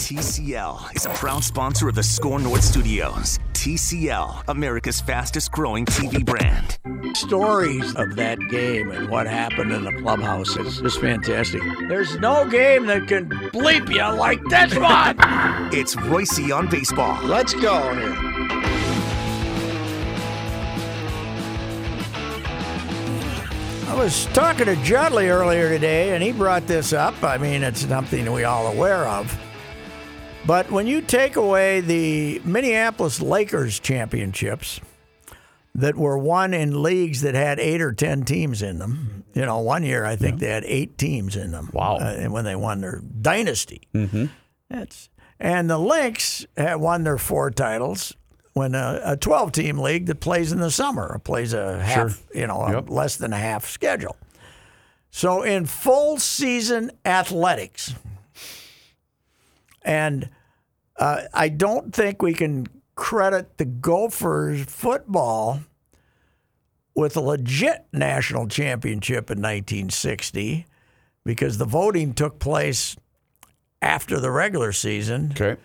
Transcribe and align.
TCL 0.00 0.96
is 0.96 1.04
a 1.04 1.10
proud 1.10 1.44
sponsor 1.44 1.88
of 1.88 1.94
the 1.94 2.02
Score 2.02 2.40
North 2.40 2.64
Studios. 2.64 3.38
TCL, 3.52 4.44
America's 4.48 5.00
fastest 5.00 5.52
growing 5.52 5.84
TV 5.84 6.24
brand. 6.24 6.78
Stories 7.14 7.94
of 7.94 8.16
that 8.16 8.38
game 8.48 8.90
and 8.90 9.10
what 9.10 9.26
happened 9.26 9.70
in 9.72 9.84
the 9.84 9.92
clubhouse 9.92 10.56
is 10.56 10.80
just 10.80 11.00
fantastic. 11.00 11.62
There's 11.86 12.18
no 12.18 12.48
game 12.48 12.86
that 12.86 13.06
can 13.08 13.28
bleep 13.28 13.88
you 13.90 14.18
like 14.18 14.42
this 14.44 14.74
one. 14.76 15.16
It's 15.72 15.94
Reusse 15.94 16.52
on 16.56 16.68
baseball. 16.68 17.22
Let's 17.22 17.52
go 17.52 17.94
here. 17.94 18.16
I 23.86 23.94
was 23.94 24.26
talking 24.32 24.64
to 24.64 24.76
Judley 24.76 25.28
earlier 25.28 25.68
today, 25.68 26.14
and 26.14 26.22
he 26.22 26.32
brought 26.32 26.66
this 26.66 26.94
up. 26.94 27.22
I 27.22 27.36
mean, 27.36 27.62
it's 27.62 27.86
something 27.86 28.32
we 28.32 28.44
all 28.44 28.68
aware 28.68 29.06
of. 29.06 29.38
But 30.46 30.70
when 30.70 30.86
you 30.86 31.00
take 31.02 31.36
away 31.36 31.80
the 31.80 32.40
Minneapolis 32.44 33.20
Lakers 33.20 33.78
championships 33.78 34.80
that 35.74 35.96
were 35.96 36.18
won 36.18 36.54
in 36.54 36.82
leagues 36.82 37.20
that 37.20 37.34
had 37.34 37.60
eight 37.60 37.80
or 37.80 37.92
ten 37.92 38.24
teams 38.24 38.62
in 38.62 38.78
them, 38.78 39.24
you 39.34 39.44
know, 39.44 39.58
one 39.58 39.82
year 39.82 40.04
I 40.04 40.16
think 40.16 40.40
they 40.40 40.48
had 40.48 40.64
eight 40.64 40.98
teams 40.98 41.36
in 41.36 41.52
them. 41.52 41.70
Wow. 41.72 41.96
Uh, 41.96 42.16
and 42.18 42.32
when 42.32 42.44
they 42.44 42.56
won 42.56 42.80
their 42.80 43.00
dynasty, 43.20 43.82
mm-hmm. 43.94 44.26
that's 44.68 45.10
and 45.38 45.70
the 45.70 45.78
Lynx 45.78 46.46
had 46.56 46.76
won 46.76 47.04
their 47.04 47.18
four 47.18 47.50
titles 47.50 48.14
when 48.52 48.74
a, 48.74 49.00
a 49.04 49.16
12 49.16 49.52
team 49.52 49.78
league 49.78 50.06
that 50.06 50.20
plays 50.20 50.52
in 50.52 50.60
the 50.60 50.70
summer 50.70 51.18
plays 51.22 51.52
a 51.52 51.80
half, 51.80 52.22
you 52.34 52.46
know, 52.46 52.60
a 52.62 52.72
Yep. 52.72 52.90
less 52.90 53.16
than 53.16 53.32
a 53.32 53.38
half 53.38 53.66
schedule. 53.66 54.16
So 55.10 55.42
in 55.42 55.66
full 55.66 56.18
season 56.18 56.90
athletics, 57.04 57.94
and 59.82 60.28
uh, 61.00 61.22
I 61.34 61.48
don't 61.48 61.92
think 61.92 62.22
we 62.22 62.32
can 62.34 62.66
credit 62.94 63.56
the 63.58 63.64
Gophers 63.64 64.64
football 64.66 65.60
with 66.94 67.16
a 67.16 67.20
legit 67.20 67.86
national 67.92 68.46
championship 68.48 69.30
in 69.30 69.38
1960 69.38 70.66
because 71.24 71.58
the 71.58 71.64
voting 71.64 72.12
took 72.14 72.38
place 72.38 72.96
after 73.82 74.20
the 74.20 74.30
regular 74.30 74.72
season 74.72 75.30
Okay. 75.32 75.56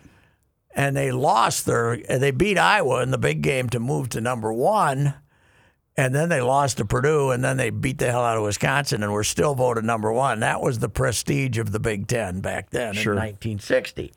and 0.74 0.96
they 0.96 1.12
lost 1.12 1.66
their 1.66 1.98
they 1.98 2.32
beat 2.32 2.58
Iowa 2.58 3.02
in 3.04 3.12
the 3.12 3.18
big 3.18 3.42
game 3.42 3.70
to 3.70 3.80
move 3.80 4.10
to 4.10 4.22
number 4.22 4.52
one. 4.54 5.16
And 5.98 6.14
then 6.14 6.28
they 6.28 6.42
lost 6.42 6.76
to 6.80 6.86
Purdue, 6.86 7.32
and 7.32 7.42
then 7.42 7.56
they 7.56 7.70
beat 7.70 8.00
the 8.00 8.12
hell 8.12 8.22
out 8.26 8.36
of 8.36 8.44
Wisconsin, 8.44 9.02
and 9.02 9.14
were 9.14 9.24
still 9.24 9.56
voted 9.56 9.86
number 9.86 10.12
one. 10.12 10.42
That 10.42 10.60
was 10.62 10.80
the 10.80 10.90
prestige 10.90 11.58
of 11.58 11.72
the 11.72 11.80
Big 11.80 12.08
Ten 12.08 12.42
back 12.42 12.70
then 12.72 12.94
Sure. 12.96 13.14
in 13.14 13.20
1960. 13.20 14.12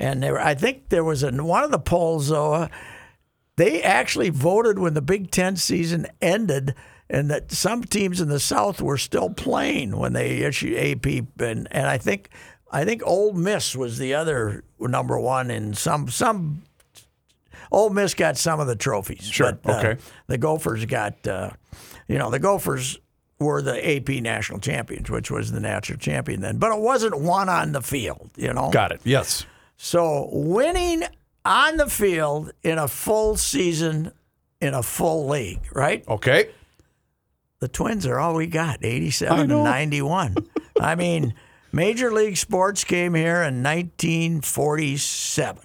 And 0.00 0.22
there, 0.22 0.40
I 0.40 0.54
think 0.54 0.88
there 0.88 1.04
was 1.04 1.22
one 1.22 1.62
of 1.62 1.70
the 1.70 1.78
polls, 1.78 2.28
though, 2.28 2.54
uh, 2.54 2.68
they 3.56 3.82
actually 3.82 4.30
voted 4.30 4.78
when 4.78 4.94
the 4.94 5.02
Big 5.02 5.30
Ten 5.30 5.56
season 5.56 6.06
ended, 6.22 6.74
and 7.10 7.30
that 7.30 7.52
some 7.52 7.84
teams 7.84 8.18
in 8.18 8.28
the 8.28 8.40
South 8.40 8.80
were 8.80 8.96
still 8.96 9.28
playing 9.28 9.98
when 9.98 10.14
they 10.14 10.38
issued 10.38 10.74
AP, 10.74 11.04
and 11.38 11.68
and 11.70 11.86
I 11.86 11.98
think 11.98 12.30
I 12.72 12.86
think 12.86 13.02
Ole 13.04 13.34
Miss 13.34 13.76
was 13.76 13.98
the 13.98 14.14
other 14.14 14.64
number 14.80 15.20
one 15.20 15.50
in 15.50 15.74
some 15.74 16.08
some. 16.08 16.62
Ole 17.70 17.90
Miss 17.90 18.14
got 18.14 18.38
some 18.38 18.58
of 18.58 18.66
the 18.66 18.76
trophies. 18.76 19.24
Sure, 19.24 19.52
but, 19.52 19.70
uh, 19.70 19.78
okay. 19.78 20.02
the 20.26 20.38
Gophers 20.38 20.86
got, 20.86 21.24
uh, 21.28 21.50
you 22.08 22.18
know, 22.18 22.28
the 22.30 22.40
Gophers 22.40 22.98
were 23.38 23.62
the 23.62 23.96
AP 23.96 24.08
national 24.22 24.58
champions, 24.58 25.08
which 25.08 25.30
was 25.30 25.52
the 25.52 25.60
national 25.60 25.98
champion 25.98 26.40
then, 26.40 26.58
but 26.58 26.72
it 26.72 26.80
wasn't 26.80 27.20
one 27.20 27.48
on 27.48 27.72
the 27.72 27.82
field. 27.82 28.30
You 28.36 28.52
know, 28.52 28.70
Got 28.70 28.92
it. 28.92 29.00
Yes. 29.04 29.44
So 29.82 30.28
winning 30.30 31.04
on 31.42 31.78
the 31.78 31.88
field 31.88 32.52
in 32.62 32.76
a 32.76 32.86
full 32.86 33.38
season 33.38 34.12
in 34.60 34.74
a 34.74 34.82
full 34.82 35.26
league, 35.26 35.74
right? 35.74 36.06
Okay. 36.06 36.50
The 37.60 37.68
Twins 37.68 38.04
are 38.04 38.18
all 38.18 38.34
we 38.34 38.46
got, 38.46 38.84
87 38.84 39.48
know. 39.48 39.56
and 39.56 39.64
91. 39.64 40.36
I 40.80 40.96
mean, 40.96 41.32
Major 41.72 42.12
League 42.12 42.36
Sports 42.36 42.84
came 42.84 43.14
here 43.14 43.42
in 43.42 43.62
1947 43.62 45.64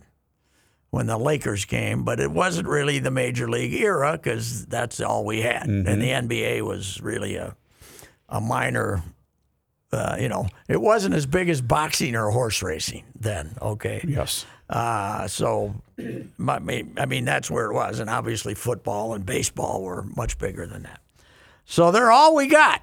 when 0.92 1.08
the 1.08 1.18
Lakers 1.18 1.66
came, 1.66 2.06
but 2.06 2.22
it 2.22 2.32
wasn't 2.32 2.70
really 2.70 3.00
the 3.00 3.12
Major 3.12 3.50
League 3.50 3.74
era 3.74 4.14
because 4.14 4.66
that's 4.68 5.02
all 5.02 5.26
we 5.26 5.42
had. 5.42 5.68
And 5.68 5.86
mm-hmm. 5.86 6.28
the 6.30 6.38
NBA 6.38 6.62
was 6.62 7.02
really 7.02 7.36
a, 7.36 7.54
a 8.30 8.40
minor, 8.40 9.04
uh, 9.92 10.18
you 10.20 10.30
know, 10.30 10.48
it 10.68 10.82
wasn't 10.82 11.16
as 11.16 11.26
big 11.26 11.50
as 11.50 11.62
boxing 11.62 12.16
or 12.16 12.30
horse 12.32 12.62
racing 12.62 13.04
then, 13.18 13.56
okay? 13.62 14.04
Yes. 14.08 14.46
Uh, 14.70 15.28
so, 15.28 15.76
I 16.00 16.60
mean, 16.60 16.94
I 16.98 17.06
mean, 17.06 17.26
that's 17.26 17.52
where 17.52 17.68
it 17.68 17.74
was. 17.74 18.00
And 18.00 18.10
obviously, 18.10 18.56
football 18.56 19.14
and 19.14 19.26
baseball 19.26 19.84
were 19.84 20.04
much 20.16 20.38
bigger 20.38 20.66
than 20.66 20.84
that. 20.84 21.02
So 21.66 21.92
they're 21.92 22.12
all 22.12 22.36
we 22.36 22.48
got. 22.48 22.82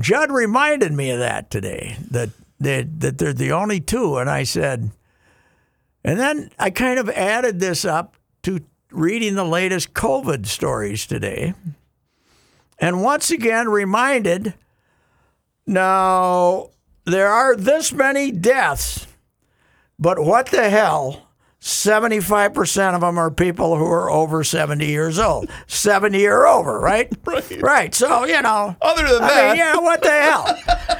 Judd 0.00 0.30
reminded 0.30 0.92
me 0.92 1.10
of 1.10 1.18
that 1.18 1.50
today, 1.50 1.96
that, 2.10 2.30
that, 2.60 3.00
that 3.00 3.18
they're 3.18 3.32
the 3.32 3.52
only 3.52 3.80
two. 3.80 4.18
And 4.18 4.30
I 4.30 4.44
said, 4.44 4.90
and 6.04 6.20
then 6.20 6.50
I 6.58 6.70
kind 6.70 6.98
of 6.98 7.08
added 7.10 7.58
this 7.58 7.84
up 7.84 8.16
to 8.42 8.60
reading 8.90 9.34
the 9.34 9.44
latest 9.44 9.94
COVID 9.94 10.46
stories 10.46 11.06
today. 11.06 11.54
And 12.78 13.02
once 13.02 13.30
again 13.30 13.68
reminded 13.68 14.54
now, 15.66 16.70
there 17.04 17.28
are 17.28 17.56
this 17.56 17.92
many 17.92 18.30
deaths 18.30 19.06
but 19.98 20.22
what 20.22 20.46
the 20.48 20.68
hell? 20.68 21.22
75% 21.62 22.94
of 22.94 23.00
them 23.00 23.18
are 23.18 23.30
people 23.30 23.76
who 23.78 23.86
are 23.86 24.10
over 24.10 24.44
70 24.44 24.84
years 24.86 25.18
old. 25.18 25.50
70 25.66 26.26
or 26.26 26.46
over, 26.46 26.78
right? 26.78 27.10
Right. 27.26 27.62
Right. 27.62 27.94
So, 27.94 28.24
you 28.26 28.40
know. 28.42 28.76
Other 28.82 29.04
than 29.08 29.22
I 29.22 29.28
that, 29.28 29.48
mean, 29.48 29.56
yeah, 29.56 29.76
what 29.78 30.02
the 30.02 30.10
hell? 30.10 30.58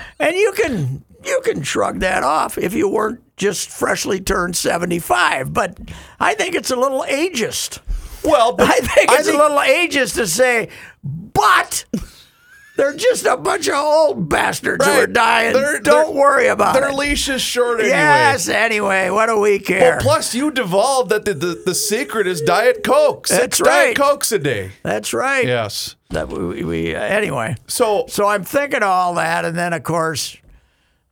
and 0.18 0.34
you 0.34 0.52
can 0.52 1.04
you 1.24 1.40
can 1.44 1.62
shrug 1.62 2.00
that 2.00 2.22
off 2.22 2.56
if 2.56 2.72
you 2.72 2.88
weren't 2.88 3.20
just 3.36 3.68
freshly 3.68 4.18
turned 4.20 4.56
75, 4.56 5.52
but 5.52 5.78
I 6.18 6.34
think 6.34 6.54
it's 6.54 6.70
a 6.70 6.76
little 6.76 7.02
ageist. 7.02 7.80
well, 8.24 8.52
but 8.54 8.68
I 8.68 8.78
think 8.78 9.10
it's 9.12 9.26
think- 9.26 9.38
a 9.38 9.42
little 9.42 9.58
ageist 9.58 10.14
to 10.14 10.26
say, 10.26 10.68
but 11.04 11.84
they're 12.76 12.94
just 12.94 13.24
a 13.26 13.36
bunch 13.36 13.68
of 13.68 13.74
old 13.74 14.28
bastards 14.28 14.84
who 14.84 14.90
are 14.92 15.06
dying. 15.06 15.52
They're- 15.52 15.80
Don't 15.80 16.12
they're- 16.12 16.20
worry 16.20 16.46
about 16.48 16.74
their 16.74 16.84
it. 16.84 16.86
Their 16.88 16.94
leash 16.94 17.28
is 17.28 17.42
short 17.42 17.80
anyway. 17.80 17.90
Yes, 17.96 18.48
anyway, 18.48 19.10
what 19.10 19.26
do 19.26 19.38
we 19.40 19.58
care? 19.58 19.92
Well, 19.92 20.00
plus 20.00 20.34
you 20.34 20.50
devolved 20.50 21.10
that 21.10 21.24
the, 21.24 21.34
the, 21.34 21.62
the 21.66 21.74
secret 21.74 22.26
is 22.26 22.40
Diet 22.40 22.82
Coke. 22.84 23.26
Six 23.26 23.40
That's 23.40 23.58
Diet 23.58 23.68
right. 23.68 23.96
Cokes 23.96 24.32
a 24.32 24.38
day. 24.38 24.72
That's 24.82 25.12
right. 25.14 25.46
Yes. 25.46 25.96
That 26.10 26.28
we, 26.28 26.62
we 26.64 26.94
uh, 26.94 27.00
anyway. 27.00 27.56
So 27.66 28.04
So 28.08 28.26
I'm 28.26 28.44
thinking 28.44 28.78
of 28.82 28.88
all 28.88 29.14
that, 29.14 29.44
and 29.44 29.56
then 29.56 29.72
of 29.72 29.82
course 29.82 30.36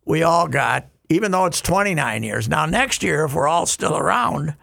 we 0.04 0.22
all 0.22 0.46
got, 0.48 0.86
even 1.08 1.30
though 1.32 1.46
it's 1.46 1.60
29 1.60 2.22
years 2.22 2.48
now. 2.48 2.66
Next 2.66 3.02
year, 3.02 3.24
if 3.24 3.34
we're 3.34 3.48
all 3.48 3.66
still 3.66 3.96
around, 3.96 4.54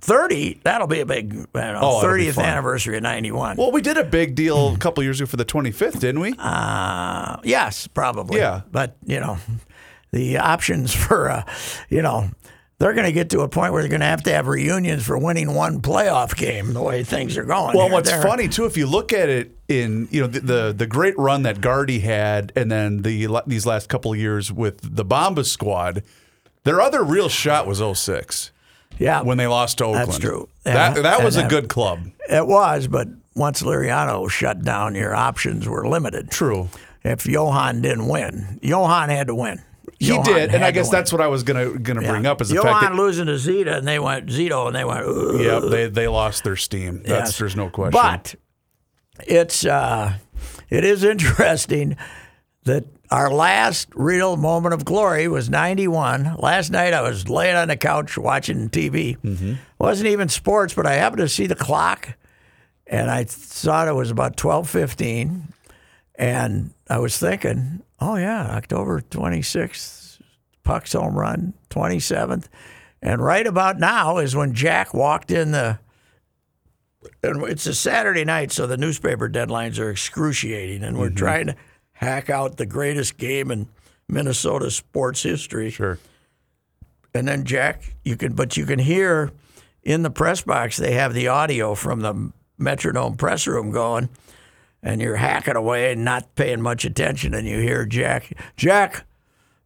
30, 0.00 0.60
that'll 0.64 0.86
be 0.86 1.00
a 1.00 1.06
big, 1.06 1.32
you 1.34 1.46
know, 1.54 1.78
Oh, 1.82 2.00
30th 2.02 2.42
anniversary 2.42 2.96
of 2.96 3.02
91. 3.02 3.56
well, 3.56 3.70
we 3.70 3.82
did 3.82 3.96
a 3.98 4.04
big 4.04 4.34
deal 4.34 4.74
a 4.74 4.78
couple 4.78 5.02
years 5.02 5.20
ago 5.20 5.26
for 5.26 5.36
the 5.36 5.44
25th, 5.44 6.00
didn't 6.00 6.20
we? 6.20 6.34
Uh, 6.38 7.36
yes, 7.44 7.86
probably. 7.86 8.38
Yeah. 8.38 8.62
But, 8.72 8.96
you 9.04 9.20
know, 9.20 9.38
the 10.12 10.38
options 10.38 10.94
for, 11.06 11.28
uh, 11.30 11.44
you 11.88 12.02
know, 12.02 12.30
they're 12.78 12.94
going 12.94 13.04
to 13.04 13.12
get 13.12 13.28
to 13.30 13.40
a 13.40 13.48
point 13.48 13.74
where 13.74 13.82
they're 13.82 13.90
going 13.90 14.00
to 14.00 14.06
have 14.06 14.22
to 14.22 14.32
have 14.32 14.46
reunions 14.46 15.04
for 15.04 15.18
winning 15.18 15.54
one 15.54 15.82
playoff 15.82 16.34
game 16.34 16.72
the 16.72 16.80
way 16.82 17.04
things 17.04 17.36
are 17.36 17.44
going. 17.44 17.76
Well, 17.76 17.86
here. 17.88 17.92
what's 17.92 18.10
They're- 18.10 18.22
funny 18.22 18.48
too, 18.48 18.64
if 18.64 18.78
you 18.78 18.86
look 18.86 19.12
at 19.12 19.28
it 19.28 19.54
in 19.68 20.08
you 20.10 20.22
know 20.22 20.26
the 20.26 20.40
the, 20.40 20.74
the 20.78 20.86
great 20.86 21.16
run 21.18 21.42
that 21.42 21.60
Gardy 21.60 22.00
had, 22.00 22.52
and 22.56 22.72
then 22.72 23.02
the 23.02 23.28
these 23.46 23.66
last 23.66 23.90
couple 23.90 24.12
of 24.14 24.18
years 24.18 24.50
with 24.50 24.78
the 24.96 25.04
Bomba 25.04 25.44
squad, 25.44 26.02
their 26.64 26.80
other 26.80 27.04
real 27.04 27.28
shot 27.28 27.66
was 27.66 27.80
06 28.00 28.50
Yeah. 28.98 29.22
when 29.22 29.38
they 29.38 29.46
lost 29.46 29.78
to 29.78 29.84
Oakland. 29.86 30.08
That's 30.08 30.18
true. 30.18 30.48
That 30.64 30.96
Yeah. 30.96 31.02
that 31.02 31.24
was 31.24 31.36
a 31.36 31.40
that- 31.42 31.50
good 31.50 31.68
club. 31.68 32.00
It 32.28 32.46
was, 32.46 32.86
but 32.86 33.08
once 33.34 33.62
Liriano 33.62 34.28
shut 34.30 34.62
down, 34.62 34.94
your 34.94 35.14
options 35.14 35.66
were 35.68 35.88
limited. 35.88 36.30
True. 36.30 36.68
If 37.02 37.26
Johan 37.26 37.80
didn't 37.80 38.08
win, 38.08 38.58
Johan 38.62 39.08
had 39.08 39.28
to 39.28 39.34
win. 39.34 39.62
He 39.98 40.08
Johan 40.08 40.24
did, 40.24 40.54
and 40.54 40.64
I 40.64 40.70
guess 40.70 40.88
that's 40.90 41.12
what 41.12 41.20
I 41.20 41.26
was 41.28 41.42
gonna 41.42 41.78
gonna 41.78 42.00
bring 42.02 42.24
up 42.26 42.40
is 42.40 42.48
the 42.48 42.54
Johan 42.56 42.72
fact 42.72 42.92
that 42.92 42.94
losing 42.94 43.26
to 43.26 43.32
Zito, 43.32 43.76
and 43.78 43.86
they 43.88 43.98
went 43.98 44.26
Zito, 44.28 44.66
and 44.66 44.74
they 44.76 44.84
went. 44.84 45.04
"Ugh." 45.06 45.40
yeah 45.40 45.58
they 45.60 45.88
they 45.88 46.08
lost 46.08 46.44
their 46.44 46.56
steam. 46.56 46.98
That's 47.04 47.30
Yes. 47.30 47.38
there's 47.38 47.56
no 47.56 47.68
question. 47.68 47.92
But 47.92 48.34
it's 49.26 49.64
uh, 49.66 50.14
it 50.70 50.84
is 50.84 51.04
interesting 51.04 51.96
that 52.64 52.84
our 53.10 53.32
last 53.32 53.88
real 53.94 54.36
moment 54.36 54.74
of 54.74 54.84
glory 54.84 55.26
was 55.28 55.50
91. 55.50 56.36
Last 56.38 56.70
night 56.70 56.94
I 56.94 57.02
was 57.02 57.28
laying 57.28 57.56
on 57.56 57.68
the 57.68 57.76
couch 57.76 58.16
watching 58.16 58.68
TV. 58.70 59.18
Mm-hmm. 59.18 59.54
Wasn't 59.78 60.08
even 60.08 60.28
sports, 60.28 60.74
but 60.74 60.86
I 60.86 60.94
happened 60.94 61.20
to 61.20 61.28
see 61.28 61.46
the 61.46 61.56
clock 61.56 62.16
and 62.86 63.10
I 63.10 63.24
thought 63.24 63.88
it 63.88 63.94
was 63.94 64.10
about 64.10 64.36
12:15 64.36 65.42
and 66.16 66.70
I 66.88 66.98
was 66.98 67.18
thinking, 67.18 67.82
"Oh 68.00 68.16
yeah, 68.16 68.46
October 68.50 69.00
26th 69.00 70.00
Puck's 70.70 70.92
home 70.92 71.18
run, 71.18 71.54
27th. 71.70 72.46
And 73.02 73.20
right 73.20 73.46
about 73.46 73.78
now 73.78 74.18
is 74.18 74.36
when 74.36 74.54
Jack 74.54 74.94
walked 74.94 75.30
in 75.30 75.52
the. 75.52 75.80
And 77.22 77.42
it's 77.44 77.66
a 77.66 77.74
Saturday 77.74 78.24
night, 78.24 78.52
so 78.52 78.66
the 78.66 78.76
newspaper 78.76 79.28
deadlines 79.28 79.80
are 79.80 79.90
excruciating, 79.90 80.84
and 80.84 80.98
we're 80.98 81.10
trying 81.10 81.46
to 81.46 81.56
hack 82.00 82.30
out 82.30 82.56
the 82.56 82.64
greatest 82.64 83.18
game 83.18 83.50
in 83.50 83.68
Minnesota 84.08 84.70
sports 84.70 85.22
history. 85.22 85.70
Sure. 85.70 85.98
And 87.14 87.28
then 87.28 87.44
Jack, 87.44 87.94
you 88.04 88.16
can, 88.16 88.32
but 88.32 88.56
you 88.56 88.64
can 88.64 88.78
hear 88.78 89.30
in 89.82 90.02
the 90.02 90.10
press 90.10 90.40
box 90.40 90.78
they 90.78 90.92
have 90.92 91.12
the 91.12 91.28
audio 91.28 91.74
from 91.74 92.00
the 92.00 92.32
Metrodome 92.58 93.18
press 93.18 93.46
room 93.46 93.70
going, 93.70 94.08
and 94.82 95.00
you're 95.00 95.16
hacking 95.16 95.56
away 95.56 95.92
and 95.92 96.04
not 96.04 96.34
paying 96.36 96.62
much 96.62 96.84
attention, 96.86 97.34
and 97.34 97.46
you 97.46 97.58
hear 97.58 97.84
Jack, 97.84 98.32
Jack, 98.56 99.04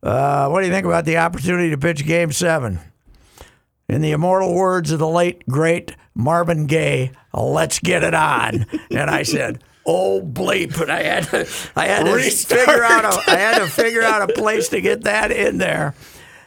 uh, 0.03 0.49
what 0.49 0.61
do 0.61 0.67
you 0.67 0.73
think 0.73 0.87
about 0.87 1.05
the 1.05 1.19
opportunity 1.19 1.71
to 1.71 1.79
pitch 1.79 2.05
Game 2.05 2.33
Seven? 2.33 2.81
In 3.89 4.01
the 4.01 4.13
immortal 4.13 4.55
words 4.55 4.91
of 4.91 4.99
the 4.99 5.09
late 5.09 5.47
great 5.49 5.95
Marvin 6.15 6.67
Gaye, 6.67 7.13
"Let's 7.33 7.79
get 7.79 8.03
it 8.03 8.15
on." 8.15 8.67
and 8.91 9.11
I 9.11 9.23
said. 9.23 9.63
Oh 9.87 10.23
bleep! 10.23 10.81
And 10.81 10.91
I 10.91 11.03
had 11.03 11.25
to, 11.25 11.49
I 11.77 11.87
had 11.87 12.05
to 12.05 12.31
figure 12.31 12.85
out, 12.85 13.05
a, 13.05 13.31
I 13.31 13.37
had 13.37 13.59
to 13.59 13.67
figure 13.67 14.03
out 14.03 14.29
a 14.29 14.33
place 14.33 14.69
to 14.71 14.81
get 14.81 15.03
that 15.05 15.31
in 15.31 15.59
there 15.59 15.95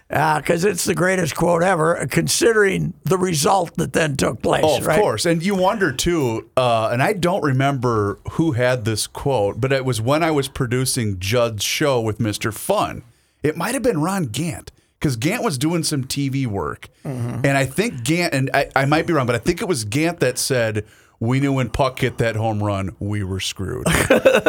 because 0.10 0.64
it's 0.64 0.86
the 0.86 0.96
greatest 0.96 1.36
quote 1.36 1.64
ever, 1.64 2.08
considering 2.10 2.94
the 3.04 3.18
result 3.18 3.76
that 3.76 3.94
then 3.94 4.16
took 4.16 4.42
place. 4.42 4.64
Oh, 4.66 4.78
of 4.78 4.88
right? 4.88 5.00
course. 5.00 5.26
And 5.26 5.44
you 5.44 5.56
wonder 5.56 5.92
too, 5.92 6.50
uh, 6.56 6.90
and 6.92 7.04
I 7.04 7.14
don't 7.14 7.44
remember 7.44 8.20
who 8.32 8.54
had 8.54 8.86
this 8.86 9.06
quote, 9.06 9.60
but 9.60 9.72
it 9.72 9.84
was 9.84 10.00
when 10.02 10.24
I 10.24 10.32
was 10.32 10.48
producing 10.48 11.20
Judd's 11.20 11.64
show 11.64 12.00
with 12.00 12.20
Mr. 12.20 12.54
Fun. 12.54 13.04
It 13.44 13.58
might 13.58 13.74
have 13.74 13.84
been 13.84 14.02
Ron 14.02 14.26
Gant 14.26 14.72
because 15.00 15.16
Gant 15.16 15.44
was 15.44 15.58
doing 15.58 15.84
some 15.84 16.06
TV 16.06 16.48
work. 16.48 16.88
Mm-hmm. 17.04 17.46
And 17.46 17.58
I 17.58 17.66
think 17.66 18.04
Gant, 18.04 18.34
and 18.34 18.50
I, 18.54 18.70
I 18.76 18.86
might 18.86 19.08
be 19.08 19.14
wrong, 19.14 19.28
but 19.28 19.36
I 19.36 19.40
think 19.40 19.62
it 19.62 19.68
was 19.68 19.84
Gant 19.84 20.22
that 20.22 20.38
said, 20.38 20.86
we 21.20 21.40
knew 21.40 21.52
when 21.54 21.70
Puck 21.70 22.00
hit 22.00 22.20
that 22.20 22.36
home 22.36 22.62
run, 22.64 22.96
we 23.00 23.24
were 23.24 23.40
screwed. 23.40 23.86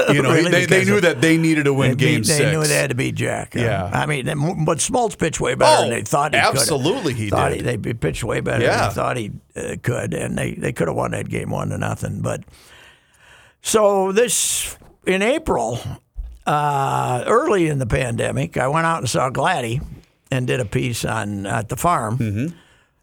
You 0.08 0.22
know, 0.22 0.32
Really? 0.32 0.50
they, 0.50 0.64
they 0.66 0.84
knew 0.86 1.00
that 1.02 1.20
they 1.20 1.36
needed 1.36 1.64
to 1.64 1.74
win 1.74 1.90
They, 1.90 1.96
game 1.96 2.20
beat- 2.20 2.26
six. 2.26 2.38
they 2.38 2.50
knew 2.50 2.64
they 2.64 2.74
had 2.74 2.88
to 2.90 2.96
beat 2.96 3.14
Jack. 3.14 3.54
Yeah. 3.54 3.90
I 3.92 4.06
mean, 4.06 4.24
but 4.64 4.78
Smoltz 4.78 5.18
pitched 5.18 5.38
way 5.40 5.54
better 5.54 5.76
Oh, 5.78 5.80
than 5.82 5.90
they 5.90 6.02
thought 6.02 6.34
he 6.34 6.40
could. 6.40 6.48
absolutely 6.56 7.12
he 7.14 7.28
thought 7.28 7.50
did. 7.50 7.66
He, 7.66 7.76
they 7.76 7.92
pitched 7.94 8.24
way 8.24 8.40
better 8.40 8.64
than 8.66 8.88
they 8.88 8.94
thought 8.94 9.16
he 9.18 9.32
uh, 9.54 9.76
could, 9.82 10.14
and 10.14 10.36
they, 10.38 10.52
they 10.54 10.72
could 10.72 10.88
have 10.88 10.96
won 10.96 11.10
that 11.10 11.28
game 11.28 11.50
one 11.50 11.68
to 11.68 11.78
nothing. 11.78 12.20
But 12.22 12.44
so 13.62 14.12
this 14.12 14.76
in 15.06 15.20
April, 15.22 15.78
uh, 16.46 17.24
early 17.26 17.68
in 17.68 17.78
the 17.78 17.86
pandemic, 17.86 18.56
I 18.56 18.68
went 18.68 18.86
out 18.86 18.98
and 18.98 19.08
saw 19.10 19.28
Gladdy 19.30 19.80
and 20.30 20.46
did 20.46 20.60
a 20.60 20.64
piece 20.64 21.04
on 21.04 21.44
at 21.46 21.68
the 21.68 21.76
farm. 21.76 22.18
Mm-hmm. 22.18 22.56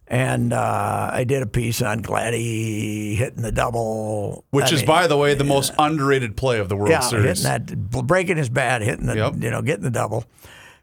And 0.08 0.54
uh, 0.54 1.10
I 1.12 1.24
did 1.24 1.42
a 1.42 1.48
piece 1.48 1.82
on 1.82 2.02
Gladdy 2.02 3.16
hitting 3.16 3.42
the 3.42 3.52
double, 3.52 4.46
Which 4.52 4.66
I 4.66 4.76
is, 4.76 4.82
mean, 4.82 4.86
by 4.88 5.08
the 5.08 5.18
way, 5.18 5.34
the 5.34 5.44
most 5.44 5.74
underrated 5.80 6.38
play 6.38 6.60
of 6.60 6.70
the 6.70 6.76
World 6.76 6.92
yeah, 6.92 7.00
Series. 7.00 7.44
hitting 7.44 7.66
that, 7.66 8.06
breaking 8.06 8.38
his 8.38 8.50
bat, 8.50 8.84
hitting 8.84 9.08
the, 9.08 9.16
Yep. 9.16 9.34
you 9.40 9.50
know, 9.50 9.64
getting 9.64 9.84
the 9.84 9.90
double, 9.90 10.26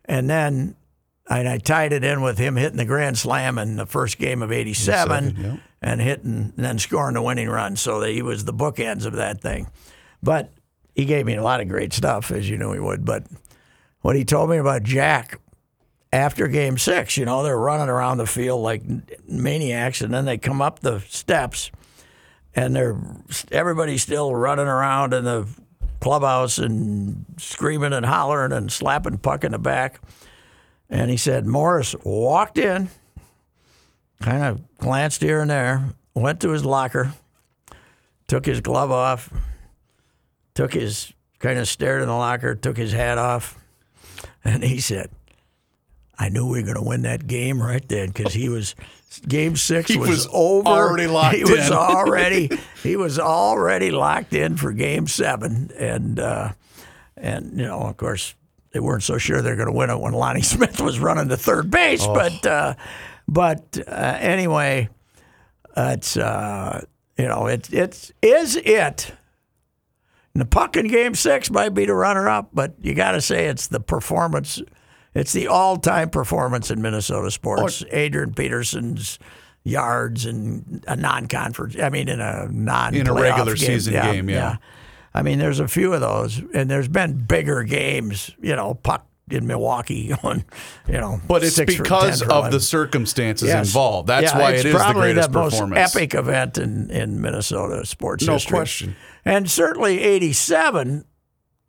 and 0.06 0.28
then 0.28 0.74
and 1.30 1.48
I 1.48 1.58
tied 1.58 1.92
it 1.92 2.02
in 2.02 2.20
with 2.20 2.38
him 2.38 2.56
hitting 2.56 2.78
the 2.78 2.84
grand 2.84 3.16
slam 3.16 3.58
in 3.58 3.76
the 3.76 3.86
first 3.86 4.19
game 4.19 4.42
of 4.42 4.50
'87, 4.50 5.36
yep. 5.38 5.60
and 5.80 6.00
hitting 6.00 6.52
and 6.56 6.64
then 6.64 6.78
scoring 6.80 7.14
the 7.14 7.22
winning 7.22 7.48
run. 7.48 7.76
So 7.76 8.00
that 8.00 8.10
he 8.10 8.22
was 8.22 8.44
the 8.44 8.52
bookends 8.52 9.06
of 9.06 9.12
that 9.14 9.40
thing. 9.40 9.69
But 10.20 10.52
he 10.96 11.04
gave 11.04 11.26
me 11.26 11.36
a 11.36 11.42
lot 11.42 11.60
of 11.60 11.69
great 11.69 11.92
stuff, 11.92 12.32
as 12.32 12.50
you 12.50 12.58
knew 12.58 12.72
he 12.72 12.80
would. 12.80 13.04
But 13.04 13.26
what 14.00 14.16
he 14.16 14.24
told 14.24 14.50
me 14.50 14.56
about 14.56 14.82
Jack 14.82 15.38
after 16.12 16.47
game 16.49 16.76
six, 16.76 17.17
you 17.17 17.25
know, 17.25 17.43
they're 17.43 17.59
running 17.59 17.88
around 17.88 18.19
the 18.19 18.26
field 18.26 18.62
like 18.62 18.82
maniacs, 19.26 20.00
and 20.03 20.12
then 20.12 20.25
they 20.25 20.38
come 20.38 20.61
up 20.61 20.81
the 20.81 21.00
steps 21.09 21.70
and 22.55 22.76
they're 22.76 22.97
everybody's 23.50 24.03
still 24.03 24.35
running 24.35 24.67
around 24.67 25.14
in 25.14 25.25
the 25.25 25.49
clubhouse 26.00 26.59
and 26.59 27.25
screaming 27.38 27.93
and 27.93 28.05
hollering 28.05 28.53
and 28.53 28.70
slapping 28.70 29.19
puck 29.19 29.44
in 29.44 29.53
the 29.53 29.59
back. 29.59 30.00
And 30.91 31.11
he 31.11 31.17
said 31.17 31.47
Morris 31.47 31.94
walked 32.05 32.58
in, 32.58 32.91
kind 34.20 34.43
of 34.43 34.79
glanced 34.79 35.23
here 35.23 35.41
and 35.41 35.50
there, 35.50 35.91
went 36.15 36.41
to 36.41 36.50
his 36.50 36.65
locker, 36.65 37.15
took 38.26 38.44
his 38.44 38.61
glove 38.61 38.91
off, 38.91 39.32
took 40.55 40.75
his 40.75 41.12
kind 41.38 41.58
of 41.58 41.67
stared 41.67 42.03
in 42.03 42.08
the 42.08 42.15
locker, 42.15 42.55
took 42.55 42.76
his 42.76 42.93
hat 42.93 43.17
off, 43.17 43.58
and 44.44 44.62
he 44.62 44.81
said, 44.81 45.11
I 46.22 46.28
knew 46.28 46.46
we 46.46 46.60
were 46.60 46.64
going 46.64 46.76
to 46.76 46.88
win 46.88 47.02
that 47.02 47.26
game 47.26 47.60
right 47.60 47.86
then 47.88 48.08
because 48.08 48.32
he 48.32 48.48
was 48.48 48.74
game 49.26 49.56
six 49.56 49.90
He 49.90 49.98
was, 49.98 50.08
was 50.08 50.28
over. 50.32 50.69
already 50.69 51.06
locked 51.06 51.36
he 51.38 51.42
was 51.44 51.66
in. 51.69 51.72
already 51.72 52.50
he 52.82 52.96
was 52.96 53.19
already 53.19 53.90
locked 53.90 54.32
in 54.34 54.56
for 54.56 54.72
game 54.72 55.06
seven, 55.08 55.70
and 55.78 56.19
uh, 56.20 56.52
and 57.16 57.58
you 57.58 57.66
know 57.66 57.80
of 57.80 57.96
course 57.96 58.34
they 58.72 58.80
weren't 58.80 59.02
so 59.02 59.19
sure 59.19 59.42
they're 59.42 59.56
going 59.56 59.66
to 59.66 59.72
win 59.76 59.90
it 59.90 59.98
when 60.00 60.12
Lonnie 60.14 60.42
Smith 60.54 60.80
was 60.80 60.98
running 60.98 61.28
to 61.28 61.36
third 61.36 61.70
base, 61.70 62.04
Oh. 62.06 62.14
but 62.14 62.46
uh, 62.46 62.74
but 63.28 63.78
uh, 63.86 64.16
anyway, 64.20 64.88
it's 65.76 66.16
uh, 66.16 66.84
you 67.19 67.26
know 67.28 67.46
it 67.46 67.72
it's 67.72 68.12
is 68.22 68.56
it. 68.56 69.12
And 70.34 70.40
the 70.40 70.46
puck 70.46 70.76
in 70.78 70.88
Game 70.88 71.14
Six 71.14 71.50
might 71.50 71.74
be 71.74 71.84
the 71.84 71.94
runner-up, 71.94 72.50
but 72.54 72.74
you 72.80 72.94
got 72.94 73.10
to 73.12 73.20
say 73.20 73.48
it's 73.48 73.66
the 73.66 73.80
performance. 73.80 74.62
It's 75.14 75.32
the 75.32 75.47
all-time 75.49 76.11
performance 76.11 76.70
in 76.70 76.81
Minnesota 76.81 77.31
sports. 77.31 77.82
Oh. 77.85 77.88
Adrian 77.93 78.32
Peterson's 78.35 79.19
yards 79.64 80.26
in 80.26 80.82
a 80.88 80.97
non-conference. 80.97 81.76
I 81.81 81.88
mean, 81.91 82.09
in 82.09 82.20
a 82.20 82.49
non 82.50 82.94
In 82.94 83.06
a 83.09 83.12
regular 83.14 83.56
season 83.56 83.93
game, 83.94 84.29
yeah. 84.31 84.56
I 85.14 85.23
mean, 85.23 85.38
there's 85.38 85.61
a 85.61 85.69
few 85.69 85.93
of 85.93 86.00
those, 86.00 86.41
and 86.55 86.70
there's 86.70 86.88
been 86.88 87.19
bigger 87.19 87.62
games. 87.62 88.31
You 88.41 88.56
know, 88.56 88.75
puck 88.75 89.06
in 89.31 89.47
Milwaukee 89.47 90.09
going. 90.23 90.44
You 90.88 90.94
know, 90.94 91.20
But 91.29 91.44
it's 91.44 91.58
because 91.61 92.20
10 92.20 92.29
for 92.29 92.32
of 92.35 92.38
11. 92.38 92.50
the 92.53 92.61
circumstances 92.61 93.49
Yes. 93.49 93.67
involved. 93.69 94.08
That's 94.08 94.32
Yeah, 94.32 94.38
why 94.38 94.50
it's 94.53 94.65
it 94.65 94.67
is 94.69 94.73
the 94.73 94.79
probably 94.79 95.03
greatest 95.03 95.32
the 95.32 95.38
most 95.38 95.53
performance. 95.53 95.94
epic 95.94 96.15
event 96.15 96.58
in, 96.58 96.91
in 96.91 97.20
Minnesota 97.20 97.85
sports 97.87 98.26
No 98.26 98.32
history. 98.35 98.56
question. 98.56 98.97
And 99.25 99.50
certainly 99.50 100.00
87 100.00 101.05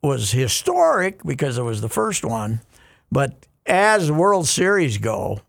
was 0.01 0.31
historic 0.31 1.22
because 1.24 1.57
it 1.57 1.63
was 1.63 1.81
the 1.81 1.89
first 1.89 2.25
one. 2.25 2.62
But 3.13 3.45
as 3.65 4.12
World 4.12 4.48
Series 4.48 4.98
go, 4.98 5.42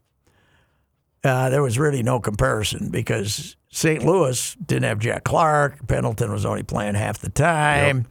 uh, 1.24 1.48
there 1.48 1.62
was 1.62 1.78
really 1.78 2.02
no 2.02 2.20
comparison 2.20 2.90
because 2.90 3.56
St. 3.70 4.04
Louis 4.04 4.54
didn't 4.64 4.84
have 4.84 4.98
Jack 4.98 5.24
Clark. 5.24 5.86
Pendleton 5.88 6.30
was 6.30 6.44
only 6.44 6.62
playing 6.62 6.94
half 6.94 7.18
the 7.18 7.30
time. 7.30 8.06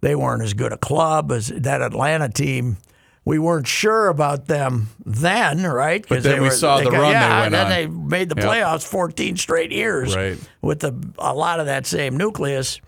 They 0.00 0.14
weren't 0.16 0.42
as 0.42 0.52
good 0.54 0.72
a 0.72 0.76
club 0.76 1.30
as 1.32 1.48
that 1.48 1.80
Atlanta 1.80 2.28
team. 2.28 2.78
We 3.24 3.38
weren't 3.38 3.66
sure 3.66 4.08
about 4.08 4.46
them 4.46 4.88
then, 5.04 5.62
right? 5.64 6.06
'Cause 6.06 6.22
then 6.22 6.34
they 6.34 6.40
we 6.40 6.46
were- 6.48 6.54
saw 6.54 6.78
the 6.78 6.90
got- 6.90 6.92
run 7.00 7.02
they 7.06 7.10
yeah, 7.12 7.42
and 7.44 7.54
then 7.54 7.66
on. 7.66 7.70
they 7.72 7.86
made 7.86 8.28
the 8.28 8.36
Yep. 8.36 8.44
playoffs 8.44 8.84
14 8.86 9.36
straight 9.36 9.72
years 9.72 10.14
Right. 10.14 10.38
with 10.62 10.80
the, 10.80 10.92
a 11.18 11.34
lot 11.34 11.58
of 11.60 11.66
that 11.66 11.86
same 11.86 12.16
nucleus. 12.16 12.80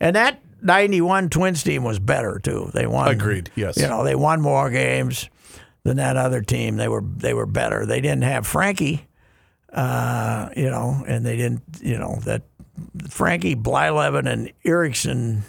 And 0.00 0.16
that 0.16 0.40
91 0.62 1.28
Twins 1.28 1.62
team 1.62 1.84
was 1.84 1.98
better 2.00 2.40
too. 2.42 2.70
They 2.74 2.86
won. 2.86 3.08
Agreed, 3.08 3.50
yes. 3.54 3.76
You 3.76 3.86
know, 3.86 4.02
they 4.02 4.16
won 4.16 4.40
more 4.40 4.68
games 4.70 5.28
than 5.88 5.96
that 5.96 6.18
other 6.18 6.42
team. 6.42 6.76
They 6.76 6.86
were 6.86 7.02
they 7.02 7.32
were 7.32 7.46
better. 7.46 7.86
They 7.86 8.02
didn't 8.02 8.24
have 8.24 8.46
Frankie, 8.46 9.06
uh, 9.72 10.50
you 10.54 10.70
know, 10.70 11.02
and 11.06 11.24
they 11.24 11.36
didn't, 11.36 11.62
you 11.80 11.96
know, 11.96 12.18
that 12.24 12.42
Frankie 13.08 13.56
Blyleven 13.56 14.30
and 14.30 14.52
Erickson, 14.64 15.44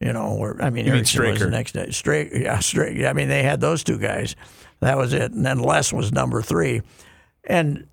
you 0.00 0.12
know, 0.12 0.34
were 0.34 0.60
I 0.60 0.68
mean, 0.68 0.84
mean 0.84 0.94
Erickson 0.94 1.30
was 1.30 1.40
the 1.40 1.50
next 1.50 1.72
day. 1.72 1.90
Straight, 1.92 2.32
yeah, 2.34 2.58
straight. 2.58 3.06
I 3.06 3.14
mean, 3.14 3.28
they 3.28 3.42
had 3.42 3.62
those 3.62 3.82
two 3.82 3.96
guys. 3.96 4.36
That 4.80 4.98
was 4.98 5.14
it. 5.14 5.32
And 5.32 5.46
then 5.46 5.60
Les 5.60 5.94
was 5.94 6.12
number 6.12 6.42
three, 6.42 6.82
and 7.44 7.86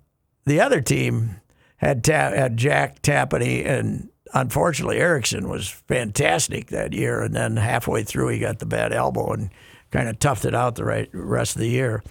the 0.44 0.60
other 0.60 0.82
team 0.82 1.40
had 1.78 2.04
ta- 2.04 2.32
had 2.32 2.58
Jack 2.58 3.00
Tapani 3.00 3.66
and 3.66 4.10
unfortunately 4.34 4.98
Erickson 4.98 5.48
was 5.48 5.68
fantastic 5.68 6.68
that 6.68 6.92
year. 6.92 7.22
And 7.22 7.34
then 7.34 7.56
halfway 7.56 8.02
through, 8.02 8.28
he 8.28 8.38
got 8.38 8.58
the 8.58 8.66
bad 8.66 8.92
elbow 8.92 9.32
and 9.32 9.50
kind 9.92 10.08
of 10.08 10.18
toughed 10.18 10.44
it 10.44 10.54
out 10.54 10.74
the 10.74 10.84
right 10.84 11.08
rest 11.12 11.54
of 11.54 11.60
the 11.60 11.68
year. 11.68 12.02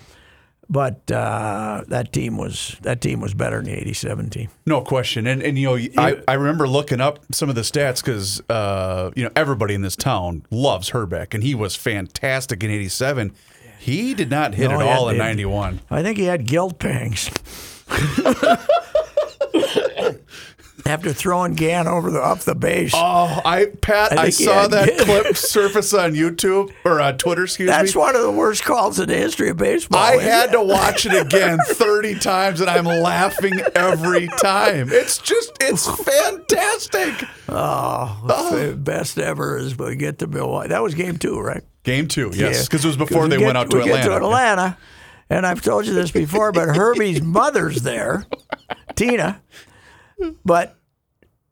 But 0.69 1.11
uh, 1.11 1.83
that 1.89 2.13
team 2.13 2.37
was 2.37 2.77
that 2.83 3.01
team 3.01 3.19
was 3.19 3.33
better 3.33 3.57
than 3.57 3.65
the 3.65 3.73
'87 3.77 4.29
team. 4.29 4.49
No 4.65 4.79
question. 4.79 5.27
And 5.27 5.43
and 5.43 5.59
you 5.59 5.67
know, 5.67 5.87
I, 6.01 6.21
I 6.29 6.33
remember 6.35 6.65
looking 6.65 7.01
up 7.01 7.19
some 7.33 7.49
of 7.49 7.55
the 7.55 7.61
stats 7.61 8.01
because 8.01 8.41
uh, 8.49 9.11
you 9.13 9.25
know 9.25 9.31
everybody 9.35 9.73
in 9.73 9.81
this 9.81 9.97
town 9.97 10.45
loves 10.49 10.91
Hrbek, 10.91 11.33
and 11.33 11.43
he 11.43 11.53
was 11.55 11.75
fantastic 11.75 12.63
in 12.63 12.71
'87. 12.71 13.33
He 13.79 14.13
did 14.13 14.29
not 14.29 14.53
hit 14.53 14.69
No, 14.69 14.75
at 14.79 14.81
he 14.83 14.87
had- 14.87 14.97
all 14.97 15.09
in 15.09 15.17
'91. 15.17 15.81
I 15.89 16.01
think 16.03 16.17
he 16.17 16.23
had 16.25 16.45
guilt 16.45 16.79
pangs. 16.79 17.29
after 20.85 21.13
throwing 21.13 21.53
Gant 21.55 21.87
over 21.87 22.09
the 22.11 22.21
up 22.21 22.39
the 22.39 22.55
base. 22.55 22.91
Oh, 22.95 23.41
I 23.45 23.65
Pat, 23.81 24.17
I 24.17 24.23
I, 24.23 24.29
saw 24.29 24.67
that 24.67 24.97
clip 24.99 25.35
surface 25.37 25.93
on 25.93 26.13
YouTube 26.13 26.71
or 26.83 26.99
uh, 26.99 27.11
Twitter. 27.13 27.43
Excuse 27.43 27.67
That's 27.67 27.95
me. 27.95 27.99
one 28.01 28.15
of 28.15 28.21
the 28.21 28.31
worst 28.31 28.63
calls 28.63 28.99
in 28.99 29.07
the 29.07 29.15
history 29.17 29.49
of 29.49 29.57
baseball. 29.57 29.99
I 30.01 30.17
had 30.21 30.49
it? 30.49 30.53
to 30.53 30.61
watch 30.61 31.05
it 31.05 31.13
again 31.13 31.59
30 31.67 32.19
times 32.19 32.61
and 32.61 32.69
I'm 32.69 32.85
laughing 32.85 33.53
every 33.75 34.27
time. 34.27 34.89
It's 34.91 35.17
just, 35.17 35.51
it's 35.61 35.87
fantastic. 36.03 37.27
The 37.47 38.75
best 38.77 39.17
ever 39.19 39.57
is 39.57 39.77
we 39.77 39.95
get 39.95 40.19
to 40.19 40.27
Milwaukee. 40.27 40.69
That 40.69 40.81
was 40.83 40.93
game 40.95 41.17
two, 41.17 41.39
right? 41.39 41.63
Game 41.83 42.07
two, 42.07 42.31
yes, 42.33 42.57
Yeah. 42.57 42.63
because 42.63 42.85
it 42.85 42.87
was 42.87 42.97
before 42.97 43.27
they 43.27 43.37
get- 43.37 43.45
went 43.45 43.57
out 43.57 43.69
to 43.71 43.77
we 43.77 43.83
Atlanta. 43.83 44.03
Get 44.09 44.09
to 44.09 44.15
Atlanta, 44.17 44.77
and 45.29 45.47
I've 45.47 45.61
told 45.61 45.85
you 45.87 45.93
this 45.93 46.11
before, 46.11 46.51
but 46.51 46.67
Herbie's 46.75 47.21
mother's 47.21 47.81
there, 47.81 48.25
Tina. 48.95 49.41
But 50.45 50.75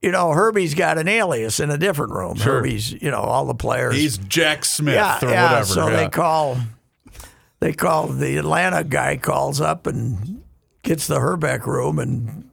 you 0.02 0.12
know, 0.12 0.32
Herbie's 0.32 0.74
got 0.74 0.98
an 0.98 1.08
alias 1.08 1.60
in 1.60 1.70
a 1.70 1.78
different 1.78 2.14
room. 2.14 2.36
Sure. 2.36 2.56
Herbie's, 2.56 2.92
you 2.92 3.12
know, 3.12 3.20
all 3.20 3.46
the 3.46 3.56
players. 3.56 3.96
He's 3.96 4.18
Jack 4.18 4.64
Smith 4.64 4.96
yeah, 4.96 5.20
or 5.22 5.30
yeah. 5.30 5.44
whatever. 5.44 5.66
So 5.66 5.88
yeah. 5.90 5.96
they 5.98 6.10
call, 6.10 6.58
they 7.60 7.74
call 7.74 8.08
the 8.08 8.38
Atlanta 8.38 8.84
guy 8.84 9.18
calls 9.18 9.60
up 9.60 9.88
and 9.88 10.44
gets 10.84 11.08
the 11.08 11.20
Hrbek 11.20 11.66
room 11.66 12.00
and 12.00 12.50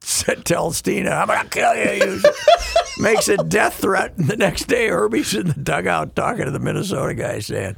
said, 0.00 0.44
tells 0.44 0.80
Tina, 0.80 1.10
"I'm 1.10 1.26
gonna 1.26 1.48
kill 1.48 1.74
you." 1.74 2.04
you 2.04 2.22
makes 3.02 3.28
a 3.28 3.36
death 3.36 3.80
threat. 3.80 4.16
And 4.16 4.28
the 4.28 4.36
next 4.36 4.68
day, 4.68 4.88
Herbie's 4.88 5.34
in 5.34 5.48
the 5.48 5.54
dugout 5.54 6.14
talking 6.14 6.44
to 6.44 6.52
the 6.52 6.60
Minnesota 6.60 7.14
guy, 7.14 7.40
saying, 7.40 7.76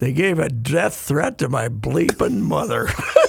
"They 0.00 0.12
gave 0.12 0.40
a 0.40 0.48
death 0.48 0.96
threat 0.96 1.38
to 1.38 1.48
my 1.48 1.68
bleeping 1.68 2.40
mother." 2.40 2.88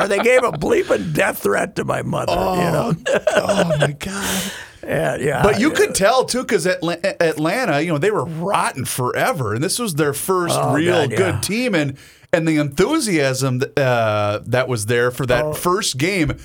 or 0.00 0.08
they 0.08 0.18
gave 0.18 0.42
a 0.42 0.52
bleeping 0.52 1.12
death 1.14 1.42
threat 1.42 1.76
to 1.76 1.84
my 1.84 2.02
mother, 2.02 2.32
you 2.32 2.70
know? 2.70 2.94
oh 3.36 3.76
my 3.78 3.92
God. 3.92 4.52
yeah, 4.82 5.16
yeah. 5.16 5.42
But 5.42 5.60
you 5.60 5.70
could 5.70 5.94
tell 5.94 6.24
too, 6.24 6.42
because 6.42 6.66
Atlanta, 6.66 7.80
you 7.80 7.88
know, 7.88 7.98
they 7.98 8.10
were 8.10 8.24
rotten 8.24 8.84
forever, 8.84 9.54
and 9.54 9.62
this 9.62 9.78
was 9.78 9.94
their 9.96 10.12
first 10.12 10.56
Oh, 10.58 10.74
real 10.74 11.02
God, 11.02 11.10
yeah. 11.12 11.16
good 11.16 11.42
team, 11.42 11.74
and 11.74 11.96
and 12.32 12.46
the 12.46 12.58
enthusiasm 12.58 13.58
that, 13.58 13.76
uh, 13.78 14.40
that 14.46 14.68
was 14.68 14.86
there 14.86 15.10
for 15.10 15.24
Oh. 15.24 15.26
that 15.26 15.56
first 15.56 15.98
game. 15.98 16.36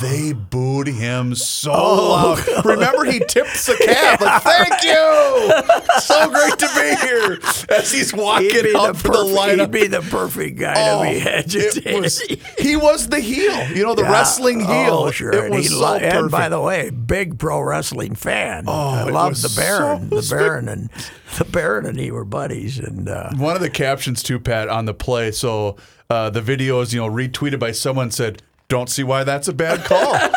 They 0.00 0.32
booed 0.32 0.86
him 0.88 1.34
so 1.34 1.72
Oh, 1.74 2.36
loud. 2.46 2.64
Remember, 2.64 3.04
he 3.04 3.18
tips 3.20 3.66
the 3.66 3.74
cap 3.76 4.20
like, 4.20 4.42
"Thank 4.42 4.82
you, 4.84 6.00
so 6.00 6.28
great 6.30 6.58
to 6.58 6.68
be 6.74 7.06
here." 7.06 7.38
As 7.70 7.90
he's 7.92 8.12
walking 8.14 8.50
He'd 8.50 8.74
up 8.76 8.94
the 8.96 8.98
for 9.00 9.08
the 9.12 9.24
lineup, 9.24 9.60
he'd 9.60 9.70
be 9.70 9.86
the 9.86 10.00
perfect 10.02 10.58
guy 10.58 10.74
Oh, 10.76 11.04
to 11.04 11.10
be 11.10 11.16
it 11.16 11.26
agitated. 11.26 12.02
was, 12.02 12.20
he 12.58 12.76
was 12.76 13.08
the 13.08 13.20
heel, 13.20 13.68
you 13.74 13.82
know, 13.84 13.94
the 13.94 14.02
Yeah. 14.02 14.12
wrestling 14.12 14.60
heel. 14.60 15.04
Oh, 15.06 15.10
sure. 15.10 15.32
It 15.32 15.44
and, 15.46 15.54
was 15.54 15.68
so 15.70 15.80
lo- 15.80 15.96
and 15.96 16.30
by 16.30 16.48
the 16.48 16.60
way, 16.60 16.90
big 16.90 17.38
pro 17.38 17.60
wrestling 17.60 18.14
fan. 18.14 18.64
Oh, 18.68 18.90
I 18.90 19.02
loved 19.04 19.42
the 19.42 19.52
Baron. 19.60 20.10
so 20.10 20.20
the 20.20 20.34
Baron 20.36 20.68
and 20.68 20.90
the 21.38 21.44
Baron 21.44 21.86
and 21.86 21.98
he 21.98 22.10
were 22.10 22.24
buddies. 22.24 22.78
And 22.78 23.08
uh, 23.08 23.30
One 23.36 23.56
of 23.56 23.62
the 23.62 23.70
captions 23.70 24.22
too, 24.22 24.38
Pat, 24.38 24.68
on 24.68 24.84
the 24.84 24.94
play. 24.94 25.30
So 25.32 25.76
uh, 26.10 26.30
the 26.30 26.40
video 26.40 26.80
is, 26.80 26.94
you 26.94 27.00
know, 27.00 27.08
retweeted 27.10 27.58
by 27.58 27.72
someone 27.72 28.10
said, 28.10 28.42
"Don't 28.68 28.88
see 28.88 29.02
why 29.02 29.24
that's 29.24 29.48
a 29.48 29.52
bad 29.52 29.84
call." 29.84 30.14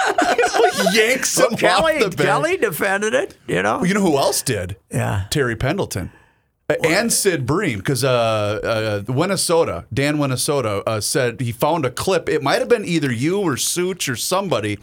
Yanks 0.94 1.38
him 1.38 1.56
Kelly, 1.58 1.96
off 1.96 2.12
the 2.12 2.18
bench. 2.18 2.28
Kelly 2.28 2.58
defended 2.58 3.14
it. 3.14 3.38
You 3.48 3.62
know. 3.62 3.84
You 3.84 3.94
know 3.94 4.02
who 4.02 4.18
else 4.18 4.42
did? 4.42 4.78
Yeah. 4.92 5.26
Terry 5.30 5.56
Pendleton. 5.56 6.12
And 6.86 7.12
Sid 7.12 7.46
Bream, 7.46 7.80
because 7.80 8.04
uh, 8.04 9.04
uh, 9.08 9.12
Minnesota, 9.12 9.86
Dan 9.94 10.18
Minnesota, 10.18 10.82
uh, 10.88 11.02
said 11.02 11.42
he 11.42 11.52
found 11.52 11.86
a 11.86 11.92
clip. 11.92 12.30
It 12.30 12.42
might 12.42 12.60
have 12.60 12.70
been 12.70 12.86
either 12.86 13.12
you 13.12 13.42
or 13.42 13.58
Such 13.58 14.08
or 14.08 14.16
somebody 14.16 14.80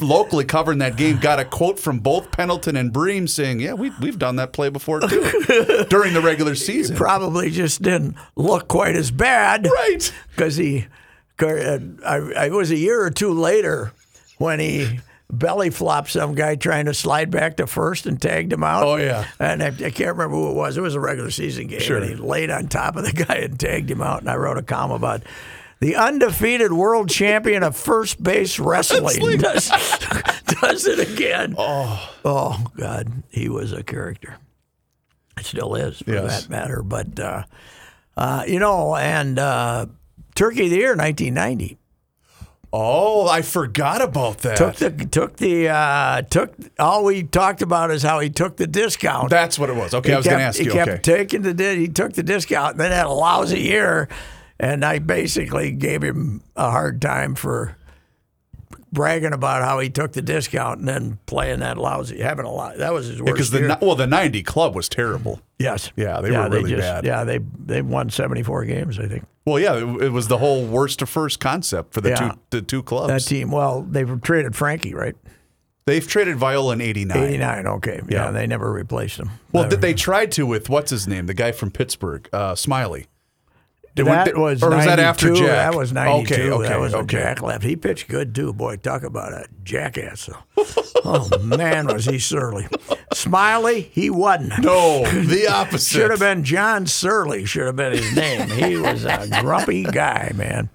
locally 0.00 0.44
covering 0.44 0.78
that 0.78 0.96
game. 0.96 1.18
Got 1.18 1.40
a 1.40 1.44
quote 1.44 1.80
from 1.80 1.98
both 1.98 2.30
Pendleton 2.30 2.76
and 2.76 2.92
Bream 2.92 3.26
saying, 3.26 3.60
"Yeah, 3.60 3.74
we, 3.74 3.90
we've 4.00 4.18
done 4.18 4.36
that 4.36 4.52
play 4.52 4.68
before 4.68 5.00
too 5.00 5.86
during 5.90 6.14
the 6.14 6.20
regular 6.22 6.54
season." 6.54 6.96
Probably 6.96 7.50
just 7.50 7.82
didn't 7.82 8.14
look 8.36 8.68
quite 8.68 8.94
as 8.94 9.10
bad. 9.10 9.66
Right. 9.66 10.12
because 10.30 10.56
he, 10.56 10.86
I, 11.40 11.80
I 12.06 12.46
it 12.46 12.52
was 12.52 12.70
a 12.70 12.76
year 12.76 13.02
or 13.02 13.10
two 13.10 13.32
later 13.32 13.92
when 14.38 14.58
he 14.60 15.00
belly 15.30 15.70
flopped 15.70 16.10
some 16.10 16.34
guy 16.34 16.54
trying 16.54 16.84
to 16.86 16.94
slide 16.94 17.30
back 17.30 17.56
to 17.56 17.66
first 17.66 18.06
and 18.06 18.20
tagged 18.22 18.52
him 18.52 18.62
out. 18.62 18.84
Oh, 18.84 18.96
yeah. 18.96 19.26
and 19.40 19.62
I, 19.62 19.66
I 19.68 19.90
can't 19.90 20.16
remember 20.16 20.36
who 20.36 20.50
it 20.50 20.54
was. 20.54 20.76
It 20.76 20.82
was 20.82 20.94
a 20.94 21.00
regular 21.00 21.30
season 21.30 21.66
game. 21.66 21.80
Sure. 21.80 21.98
And 21.98 22.08
he 22.10 22.14
laid 22.14 22.50
on 22.50 22.68
top 22.68 22.96
of 22.96 23.04
the 23.04 23.12
guy 23.24 23.36
and 23.36 23.58
tagged 23.58 23.90
him 23.90 24.00
out. 24.02 24.20
And 24.20 24.30
I 24.30 24.36
wrote 24.36 24.58
a 24.58 24.62
column 24.62 24.92
about. 24.92 25.22
The 25.78 25.94
undefeated 25.96 26.72
world 26.72 27.10
champion 27.10 27.62
of 27.62 27.76
first 27.76 28.22
base 28.22 28.58
wrestling 28.60 29.36
does, 29.38 29.68
does 30.60 30.86
it 30.86 30.98
again. 31.12 31.54
Oh, 31.58 32.14
oh, 32.24 32.64
God, 32.78 33.22
he 33.28 33.50
was 33.50 33.72
a 33.74 33.82
character. 33.82 34.36
It 35.38 35.44
still 35.44 35.74
is, 35.74 35.98
for 35.98 36.12
Yes. 36.12 36.44
that 36.44 36.50
matter. 36.50 36.82
But 36.82 37.20
uh, 37.20 37.42
uh, 38.16 38.44
you 38.48 38.58
know, 38.58 38.96
and 38.96 39.38
uh, 39.38 39.86
Turkey 40.36 40.64
of 40.66 40.70
the 40.70 40.76
Year, 40.76 40.94
1990, 40.94 41.78
Oh, 42.72 43.26
I 43.28 43.42
forgot 43.42 44.02
about 44.02 44.38
that. 44.38 44.56
took 44.58 44.74
the 44.76 44.90
took 45.06 45.36
the 45.36 45.68
uh, 45.68 46.22
took. 46.22 46.52
All 46.78 47.04
we 47.04 47.22
talked 47.22 47.62
about 47.62 47.90
is 47.90 48.02
how 48.02 48.18
he 48.18 48.28
took 48.28 48.56
the 48.56 48.66
discount. 48.66 49.30
That's 49.30 49.58
what 49.58 49.70
it 49.70 49.76
was. 49.76 49.94
Okay, 49.94 50.10
He 50.10 50.14
I 50.14 50.18
was 50.18 50.26
going 50.26 50.38
to 50.38 50.44
ask 50.44 50.58
he 50.58 50.64
you. 50.66 50.72
kept 50.72 50.90
Okay. 50.90 51.00
taking 51.00 51.42
the 51.42 51.74
he 51.74 51.88
took 51.88 52.12
the 52.12 52.22
discount, 52.22 52.72
and 52.72 52.80
then 52.80 52.90
had 52.92 53.06
a 53.06 53.10
lousy 53.10 53.60
year, 53.60 54.08
and 54.60 54.84
I 54.84 54.98
basically 54.98 55.70
gave 55.72 56.02
him 56.02 56.42
a 56.54 56.70
hard 56.70 57.00
time 57.00 57.34
for 57.34 57.76
bragging 58.96 59.32
about 59.32 59.62
how 59.62 59.78
he 59.78 59.88
took 59.90 60.12
the 60.12 60.22
discount 60.22 60.80
and 60.80 60.88
then 60.88 61.18
playing 61.26 61.60
that 61.60 61.76
lousy, 61.78 62.20
having 62.20 62.46
a 62.46 62.50
lot. 62.50 62.78
That 62.78 62.92
was 62.92 63.06
his 63.06 63.20
worst 63.22 63.32
Because 63.32 63.50
the 63.52 63.78
well, 63.80 63.94
the 63.94 64.06
'90 64.06 64.42
club 64.42 64.74
was 64.74 64.88
terrible. 64.88 65.40
yes, 65.58 65.92
Yeah, 65.94 66.20
they 66.20 66.30
were 66.32 66.48
really 66.48 66.70
just, 66.70 66.80
bad. 66.80 67.04
Yeah, 67.04 67.22
they 67.22 67.38
they 67.64 67.82
won 67.82 68.10
seventy 68.10 68.42
four 68.42 68.64
games, 68.64 68.98
I 68.98 69.06
think. 69.06 69.24
Well, 69.44 69.60
yeah, 69.60 69.76
it, 69.76 70.02
it 70.04 70.08
was 70.12 70.26
the 70.26 70.38
whole 70.38 70.66
worst 70.66 70.98
to 70.98 71.06
first 71.06 71.38
concept 71.38 71.92
for 71.94 72.00
the 72.00 72.08
Yeah. 72.08 72.16
two 72.16 72.38
the 72.50 72.62
two 72.62 72.82
clubs. 72.82 73.08
That 73.12 73.28
team. 73.28 73.50
Well, 73.52 73.82
they've 73.82 74.20
traded 74.22 74.56
Frankie, 74.56 74.94
right? 74.94 75.14
They've 75.86 76.06
traded 76.06 76.36
Viola 76.36 76.72
in 76.72 76.80
'89. 76.80 77.16
89, 77.16 77.66
okay. 77.68 78.00
Yeah, 78.08 78.24
Yeah. 78.26 78.30
they 78.32 78.46
never 78.48 78.72
replaced 78.72 79.18
him. 79.20 79.30
Well, 79.52 79.64
Never. 79.64 79.76
they 79.76 79.94
tried 79.94 80.32
to 80.32 80.44
with 80.44 80.68
what's 80.68 80.90
his 80.90 81.06
name, 81.06 81.26
the 81.26 81.34
guy 81.34 81.52
from 81.52 81.70
Pittsburgh, 81.70 82.28
uh, 82.32 82.56
Smiley. 82.56 83.06
Did 83.96 84.04
we- 84.04 84.12
that 84.12 84.24
did- 84.26 84.36
was 84.38 84.62
or 84.62 84.70
was 84.70 84.84
that 84.84 85.00
after 85.00 85.26
92. 85.28 85.46
Jack? 85.46 85.56
That 85.72 85.74
was 85.78 85.92
92. 85.92 86.34
Okay, 86.34 86.50
okay, 86.50 86.68
that 86.68 86.78
was 86.80 86.94
okay. 86.94 87.16
Jack 87.18 87.42
left. 87.42 87.64
He 87.64 87.74
pitched 87.76 88.08
good, 88.08 88.34
too. 88.34 88.52
Boy, 88.52 88.76
talk 88.76 89.02
about 89.02 89.32
a 89.32 89.46
jackass. 89.64 90.28
oh, 91.04 91.38
man, 91.42 91.86
was 91.86 92.04
he 92.04 92.18
surly. 92.18 92.68
Smiley, 93.14 93.80
he 93.92 94.10
wasn't. 94.10 94.62
No, 94.62 95.02
the 95.10 95.48
opposite. 95.50 95.90
Should 95.98 96.10
have 96.10 96.20
been 96.20 96.44
John 96.44 96.86
Surly, 96.86 97.44
should 97.46 97.66
have 97.66 97.76
been 97.76 97.92
his 97.94 98.14
name. 98.14 98.48
He 98.50 98.76
was 98.76 99.04
a 99.04 99.26
grumpy 99.40 99.82
guy, 99.84 100.32
man. 100.36 100.68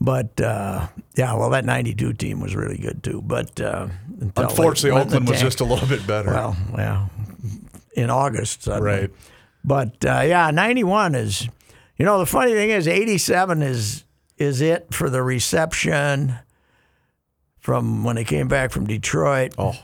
But, 0.00 0.40
uh, 0.40 0.88
yeah, 1.14 1.34
well, 1.34 1.50
that 1.50 1.64
92 1.64 2.14
team 2.14 2.40
was 2.40 2.56
really 2.56 2.78
good, 2.78 3.04
too. 3.04 3.22
But 3.22 3.60
uh, 3.60 3.88
Unfortunately, 4.36 4.98
Oakland 5.00 5.28
was 5.28 5.40
just 5.40 5.60
a 5.60 5.64
little 5.64 5.86
bit 5.86 6.06
better. 6.06 6.30
Well, 6.30 6.56
yeah, 6.76 7.06
in 7.94 8.08
August. 8.10 8.62
suddenly. 8.64 8.90
Right. 8.90 9.10
But 9.64 10.04
uh, 10.04 10.22
yeah, 10.26 10.50
91 10.50 11.14
is, 11.14 11.48
you 12.02 12.06
know, 12.06 12.18
the 12.18 12.26
funny 12.26 12.52
thing 12.52 12.70
is 12.70 12.88
87 12.88 13.62
is 13.62 14.02
is 14.36 14.60
it 14.60 14.92
for 14.92 15.08
the 15.08 15.22
reception 15.22 16.34
from 17.60 18.02
when 18.02 18.16
they 18.16 18.24
came 18.24 18.48
back 18.48 18.72
from 18.72 18.88
Detroit. 18.88 19.54
Oh. 19.56 19.78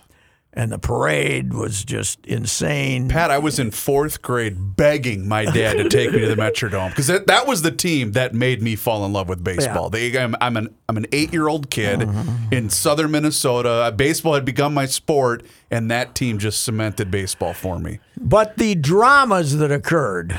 And 0.53 0.73
the 0.73 0.81
parade 0.81 1.55
was 1.55 1.85
just 1.85 2.27
insane. 2.27 3.09
Pat, 3.09 3.31
I 3.31 3.39
was 3.39 3.61
in 3.61 3.71
fourth 3.71 4.21
grade 4.21 4.75
begging 4.75 5.29
my 5.29 5.45
dad 5.45 5.75
to 5.77 5.89
take 5.89 6.11
me 6.11 6.19
to 6.19 6.27
the 6.27 6.35
Metrodome 6.43 6.89
because 6.91 7.07
that, 7.07 7.29
that 7.29 7.47
was 7.47 7.63
the 7.63 7.71
team 7.71 8.11
that 8.13 8.35
made 8.35 8.63
me 8.63 8.75
fall 8.75 9.05
in 9.07 9.13
love 9.13 9.29
with 9.29 9.45
baseball. 9.45 9.89
They, 9.89 10.19
I'm, 10.19 10.35
I'm 10.41 10.57
an 10.57 10.75
I'm 10.89 10.97
an 10.97 11.07
eight 11.13 11.33
year 11.33 11.47
old 11.47 11.71
kid 11.71 12.01
Mm-hmm. 12.01 12.53
in 12.53 12.69
southern 12.69 13.13
Minnesota. 13.13 13.95
Baseball 13.95 14.35
had 14.35 14.45
become 14.45 14.75
my 14.75 14.87
sport, 14.87 15.45
and 15.71 15.89
that 15.93 16.17
team 16.17 16.39
just 16.39 16.65
cemented 16.65 17.13
baseball 17.13 17.53
for 17.53 17.79
me. 17.79 18.01
But 18.17 18.57
the 18.57 18.75
dramas 18.75 19.59
that 19.59 19.71
occurred, 19.71 20.37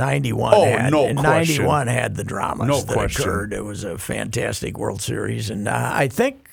91 0.00 0.54
Oh, 0.54 0.64
had. 0.64 0.90
no 0.90 1.06
and 1.06 1.18
question. 1.18 1.56
91 1.64 1.86
had 1.86 2.16
the 2.16 2.24
dramas 2.24 2.66
No 2.66 2.80
that 2.80 2.92
question. 2.92 3.22
occurred. 3.22 3.52
It 3.52 3.64
was 3.64 3.84
a 3.84 3.96
fantastic 3.98 4.76
World 4.78 5.00
Series. 5.02 5.50
And 5.50 5.68
uh, 5.68 5.90
I 5.94 6.08
think, 6.08 6.48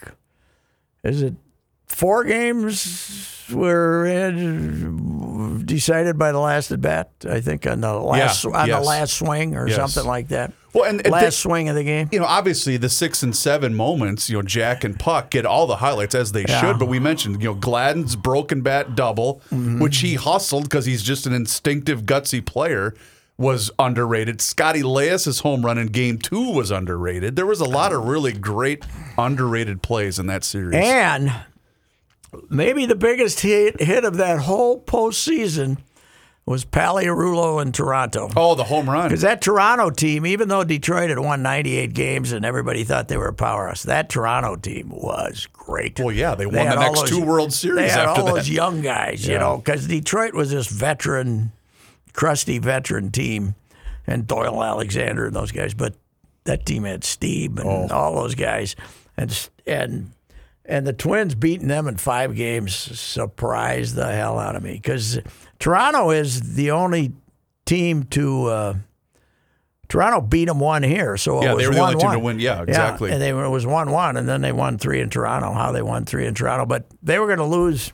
is 1.04 1.22
it 1.24 1.34
four 1.88 2.24
games 2.26 3.46
were 3.52 4.06
decided 5.66 6.18
by 6.18 6.32
the 6.32 6.40
last 6.40 6.72
at 6.72 6.82
bat? 6.82 7.10
I 7.30 7.40
think 7.40 7.66
on 7.66 7.82
the 7.82 7.94
last 7.94 8.44
Yeah, 8.44 8.52
on 8.52 8.68
yes. 8.68 8.80
the 8.82 8.86
last 8.86 9.14
swing 9.18 9.56
or 9.56 9.68
Yes. 9.68 9.78
something 9.78 10.06
like 10.08 10.28
that. 10.30 10.52
Well, 10.74 10.84
and- 10.90 11.02
and 11.06 11.12
last 11.12 11.40
swing 11.40 11.70
of 11.70 11.76
the 11.76 11.84
game. 11.84 12.10
You 12.12 12.20
know, 12.20 12.26
obviously 12.26 12.78
the 12.78 12.90
six 12.90 13.24
and 13.24 13.36
seven 13.36 13.74
moments, 13.74 14.30
you 14.30 14.36
know, 14.38 14.44
Jack 14.44 14.84
and 14.84 15.00
Puck 15.00 15.32
get 15.32 15.46
all 15.46 15.66
the 15.66 15.78
highlights 15.78 16.14
as 16.14 16.34
they 16.34 16.46
Yeah. 16.48 16.60
should. 16.62 16.78
But 16.78 16.88
we 16.88 17.00
mentioned, 17.00 17.42
you 17.42 17.50
know, 17.50 17.56
Gladden's 17.56 18.16
broken 18.16 18.62
bat 18.62 18.96
double, 18.96 19.42
Mm-hmm. 19.52 19.80
which 19.80 20.00
he 20.00 20.16
hustled 20.16 20.64
because 20.64 20.86
he's 20.86 21.02
just 21.02 21.26
an 21.26 21.34
instinctive, 21.34 22.04
gutsy 22.04 22.46
player. 22.46 22.94
Was 23.40 23.70
underrated. 23.78 24.42
Scotty 24.42 24.82
Leius' 24.82 25.42
home 25.42 25.64
run 25.64 25.78
in 25.78 25.88
game 25.88 26.18
two 26.18 26.54
was 26.54 26.72
underrated. 26.72 27.36
There 27.36 27.46
was 27.46 27.60
a 27.60 27.66
lot 27.70 27.94
of 27.94 28.06
really 28.06 28.34
great 28.34 28.84
underrated 29.18 29.84
plays 29.84 30.18
in 30.18 30.26
that 30.28 30.44
series. 30.44 30.74
And 30.76 31.32
maybe 32.50 32.88
the 32.88 32.96
biggest 32.96 33.42
hit, 33.42 33.80
hit 33.80 34.04
of 34.06 34.18
that 34.18 34.40
whole 34.40 34.82
postseason 34.82 35.78
was 36.48 36.64
Pagliarulo 36.66 37.62
in 37.62 37.74
Toronto. 37.74 38.30
oh, 38.36 38.56
the 38.56 38.64
home 38.64 38.90
run. 38.90 39.10
Because 39.10 39.22
that 39.22 39.42
Toronto 39.42 39.90
team, 39.90 40.26
even 40.26 40.48
though 40.48 40.64
Detroit 40.64 41.10
had 41.10 41.20
won 41.20 41.44
98 41.44 41.94
games 41.94 42.32
and 42.32 42.46
everybody 42.46 42.86
thought 42.86 43.08
they 43.10 43.18
were 43.18 43.28
a 43.28 43.34
powerhouse, 43.34 43.84
that 43.84 44.10
Toronto 44.10 44.56
team 44.56 44.90
was 44.90 45.46
great. 45.52 46.00
Well, 46.00 46.12
yeah, 46.12 46.36
they 46.36 46.46
won 46.46 46.56
had 46.66 46.78
the 46.78 46.82
next 46.82 47.02
those- 47.02 47.10
two 47.10 47.22
World 47.22 47.52
Series 47.54 47.82
They 47.82 47.90
had 47.90 48.06
all 48.08 48.24
that. 48.26 48.34
those 48.34 48.50
young 48.50 48.82
guys, 48.82 49.28
you 49.28 49.38
know, 49.38 49.58
because 49.58 49.88
Detroit 49.88 50.34
was 50.34 50.50
this 50.50 50.68
veteran, 50.68 51.52
crusty 52.18 52.58
veteran 52.60 53.12
team, 53.12 53.56
and 54.06 54.28
Doyle 54.28 54.62
Alexander 54.62 55.28
and 55.28 55.36
those 55.36 55.54
guys. 55.54 55.74
But 55.74 55.96
that 56.44 56.66
team 56.66 56.84
had 56.84 57.06
Steve 57.06 57.58
and 57.60 57.68
Oh. 57.70 57.96
all 57.96 58.16
those 58.16 58.36
guys, 58.36 58.76
and 59.16 59.50
and 59.66 60.12
and 60.66 60.86
the 60.86 60.92
Twins 60.94 61.34
beating 61.36 61.70
them 61.70 61.88
in 61.88 61.96
five 61.96 62.36
games 62.36 62.76
surprised 62.76 63.96
the 63.96 64.12
hell 64.12 64.38
out 64.38 64.58
of 64.58 64.64
me 64.64 64.74
because 64.74 65.20
Toronto 65.60 66.10
is 66.10 66.56
the 66.56 66.72
only 66.72 67.14
team 67.66 68.04
to. 68.12 68.46
Uh, 68.48 68.74
Toronto 69.90 70.20
beat 70.20 70.46
them 70.46 70.60
one 70.60 70.84
here, 70.84 71.16
so 71.16 71.40
it 71.40 71.44
Yeah, 71.46 71.54
was 71.54 71.64
they 71.64 71.68
were 71.70 71.74
the 71.76 71.80
only 71.80 71.96
team 71.96 72.10
1-1. 72.10 72.14
to 72.14 72.20
win. 72.20 72.40
Yeah, 72.42 72.62
exactly. 72.62 73.10
and 73.10 73.22
they 73.22 73.30
it 73.30 73.34
was 73.50 73.66
one 73.66 73.90
one, 73.90 74.18
and 74.18 74.28
then 74.28 74.42
they 74.42 74.52
won 74.52 74.78
three 74.78 75.00
in 75.00 75.10
Toronto. 75.10 75.54
How 75.54 75.72
they 75.72 75.82
won 75.82 76.04
three 76.04 76.26
in 76.28 76.34
Toronto, 76.34 76.66
but 76.66 76.84
they 77.02 77.20
were 77.20 77.26
going 77.28 77.38
to 77.40 77.46
lose. 77.46 77.94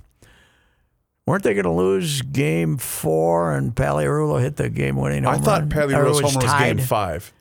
Weren't 1.25 1.43
they 1.43 1.53
going 1.53 1.63
to 1.63 1.71
lose 1.71 2.21
Game 2.21 2.77
Four 2.77 3.53
and 3.53 3.73
Pagliarulo 3.73 4.41
hit 4.41 4.57
the 4.57 4.69
game 4.69 4.97
winning? 4.97 5.25
I 5.25 5.37
thought 5.37 5.61
run? 5.61 5.69
Pagliarulo's 5.69 6.21
was 6.21 6.33
home 6.33 6.43
run 6.43 6.51
was 6.51 6.61
game 6.61 6.77
five. 6.79 7.33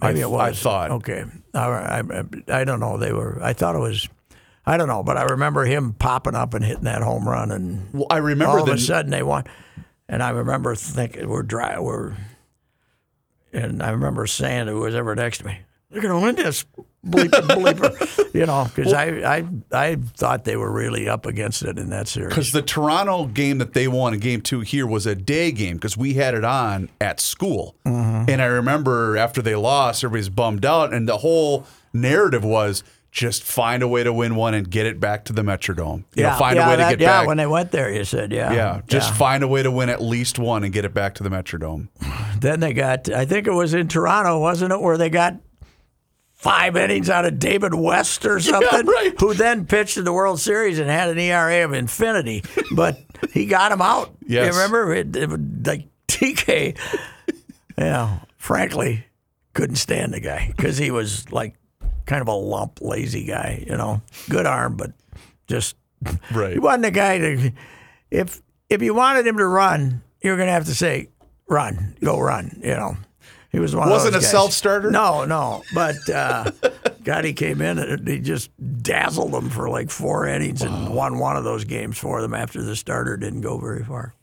Maybe 0.00 0.22
I, 0.22 0.26
it 0.26 0.30
was. 0.30 0.40
I 0.40 0.52
thought. 0.62 0.90
Okay, 0.92 1.24
I, 1.52 1.60
I, 1.60 2.22
I 2.48 2.64
don't 2.64 2.80
know. 2.80 2.96
They 2.96 3.12
were. 3.12 3.38
I 3.42 3.52
thought 3.52 3.74
it 3.74 3.80
was. 3.80 4.08
I 4.64 4.76
don't 4.76 4.88
know, 4.88 5.02
but 5.02 5.16
I 5.16 5.24
remember 5.24 5.64
him 5.64 5.92
popping 5.94 6.34
up 6.34 6.54
and 6.54 6.64
hitting 6.64 6.84
that 6.84 7.02
home 7.02 7.28
run, 7.28 7.50
and 7.50 7.92
Well, 7.92 8.06
I 8.10 8.18
remember 8.18 8.58
all 8.58 8.62
of 8.62 8.74
a 8.74 8.78
sudden 8.78 9.10
they 9.10 9.22
won. 9.22 9.44
And 10.08 10.22
I 10.22 10.30
remember 10.30 10.74
thinking 10.74 11.28
we're 11.28 11.42
dry. 11.42 11.78
We're, 11.78 12.16
and 13.52 13.82
I 13.82 13.90
remember 13.90 14.26
saying 14.26 14.66
to 14.66 14.72
whoever 14.72 15.14
next 15.14 15.38
to 15.38 15.46
me, 15.46 15.58
"They're 15.90 16.02
going 16.02 16.14
to 16.14 16.24
win 16.24 16.36
this." 16.36 16.64
Bleeper, 17.06 17.46
bleeper, 17.46 18.34
you 18.34 18.44
know, 18.44 18.68
because 18.74 18.92
I, 18.92 19.06
I, 19.38 19.44
I 19.72 19.96
thought 20.16 20.44
they 20.44 20.56
were 20.56 20.70
really 20.70 21.08
up 21.08 21.26
against 21.26 21.62
it 21.62 21.78
in 21.78 21.90
that 21.90 22.08
series. 22.08 22.30
Because 22.30 22.50
the 22.50 22.60
Toronto 22.60 23.26
game 23.26 23.58
that 23.58 23.72
they 23.72 23.86
won 23.86 24.14
in 24.14 24.20
game 24.20 24.40
two 24.42 24.60
here 24.60 24.84
was 24.84 25.06
a 25.06 25.14
day 25.14 25.52
game 25.52 25.76
because 25.76 25.96
we 25.96 26.14
had 26.14 26.34
it 26.34 26.44
on 26.44 26.90
at 27.00 27.20
school. 27.20 27.76
Mm-hmm. 27.86 28.28
And 28.28 28.42
I 28.42 28.46
remember 28.46 29.16
after 29.16 29.40
they 29.40 29.54
lost, 29.54 30.02
everybody's 30.02 30.28
bummed 30.28 30.66
out. 30.66 30.92
And 30.92 31.08
the 31.08 31.18
whole 31.18 31.66
narrative 31.92 32.44
was 32.44 32.82
just 33.12 33.42
find 33.44 33.82
a 33.82 33.88
way 33.88 34.02
to 34.02 34.12
win 34.12 34.34
one 34.34 34.54
and 34.54 34.68
get 34.68 34.84
it 34.84 35.00
back 35.00 35.24
to 35.26 35.32
the 35.32 35.42
Metrodome. 35.42 36.04
You 36.14 36.24
know, 36.24 36.34
find 36.34 36.56
yeah, 36.56 36.66
a 36.66 36.70
way 36.70 36.76
that- 36.76 36.90
to 36.90 36.96
get 36.96 37.02
yeah, 37.02 37.20
back. 37.20 37.28
when 37.28 37.36
they 37.36 37.46
went 37.46 37.70
there, 37.70 37.90
you 37.90 38.04
said, 38.04 38.32
yeah, 38.32 38.52
yeah, 38.52 38.80
just 38.88 39.10
yeah. 39.10 39.16
find 39.16 39.42
a 39.44 39.48
way 39.48 39.62
to 39.62 39.70
win 39.70 39.88
at 39.88 40.02
least 40.02 40.38
one 40.38 40.64
and 40.64 40.72
get 40.72 40.84
it 40.84 40.92
back 40.92 41.14
to 41.14 41.22
the 41.22 41.30
Metrodome. 41.30 41.88
Then 42.38 42.60
they 42.60 42.72
got, 42.72 43.08
I 43.08 43.24
think 43.24 43.48
it 43.48 43.52
was 43.52 43.74
in 43.74 43.88
Toronto, 43.88 44.38
wasn't 44.38 44.72
it, 44.72 44.80
where 44.80 44.96
they 44.96 45.10
got 45.10 45.40
five 46.38 46.76
innings 46.76 47.10
out 47.10 47.24
of 47.24 47.38
David 47.38 47.74
West 47.74 48.24
or 48.24 48.40
something, 48.40 48.86
right. 48.86 49.14
who 49.20 49.34
then 49.34 49.66
pitched 49.66 49.96
in 49.96 50.04
the 50.04 50.12
World 50.12 50.40
Series 50.40 50.78
and 50.78 50.88
had 50.88 51.10
an 51.10 51.18
ERA 51.18 51.64
of 51.64 51.72
infinity, 51.72 52.42
but 52.74 53.00
he 53.32 53.46
got 53.46 53.72
him 53.72 53.82
out. 53.82 54.14
Yes. 54.26 54.46
You 54.46 54.60
remember? 54.60 54.94
It, 54.94 55.14
it, 55.14 55.66
like 55.66 55.86
TK, 56.08 56.78
yeah, 57.76 58.20
frankly, 58.36 59.04
couldn't 59.52 59.76
stand 59.76 60.14
the 60.14 60.20
guy 60.20 60.52
because 60.56 60.78
he 60.78 60.90
was 60.90 61.30
like 61.32 61.54
kind 62.06 62.22
of 62.22 62.28
a 62.28 62.32
lump, 62.32 62.80
lazy 62.80 63.24
guy, 63.24 63.64
you 63.66 63.76
know, 63.76 64.00
good 64.30 64.46
arm, 64.46 64.76
but 64.76 64.92
just 65.48 65.76
Right. 66.32 66.52
he 66.52 66.58
wasn't 66.58 66.84
the 66.84 66.90
guy 66.90 67.18
to. 67.18 67.52
If 68.10 68.40
if 68.68 68.82
you 68.82 68.94
wanted 68.94 69.26
him 69.26 69.36
to 69.38 69.46
run, 69.46 70.02
you 70.22 70.30
were 70.30 70.36
going 70.36 70.46
to 70.46 70.52
have 70.52 70.66
to 70.66 70.74
say, 70.74 71.08
"Run, 71.48 71.96
go 72.02 72.18
run." 72.20 72.60
You 72.62 72.74
know, 72.74 72.96
he 73.50 73.58
was 73.58 73.74
one. 73.74 73.88
Wasn't 73.88 74.14
a 74.14 74.18
those 74.18 74.24
guys. 74.24 74.30
self-starter? 74.30 74.90
No, 74.90 75.24
no. 75.24 75.62
But 75.74 75.96
uh, 76.10 76.50
God, 77.04 77.24
he 77.24 77.32
came 77.32 77.60
in 77.62 77.78
and 77.78 78.06
he 78.06 78.18
just 78.20 78.50
dazzled 78.82 79.32
them 79.32 79.48
for 79.50 79.68
like 79.70 79.90
four 79.90 80.26
innings 80.26 80.62
and 80.62 80.94
won 80.94 81.18
one 81.18 81.36
of 81.36 81.44
those 81.44 81.64
games 81.64 81.96
for 81.98 82.20
them 82.20 82.34
after 82.34 82.62
the 82.62 82.76
starter 82.76 83.16
didn't 83.16 83.40
go 83.40 83.58
very 83.58 83.84
far. 83.84 84.14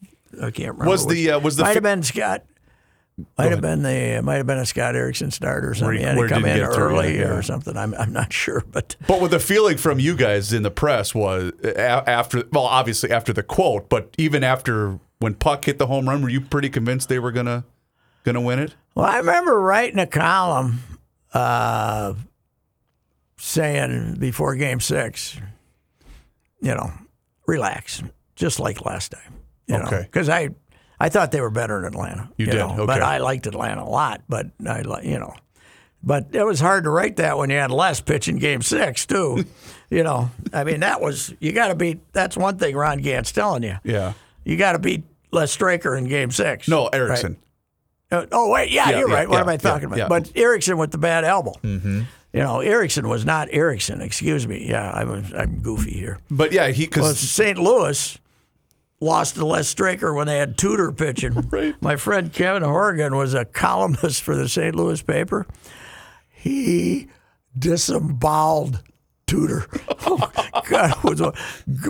I 0.41 0.51
can't 0.51 0.73
remember. 0.73 0.89
Was 0.89 1.07
the, 1.07 1.25
which- 1.25 1.33
uh, 1.33 1.39
was 1.39 1.55
the 1.55 1.63
might 1.63 1.69
fi- 1.69 1.73
have 1.75 1.83
been 1.83 2.03
Scott. 2.03 2.43
Might 3.37 3.51
have 3.51 3.61
been 3.61 3.81
the 3.81 4.19
might 4.21 4.35
have 4.35 4.45
been 4.45 4.57
a 4.57 4.65
Scott 4.65 4.93
Erickson 4.93 5.31
starter 5.31 5.69
or 5.69 5.73
something. 5.73 5.95
he- 5.95 6.01
He 6.01 6.05
had 6.05 6.17
where 6.17 6.27
to 6.27 6.33
come 6.33 6.43
in 6.43 6.59
early 6.59 7.19
or 7.21 7.41
something. 7.41 7.77
I'm 7.77 7.93
I'm 7.95 8.11
not 8.11 8.33
sure, 8.43 8.61
but 8.73 8.97
But 9.07 9.21
what 9.21 9.31
the 9.31 9.39
feeling 9.39 9.77
from 9.77 9.99
you 10.01 10.17
guys 10.17 10.51
in 10.51 10.63
the 10.63 10.69
press 10.71 11.15
was 11.15 11.53
after, 11.77 12.43
well, 12.51 12.65
obviously 12.65 13.11
after 13.11 13.31
the 13.31 13.41
quote, 13.41 13.87
but 13.87 14.13
even 14.17 14.43
after 14.43 14.99
when 15.19 15.33
Puck 15.35 15.63
hit 15.63 15.79
the 15.79 15.87
home 15.87 16.09
run, 16.09 16.21
were 16.23 16.29
you 16.29 16.41
pretty 16.41 16.69
convinced 16.69 17.07
they 17.07 17.19
were 17.19 17.31
gonna 17.31 17.63
gonna 18.25 18.41
win 18.41 18.59
it? 18.59 18.75
Well, 18.95 19.05
I 19.05 19.17
remember 19.17 19.59
writing 19.59 19.99
a 19.99 20.07
column 20.07 20.79
uh, 21.33 22.13
saying 23.37 24.15
before 24.19 24.55
Game 24.55 24.79
Six, 24.79 25.39
you 26.61 26.73
know, 26.73 26.91
relax, 27.45 28.03
just 28.35 28.59
like 28.59 28.83
last 28.85 29.11
time. 29.11 29.33
You 29.67 29.75
Okay. 29.77 30.01
Because 30.03 30.29
I, 30.29 30.49
I 30.99 31.09
thought 31.09 31.31
they 31.31 31.41
were 31.41 31.49
better 31.49 31.79
in 31.79 31.85
Atlanta. 31.85 32.29
You 32.37 32.47
did, 32.47 32.55
know, 32.55 32.85
But. 32.85 33.01
I 33.01 33.17
liked 33.19 33.47
Atlanta 33.47 33.83
a 33.83 33.89
lot. 33.89 34.23
But 34.27 34.47
I, 34.67 34.81
you 35.03 35.19
know, 35.19 35.35
but 36.03 36.27
it 36.33 36.43
was 36.43 36.59
hard 36.59 36.85
to 36.85 36.89
write 36.89 37.17
that 37.17 37.37
when 37.37 37.49
you 37.49 37.57
had 37.57 37.71
Les 37.71 37.99
pitching 38.01 38.37
Game 38.37 38.61
Six 38.61 39.05
too. 39.05 39.45
you 39.89 40.03
know, 40.03 40.31
I 40.53 40.63
mean 40.63 40.81
that 40.81 41.01
was 41.01 41.33
you 41.39 41.51
got 41.51 41.69
to 41.69 41.75
beat. 41.75 41.99
That's 42.13 42.37
one 42.37 42.57
thing 42.57 42.75
Ron 42.75 42.99
Gant's 42.99 43.31
telling 43.31 43.63
you. 43.63 43.77
Yeah. 43.83 44.13
You 44.43 44.57
got 44.57 44.73
to 44.73 44.79
beat 44.79 45.03
Les 45.31 45.51
Straker 45.51 45.95
in 45.95 46.05
Game 46.05 46.31
Six. 46.31 46.67
No, 46.67 46.89
right? 46.93 47.35
Uh, 48.19 48.25
oh 48.31 48.49
wait, 48.51 48.71
yeah, 48.71 48.89
Yeah, 48.89 48.99
you're 48.99 49.09
yeah, 49.09 49.15
right. 49.15 49.29
What 49.29 49.41
am 49.41 49.49
I 49.49 49.57
talking 49.57 49.91
about? 49.91 50.09
But 50.09 50.31
Erickson 50.35 50.77
with 50.77 50.91
the 50.91 50.97
bad 50.97 51.23
elbow. 51.23 51.53
Mm-hmm. 51.63 52.01
You 52.33 52.39
know, 52.41 52.59
Erickson 52.59 53.07
was 53.07 53.23
not 53.23 53.47
Erickson. 53.51 54.01
Excuse 54.01 54.45
me. 54.47 54.67
Yeah, 54.67 54.91
I'm 54.91 55.25
I'm 55.35 55.59
goofy 55.61 55.93
here. 55.93 56.19
But 56.29 56.51
yeah, 56.51 56.67
he 56.67 56.85
because 56.85 57.03
Well, 57.03 57.13
St. 57.13 57.57
Louis 57.57 58.17
lost 58.99 59.35
to 59.35 59.45
Les 59.45 59.67
Straker 59.67 60.13
when 60.13 60.27
they 60.27 60.37
had 60.37 60.57
Tudor 60.57 60.91
pitching. 60.91 61.33
Right. 61.51 61.75
My 61.81 61.95
friend 61.95 62.33
Kevin 62.33 62.63
Horrigan 62.63 63.15
was 63.15 63.33
a 63.33 63.45
columnist 63.45 64.21
for 64.23 64.35
the 64.35 64.49
St. 64.49 64.75
Louis 64.75 65.01
paper. 65.01 65.45
He 66.29 67.07
disemboweled 67.57 68.81
Tudor. 69.27 69.65
God, 70.69 71.03
was 71.03 71.19
a, 71.21 71.33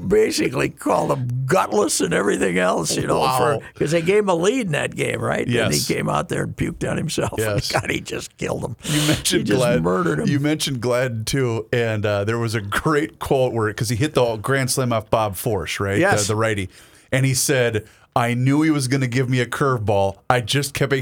basically 0.02 0.69
called 0.69 1.12
him 1.17 1.45
gutless 1.45 2.02
and 2.02 2.13
everything 2.13 2.58
else, 2.58 2.95
you 2.95 3.08
know, 3.08 3.19
Wow. 3.19 3.62
because 3.74 3.91
they 3.91 4.02
gave 4.02 4.19
him 4.19 4.30
a 4.30 4.36
lead 4.36 4.67
in 4.67 4.71
that 4.71 4.95
game, 4.95 5.21
right? 5.21 5.45
And 5.45 5.52
Yes. 5.54 5.88
he 5.88 5.93
came 5.93 6.10
out 6.10 6.30
there 6.30 6.43
and 6.43 6.56
puked 6.56 6.89
on 6.89 6.98
himself. 6.98 7.34
Yes. 7.39 7.71
God, 7.71 7.89
he 7.91 8.02
just 8.02 8.36
killed 8.38 8.63
him. 8.63 8.76
you 8.84 9.08
mentioned 9.08 9.48
Glenn. 9.48 9.84
murdered 9.84 10.19
him. 10.19 10.28
You 10.28 10.39
mentioned 10.39 10.82
Glenn 10.82 11.26
too, 11.26 11.67
and 11.71 12.06
uh, 12.06 12.24
there 12.24 12.38
was 12.39 12.56
a 12.56 12.62
great 12.62 13.19
quote 13.19 13.54
where 13.54 13.67
because 13.67 13.89
he 13.89 13.95
hit 13.95 14.13
the 14.13 14.38
grand 14.38 14.71
slam 14.71 14.91
off 14.93 15.10
Bob 15.10 15.36
Forsch, 15.36 15.80
right? 15.80 16.00
Yes. 16.00 16.24
the, 16.24 16.34
the 16.34 16.36
righty, 16.38 16.69
and 17.12 17.26
he 17.26 17.34
said, 17.34 17.86
"I 18.15 18.34
knew 18.34 18.62
he 18.63 18.71
was 18.71 18.88
going 18.88 19.02
to 19.02 19.08
give 19.08 19.30
me 19.30 19.41
a 19.41 19.45
curveball. 19.45 20.17
I 20.30 20.41
just 20.41 20.74
kept 20.74 20.93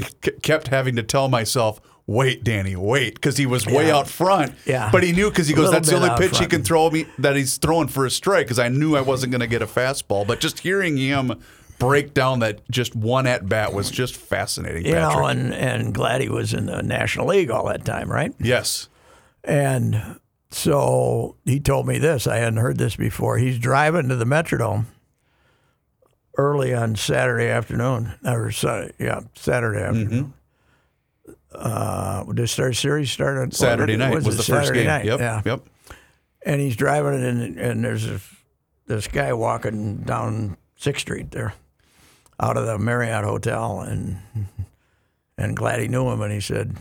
kept 0.42 0.68
having 0.68 0.96
to 0.96 1.02
tell 1.02 1.28
myself." 1.28 1.80
Wait, 2.06 2.44
Danny, 2.44 2.76
wait, 2.76 3.14
because 3.14 3.38
he 3.38 3.46
was 3.46 3.64
way 3.66 3.86
Yeah. 3.86 3.96
out 3.96 4.08
front. 4.08 4.52
Yeah. 4.66 4.90
but 4.92 5.02
he 5.02 5.12
knew 5.12 5.30
because 5.30 5.48
he 5.48 5.54
goes, 5.54 5.70
"That's 5.70 5.88
the 5.88 5.96
only 5.96 6.10
pitch 6.18 6.38
he 6.38 6.46
can 6.46 6.62
throw 6.62 6.90
me 6.90 7.06
that 7.18 7.34
he's 7.34 7.56
throwing 7.56 7.88
for 7.88 8.04
a 8.04 8.10
strike." 8.10 8.46
Because 8.46 8.58
I 8.58 8.68
knew 8.68 8.94
I 8.94 9.00
wasn't 9.00 9.32
going 9.32 9.40
to 9.40 9.46
get 9.46 9.62
a 9.62 9.66
fastball. 9.66 10.26
But 10.26 10.38
just 10.40 10.58
hearing 10.58 10.98
him 10.98 11.32
break 11.78 12.12
down 12.14 12.40
that 12.40 12.60
just 12.70 12.94
one 12.94 13.26
at 13.26 13.48
bat 13.48 13.72
was 13.72 13.90
just 13.90 14.16
fascinating. 14.16 14.84
you 14.86 14.92
Patrick. 14.92 15.16
know, 15.18 15.26
and, 15.26 15.54
and 15.54 15.94
glad 15.94 16.20
he 16.20 16.28
was 16.28 16.52
in 16.54 16.66
the 16.66 16.82
National 16.82 17.26
League 17.28 17.50
all 17.50 17.66
that 17.66 17.84
time, 17.84 18.10
right? 18.12 18.32
yes, 18.38 18.88
And 19.42 20.20
so 20.50 21.34
he 21.44 21.58
told 21.58 21.86
me 21.88 21.98
this. 21.98 22.26
I 22.28 22.36
hadn't 22.36 22.58
heard 22.58 22.78
this 22.78 22.94
before. 22.96 23.38
He's 23.38 23.58
driving 23.58 24.08
to 24.10 24.14
the 24.16 24.24
Metrodome 24.24 24.84
early 26.38 26.72
on 26.74 26.96
Saturday 26.96 27.48
afternoon, 27.48 28.14
or 28.24 28.50
Sa- 28.50 28.88
yeah, 28.98 29.20
Saturday 29.34 29.80
mm-hmm. 29.80 30.02
afternoon. 30.02 30.34
Uh, 31.54 32.24
did 32.24 32.36
the 32.36 32.46
start 32.48 32.76
series 32.76 33.10
start 33.10 33.38
on 33.38 33.50
Saturday 33.52 33.96
night 33.96 34.14
was, 34.14 34.26
it 34.26 34.36
the 34.36 34.42
first 34.42 34.72
game. 34.72 34.86
Night? 34.86 35.04
Yep, 35.04 35.20
Yeah. 35.20 35.42
yep. 35.44 35.60
And 36.46 36.60
he's 36.60 36.76
driving, 36.76 37.14
it, 37.14 37.24
and 37.24 37.58
and 37.58 37.84
there's 37.84 38.06
this, 38.06 38.22
this 38.86 39.06
guy 39.08 39.32
walking 39.32 39.98
down 39.98 40.56
Sixth 40.76 41.00
Street 41.02 41.30
there, 41.30 41.54
out 42.38 42.56
of 42.58 42.66
the 42.66 42.78
Marriott 42.78 43.24
Hotel, 43.24 43.80
and 43.80 44.18
and 45.38 45.56
glad 45.56 45.80
he 45.80 45.88
knew 45.88 46.06
him, 46.10 46.20
and 46.20 46.30
he 46.32 46.40
said, 46.40 46.76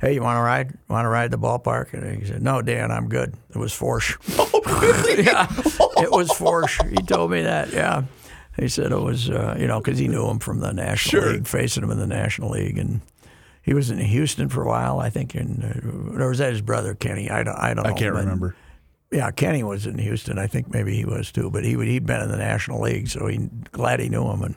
"Hey, 0.00 0.14
you 0.14 0.22
want 0.22 0.38
to 0.38 0.42
ride? 0.42 0.72
Want 0.88 1.04
to 1.04 1.10
ride 1.10 1.30
the 1.30 1.36
ballpark?" 1.38 1.92
And 1.92 2.20
he 2.22 2.26
said, 2.26 2.42
"No, 2.42 2.62
Dan, 2.62 2.90
I'm 2.90 3.08
good." 3.10 3.34
It 3.50 3.58
was 3.58 3.72
Forsch. 3.72 4.16
yeah, 5.26 5.46
it 6.02 6.10
was 6.10 6.30
Forsch. 6.30 6.80
He 6.88 7.04
told 7.04 7.30
me 7.30 7.42
that. 7.42 7.70
Yeah, 7.72 8.04
He 8.58 8.68
said 8.68 8.92
it 8.92 9.00
was, 9.00 9.28
uh, 9.28 9.56
you 9.58 9.66
know, 9.66 9.78
because 9.80 9.98
he 9.98 10.08
knew 10.08 10.26
him 10.26 10.38
from 10.38 10.60
the 10.60 10.72
National 10.72 11.22
Sure. 11.22 11.32
League, 11.34 11.46
facing 11.46 11.82
him 11.82 11.90
in 11.90 11.98
the 11.98 12.06
National 12.06 12.50
League, 12.50 12.78
and 12.78 13.02
he 13.68 13.74
was 13.74 13.90
in 13.90 13.98
Houston 13.98 14.48
for 14.48 14.62
a 14.62 14.66
while, 14.66 14.98
I 14.98 15.10
think. 15.10 15.34
In 15.34 15.62
uh, 16.16 16.22
or 16.24 16.30
was 16.30 16.38
that 16.38 16.52
his 16.52 16.62
brother 16.62 16.94
Kenny? 16.94 17.28
I 17.28 17.42
don't, 17.42 17.54
I 17.54 17.74
don't 17.74 17.84
know. 17.84 17.90
I 17.90 17.92
can't 17.92 18.14
remember. 18.14 18.56
Yeah, 19.10 19.30
Kenny 19.30 19.62
was 19.62 19.86
in 19.86 19.98
Houston. 19.98 20.38
I 20.38 20.46
think 20.46 20.72
maybe 20.72 20.96
he 20.96 21.04
was 21.04 21.30
too, 21.30 21.50
but 21.50 21.64
he 21.64 21.76
would, 21.76 21.86
he'd 21.86 22.06
been 22.06 22.22
in 22.22 22.30
the 22.30 22.38
National 22.38 22.80
League, 22.80 23.08
so 23.08 23.26
he 23.26 23.50
glad 23.72 24.00
he 24.00 24.08
knew 24.08 24.26
him 24.26 24.40
and 24.42 24.54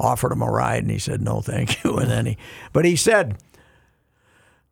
offered 0.00 0.32
him 0.32 0.40
a 0.40 0.50
ride, 0.50 0.82
and 0.82 0.90
he 0.90 0.98
said 0.98 1.20
no, 1.20 1.42
thank 1.42 1.84
you. 1.84 1.94
And 1.98 2.10
then 2.10 2.24
he, 2.24 2.38
but 2.72 2.86
he 2.86 2.96
said 2.96 3.36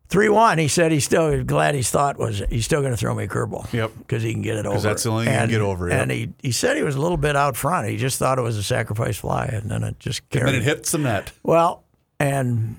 three 0.07 0.29
one. 0.29 0.57
He 0.57 0.67
said 0.67 0.91
he's 0.91 1.05
still 1.05 1.43
glad 1.43 1.75
his 1.75 1.91
thought 1.91 2.17
was 2.17 2.41
he's 2.49 2.65
still 2.65 2.81
going 2.81 2.93
to 2.93 2.97
throw 2.97 3.13
me 3.13 3.25
a 3.25 3.27
curveball. 3.27 3.71
Yep. 3.71 3.91
because 3.99 4.23
he 4.23 4.33
can 4.33 4.41
get 4.41 4.57
it 4.57 4.65
over. 4.65 4.79
that's 4.79 5.03
the 5.03 5.09
only 5.11 5.25
thing 5.25 5.33
he 5.33 5.37
can 5.37 5.43
And- 5.43 5.51
get 5.51 5.61
over, 5.61 5.87
yep. 5.87 6.01
And 6.01 6.09
he 6.11 6.33
he 6.41 6.51
said 6.51 6.77
he 6.77 6.83
was 6.83 6.95
a 6.95 6.99
little 6.99 7.17
bit 7.17 7.35
out 7.35 7.55
front. 7.55 7.87
He 7.89 7.97
just 7.97 8.17
thought 8.17 8.39
it 8.39 8.43
was 8.43 8.57
a 8.57 8.63
sacrifice 8.63 9.17
fly, 9.17 9.45
and 9.45 9.69
then 9.69 9.83
it 9.83 9.99
just 9.99 10.27
carried. 10.31 10.47
And 10.55 10.55
then 10.55 10.61
it 10.63 10.65
hits 10.77 10.91
the 10.91 10.97
net. 10.97 11.31
Well, 11.43 11.83
and 12.19 12.77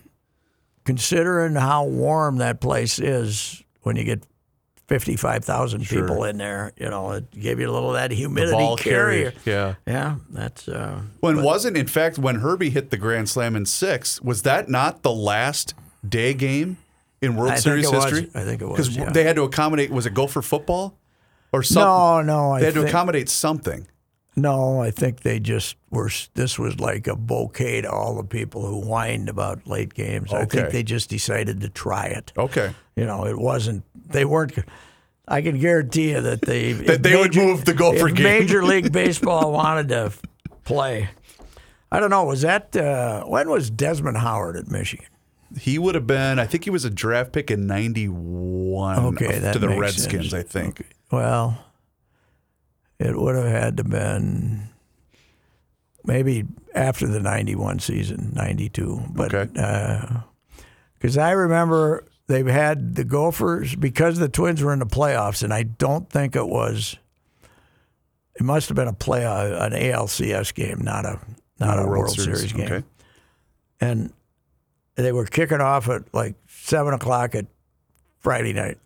considering 0.85 1.55
how 1.55 1.85
warm 1.85 2.38
that 2.38 2.61
place 2.61 2.99
is 2.99 3.62
when 3.83 3.97
you 3.97 4.05
get 4.05 4.23
55,000 4.88 5.87
people 5.87 6.25
in 6.25 6.37
there, 6.37 6.73
you 6.77 6.88
know, 6.90 7.12
it 7.12 7.31
gave 7.31 7.59
you 7.59 7.70
a 7.70 7.73
little 7.73 7.90
of 7.90 7.94
that 7.94 8.11
humidity 8.11 8.77
carrier. 8.77 9.31
carrier. 9.31 9.33
Yeah. 9.47 9.75
Yeah, 9.87 10.16
that's 10.31 10.68
uh, 10.68 11.01
When 11.20 11.42
wasn't 11.42 11.77
in 11.77 11.87
fact 11.87 12.18
when 12.18 12.37
Herbie 12.37 12.70
hit 12.70 12.90
the 12.90 12.99
grand 12.99 13.29
slam 13.29 13.57
in 13.57 13.64
six, 13.66 14.20
was 14.20 14.42
that 14.42 14.68
not 14.68 15.03
the 15.03 15.12
last 15.12 15.75
day 16.07 16.35
game 16.35 16.77
in 17.23 17.35
World 17.37 17.53
I 17.53 17.57
Series 17.57 17.87
it 17.90 17.94
was. 17.94 18.05
history? 18.05 18.31
I 18.35 18.44
think 18.44 18.61
it 18.61 18.66
was, 18.66 18.77
Because 18.77 18.97
yeah. 18.97 19.11
they 19.11 19.25
had 19.25 19.37
to 19.37 19.42
accommodate 19.42 19.90
was 19.90 20.05
it 20.07 20.12
Gopher 20.14 20.42
football? 20.42 20.99
Or 21.53 21.62
something? 21.62 21.87
no, 21.87 22.20
no. 22.23 22.53
I 22.53 22.59
They 22.61 22.66
had 22.66 22.75
to 22.75 22.85
accommodate 22.87 23.29
something. 23.29 23.87
No, 24.37 24.83
I 24.83 24.90
think 24.90 25.20
they 25.20 25.38
just 25.38 25.77
were. 25.90 26.11
This 26.35 26.59
was 26.59 26.81
like 26.81 27.07
a 27.07 27.14
bouquet 27.14 27.83
to 27.83 27.90
all 27.90 28.16
the 28.16 28.25
people 28.25 28.66
who 28.66 28.81
whined 28.81 29.29
about 29.29 29.66
late 29.66 29.94
games. 29.94 30.33
I 30.33 30.44
think 30.44 30.70
they 30.70 30.83
just 30.83 31.09
decided 31.09 31.61
to 31.61 31.68
try 31.68 32.07
it. 32.07 32.33
Okay. 32.37 32.75
You 32.97 33.07
know, 33.07 33.27
it 33.27 33.38
wasn't. 33.38 33.85
They 33.94 34.25
weren't. 34.25 34.59
I 35.27 35.40
can 35.40 35.59
guarantee 35.59 36.11
you 36.11 36.20
that 36.20 36.42
they 36.42 36.73
That 36.73 37.03
they 37.03 37.16
would 37.16 37.35
move 37.35 37.64
the 37.64 37.75
Gopher 37.75 38.09
if 38.09 38.14
game. 38.16 38.25
Major 38.25 38.64
League 38.64 38.92
Baseball 38.92 39.53
wanted 39.53 39.88
to 39.88 40.12
play. 40.64 41.11
I 41.92 42.01
don't 42.01 42.11
know. 42.11 42.25
Was 42.25 42.42
that 42.42 42.75
uh, 42.77 43.25
when 43.25 43.49
was 43.49 43.70
Desmond 43.70 44.18
Howard 44.18 44.57
at 44.57 44.68
Michigan? 44.68 45.07
He 45.57 45.79
would 45.79 45.94
have 45.94 46.09
been 46.09 46.40
I 46.40 46.47
think 46.47 46.64
he 46.64 46.70
was 46.70 46.85
a 46.85 46.90
draft 46.90 47.31
pick 47.33 47.53
in 47.53 47.68
ninety 47.68 48.09
one 48.09 48.99
Okay, 48.99 49.38
that 49.38 49.53
to 49.53 49.61
the 49.61 49.68
Redskins, 49.68 50.31
sense. 50.31 50.35
I 50.35 50.42
think. 50.42 50.81
Okay. 50.81 50.88
Well, 51.12 51.64
it 52.98 53.16
would 53.18 53.35
have 53.37 53.46
had 53.46 53.76
to 53.78 53.85
been 53.85 54.68
maybe 56.04 56.44
after 56.74 57.07
the 57.07 57.20
'91 57.20 57.78
season, 57.80 58.33
'92. 58.35 59.02
But 59.11 59.35
Okay. 59.35 60.07
because 60.94 61.16
I 61.18 61.30
remember 61.33 62.04
they've 62.26 62.46
had 62.46 62.94
the 62.94 63.04
Gophers 63.04 63.74
because 63.74 64.18
the 64.18 64.28
Twins 64.28 64.62
were 64.62 64.72
in 64.72 64.78
the 64.78 64.87
playoffs, 64.87 65.42
and 65.42 65.52
I 65.52 65.62
don't 65.64 66.09
think 66.09 66.37
it 66.37 66.48
was. 66.48 66.96
It 68.37 68.42
must 68.42 68.68
have 68.68 68.74
been 68.76 68.88
a 68.88 68.92
play 68.92 69.24
uh, 69.24 69.64
an 69.64 69.72
ALCS 69.72 70.52
game, 70.54 70.80
not 70.83 71.04
a 71.04 71.20
not, 71.61 71.78
a 71.78 71.87
World, 71.87 72.11
Series, 72.11 72.52
game. 72.52 72.66
Okay. 72.66 72.83
And 73.80 74.12
they 74.96 75.12
were 75.12 75.24
kicking 75.24 75.61
off 75.61 75.88
at 75.88 76.12
like 76.12 76.35
seven 76.48 76.94
o'clock 76.94 77.35
at 77.37 77.46
Friday 78.18 78.52
night. 78.52 78.78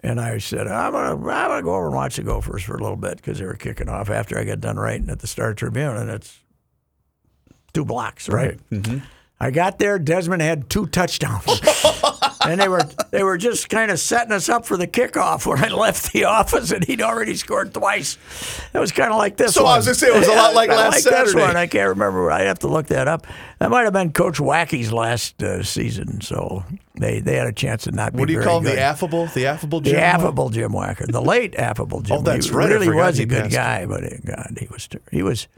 And 0.00 0.20
I 0.20 0.38
said, 0.38 0.68
I'm 0.68 0.92
gonna, 0.92 1.14
I'm 1.14 1.48
gonna 1.48 1.62
go 1.62 1.74
over 1.74 1.86
and 1.86 1.94
watch 1.94 2.16
the 2.16 2.22
Gophers 2.22 2.62
for 2.62 2.76
a 2.76 2.80
little 2.80 2.96
bit 2.96 3.16
because 3.16 3.38
they 3.40 3.44
were 3.44 3.54
kicking 3.54 3.88
off 3.88 4.10
after 4.10 4.38
I 4.38 4.44
got 4.44 4.60
done 4.60 4.76
writing 4.76 5.10
at 5.10 5.18
the 5.18 5.26
Star 5.26 5.54
Tribune, 5.54 5.96
and 5.96 6.08
it's 6.08 6.38
two 7.72 7.84
blocks, 7.84 8.28
right? 8.28 8.58
Mm-hmm. 8.70 8.98
I 9.40 9.50
got 9.50 9.78
there. 9.78 9.98
Desmond 9.98 10.42
had 10.42 10.70
two 10.70 10.86
touchdowns, 10.86 11.44
and 12.44 12.60
they 12.60 12.68
were 12.68 12.80
they 13.10 13.22
were 13.22 13.36
just 13.38 13.68
kind 13.68 13.90
of 13.90 13.98
setting 13.98 14.32
us 14.32 14.48
up 14.48 14.66
for 14.66 14.76
the 14.76 14.86
kickoff 14.86 15.46
when 15.46 15.62
I 15.62 15.68
left 15.68 16.12
the 16.12 16.24
office, 16.24 16.70
and 16.70 16.84
he'd 16.84 17.02
already 17.02 17.34
scored 17.34 17.72
twice. 17.74 18.18
It 18.74 18.78
was 18.78 18.92
kind 18.92 19.10
of 19.10 19.18
like 19.18 19.36
this. 19.36 19.54
So 19.54 19.64
I 19.66 19.76
was 19.76 19.86
gonna 19.86 19.94
say, 19.94 20.08
it 20.08 20.18
was 20.18 20.28
a 20.28 20.34
lot 20.34 20.54
like 20.54 20.68
last 20.70 20.94
This 20.96 21.04
Saturday. 21.04 21.40
one. 21.40 21.56
I 21.56 21.66
can't 21.66 21.88
remember. 21.90 22.30
I 22.30 22.42
have 22.42 22.58
to 22.60 22.68
look 22.68 22.86
that 22.88 23.08
up. 23.08 23.26
That 23.58 23.70
might 23.70 23.82
have 23.84 23.92
been 23.92 24.12
Coach 24.12 24.38
Wacker's 24.38 24.92
last 24.92 25.42
uh, 25.42 25.62
season, 25.62 26.20
so 26.20 26.64
they 26.94 27.20
they 27.20 27.34
had 27.36 27.46
a 27.46 27.52
chance 27.52 27.84
to 27.84 27.90
not 27.92 28.12
be 28.12 28.20
What 28.20 28.28
do 28.28 28.34
you 28.34 28.40
call 28.42 28.58
him? 28.58 28.64
The 28.64 28.80
affable? 28.80 29.26
The 29.26 29.46
affable 29.46 29.80
The 29.80 29.90
Jim? 29.90 29.98
affable 30.00 30.50
Jim 30.50 30.72
Wacker, 30.72 31.10
the 31.10 31.22
late 31.22 31.54
affable 31.56 32.00
Jim. 32.00 32.18
Oh, 32.18 32.22
that's 32.22 32.46
he 32.46 32.52
right. 32.52 32.68
Really 32.70 32.88
was 32.90 33.18
a 33.18 33.26
good 33.26 33.50
guy, 33.50 33.84
but 33.86 34.04
uh, 34.04 34.08
God, 34.24 34.56
he 34.60 34.66
was 34.70 34.88
he 35.10 35.22
was 35.22 35.48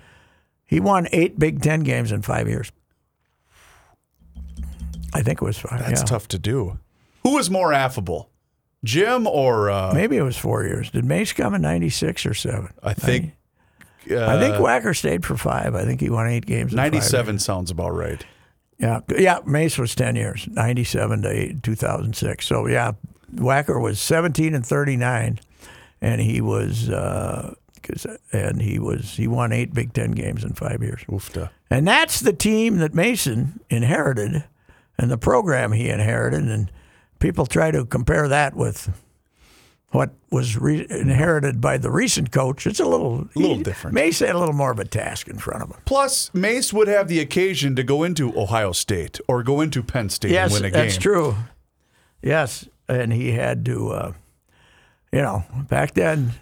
he 0.67 0.81
won 0.81 1.09
eight 1.13 1.39
Big 1.39 1.61
Ten 1.61 1.81
games 1.81 2.11
in 2.13 2.23
five 2.23 2.49
years. 2.49 2.73
I 5.15 5.23
think 5.23 5.43
it 5.43 5.45
was 5.45 5.59
five. 5.59 5.81
That's 5.81 6.01
yeah. 6.01 6.07
tough 6.07 6.29
to 6.29 6.39
do. 6.39 6.79
Who 7.23 7.35
was 7.35 7.51
more 7.51 7.73
affable? 7.73 8.31
Jim 8.83 9.27
or 9.27 9.71
uh, 9.71 9.93
Maybe 9.93 10.17
it 10.17 10.23
was 10.23 10.37
four 10.37 10.65
years. 10.65 10.91
Did 10.91 11.05
Mace 11.05 11.33
come 11.33 11.55
in 11.55 11.61
'96 11.61 12.25
or 12.25 12.35
seven? 12.35 12.73
I 12.83 12.95
think 12.95 13.35
uh, 14.11 14.27
I 14.27 14.41
think 14.41 14.55
Wacker 14.57 14.97
stayed 14.97 15.25
for 15.25 15.37
five. 15.37 15.75
I 15.75 15.85
think 15.85 16.01
he 16.01 16.09
won 16.09 16.27
eight 16.27 16.47
games. 16.47 16.73
in 16.73 16.79
five 16.79 16.93
years. 16.95 17.13
97 17.13 17.39
sounds 17.41 17.71
about 17.71 17.91
right. 17.91 18.25
Yeah, 18.79 19.01
yeah. 19.17 19.41
Mace 19.45 19.77
was 19.77 19.95
ten 19.95 20.17
years, 20.17 20.49
ninety-seven 20.51 21.23
to 21.23 21.31
8, 21.31 21.63
2006. 21.63 22.47
So 22.47 22.67
yeah, 22.67 22.93
Wacker 23.35 23.81
was 23.81 24.01
seventeen 24.01 24.55
and 24.55 24.65
thirty-nine, 24.65 25.39
and 26.01 26.21
he 26.23 26.41
was 26.41 26.89
uh, 26.89 27.55
and 28.33 28.61
he 28.61 28.79
was 28.79 29.17
he 29.17 29.29
won 29.29 29.53
eight 29.53 29.75
Big 29.75 29.93
Ten 29.93 30.13
games 30.13 30.45
in 30.45 30.55
five 30.55 30.83
years. 30.83 31.03
Oofta. 31.09 31.51
And 31.71 31.87
that's 31.87 32.21
the 32.21 32.33
team 32.33 32.79
that 32.79 32.95
Mason 32.95 33.61
inherited, 33.71 34.45
and 35.01 35.11
the 35.11 35.19
program 35.19 35.73
he 35.73 35.89
inherited. 35.89 36.43
And 36.49 36.71
people 37.19 37.47
try 37.47 37.71
to 37.71 37.85
compare 37.85 38.29
that 38.29 38.55
with 38.55 38.91
what 39.93 40.11
was 40.31 40.57
re- 40.57 40.87
inherited 40.89 41.61
by 41.61 41.77
the 41.79 41.91
recent 41.91 42.31
coach. 42.31 42.67
It's 42.67 42.79
a 42.79 42.85
little 42.85 43.29
Little 43.35 43.57
he- 43.57 43.63
different. 43.63 43.95
Mason 43.95 44.27
had 44.29 44.37
a 44.37 44.39
little 44.39 44.55
more 44.55 44.71
of 44.71 44.79
a 44.79 44.85
task 44.85 45.27
in 45.27 45.39
front 45.39 45.63
of 45.63 45.71
him. 45.71 45.79
Plus, 45.85 46.31
Mace 46.33 46.73
would 46.73 46.87
have 46.89 47.09
the 47.09 47.19
occasion 47.19 47.75
to 47.77 47.83
go 47.83 48.05
into 48.05 48.33
Ohio 48.39 48.71
State 48.73 49.19
or 49.27 49.43
go 49.43 49.61
into 49.61 49.83
Penn 49.83 50.09
State 50.09 50.31
Yes, 50.31 50.53
and 50.55 50.63
win 50.63 50.65
a 50.67 50.71
game. 50.71 50.83
that's 50.85 50.97
true. 50.97 51.35
Yes, 52.23 52.69
and 52.89 53.13
he 53.13 53.33
had 53.33 53.65
to, 53.65 53.89
uh, 53.91 54.13
you 55.13 55.23
know, 55.23 55.43
back 55.69 55.95
then 55.95 56.35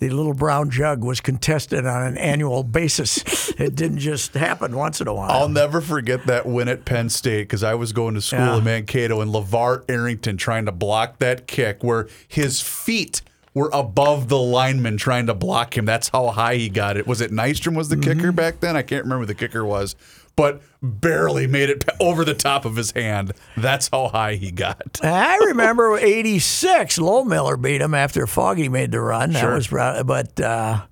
the 0.00 0.10
little 0.10 0.34
brown 0.34 0.70
jug 0.70 1.02
was 1.04 1.20
contested 1.20 1.86
on 1.86 2.02
an 2.02 2.18
annual 2.18 2.62
basis. 2.64 3.50
it 3.58 3.74
didn't 3.74 3.98
just 3.98 4.34
happen 4.34 4.76
once 4.76 5.00
in 5.00 5.06
a 5.08 5.14
while. 5.14 5.30
I'll 5.30 5.48
never 5.48 5.80
forget 5.80 6.26
that 6.26 6.46
win 6.46 6.68
at 6.68 6.84
Penn 6.84 7.08
State 7.08 7.44
because 7.44 7.62
I 7.62 7.74
was 7.74 7.92
going 7.92 8.14
to 8.14 8.20
school 8.20 8.38
Yeah. 8.40 8.56
in 8.58 8.64
Mankato 8.64 9.20
and 9.20 9.32
LaVar 9.32 9.84
Arrington 9.88 10.36
trying 10.36 10.66
to 10.66 10.72
block 10.72 11.18
that 11.20 11.46
kick 11.46 11.82
where 11.84 12.08
his 12.28 12.60
feet 12.60 13.22
were 13.54 13.70
above 13.72 14.28
the 14.28 14.38
lineman 14.38 14.96
trying 14.96 15.26
to 15.26 15.34
block 15.34 15.76
him. 15.78 15.84
That's 15.84 16.08
how 16.08 16.26
high 16.30 16.56
he 16.56 16.68
got 16.68 16.96
it. 16.96 17.06
Was 17.06 17.20
it 17.20 17.30
Nystrom 17.30 17.76
was 17.76 17.88
the 17.88 17.96
kicker 17.96 18.14
Mm-hmm. 18.28 18.30
back 18.36 18.58
then? 18.58 18.76
I 18.76 18.82
can't 18.82 19.04
remember 19.04 19.20
who 19.22 19.26
the 19.26 19.34
kicker 19.36 19.64
was, 19.64 19.94
but 20.36 20.60
barely 20.82 21.46
made 21.46 21.70
it 21.70 21.84
over 22.00 22.24
the 22.24 22.34
top 22.34 22.64
of 22.64 22.76
his 22.76 22.90
hand. 22.92 23.32
That's 23.56 23.88
how 23.92 24.08
high 24.08 24.34
he 24.34 24.50
got. 24.50 25.00
I 25.02 25.36
remember 25.46 25.96
'86. 25.96 26.98
Lohmiller 26.98 27.60
beat 27.60 27.80
him 27.80 27.94
after 27.94 28.26
Foggie 28.26 28.68
made 28.68 28.90
the 28.92 29.00
run. 29.00 29.32
That 29.32 29.40
Sure. 29.40 29.54
was, 29.54 29.66
proud, 29.68 30.06
but 30.06 30.40
uh, 30.40 30.82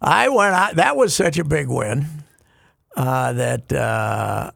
I 0.00 0.28
went. 0.28 0.54
out 0.54 0.76
That 0.76 0.96
was 0.96 1.14
such 1.14 1.38
a 1.38 1.44
big 1.44 1.68
win 1.68 2.06
uh, 2.96 3.32
that 3.32 3.72
uh, 3.72 4.50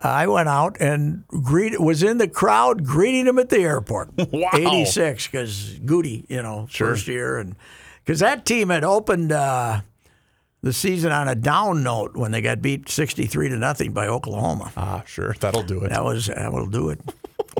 I 0.00 0.26
went 0.28 0.48
out 0.48 0.76
and 0.80 1.24
greet, 1.28 1.80
was 1.80 2.02
in 2.02 2.18
the 2.18 2.28
crowd 2.28 2.84
greeting 2.84 3.26
him 3.26 3.38
at 3.38 3.48
the 3.48 3.58
airport. 3.60 4.10
Wow. 4.32 4.50
'86 4.54 5.26
because 5.26 5.78
Goody, 5.84 6.24
you 6.28 6.42
know, 6.42 6.66
first 6.70 7.08
year, 7.08 7.38
and 7.38 7.56
because 8.04 8.20
that 8.20 8.44
team 8.46 8.70
had 8.70 8.84
opened. 8.84 9.32
Uh, 9.32 9.80
the 10.64 10.72
season 10.72 11.12
on 11.12 11.28
a 11.28 11.34
down 11.34 11.82
note 11.82 12.16
when 12.16 12.32
they 12.32 12.40
got 12.40 12.62
beat 12.62 12.88
63 12.88 13.50
to 13.50 13.56
nothing 13.58 13.92
by 13.92 14.06
Oklahoma. 14.06 14.72
Ah, 14.78 15.02
sure. 15.04 15.34
That'll 15.38 15.62
do 15.62 15.84
it. 15.84 15.90
That 15.90 16.04
was 16.04 16.26
that 16.28 16.52
will 16.52 16.66
do 16.66 16.88
it. 16.88 17.00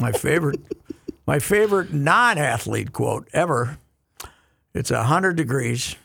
My 0.01 0.11
favorite, 0.11 0.61
my 1.27 1.39
favorite 1.39 1.93
non-athlete 1.93 2.93
quote 2.93 3.29
ever. 3.35 3.77
It's 4.73 4.89
hundred 4.91 5.37
degrees. 5.37 5.97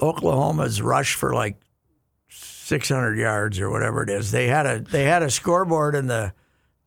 Oklahoma's 0.00 0.82
rushed 0.82 1.16
for 1.16 1.34
like 1.34 1.56
six 2.28 2.90
hundred 2.90 3.18
yards 3.18 3.58
or 3.58 3.70
whatever 3.70 4.02
it 4.02 4.10
is. 4.10 4.30
They 4.30 4.48
had 4.48 4.66
a 4.66 4.80
they 4.80 5.04
had 5.04 5.22
a 5.22 5.30
scoreboard 5.30 5.94
in 5.94 6.06
the 6.06 6.34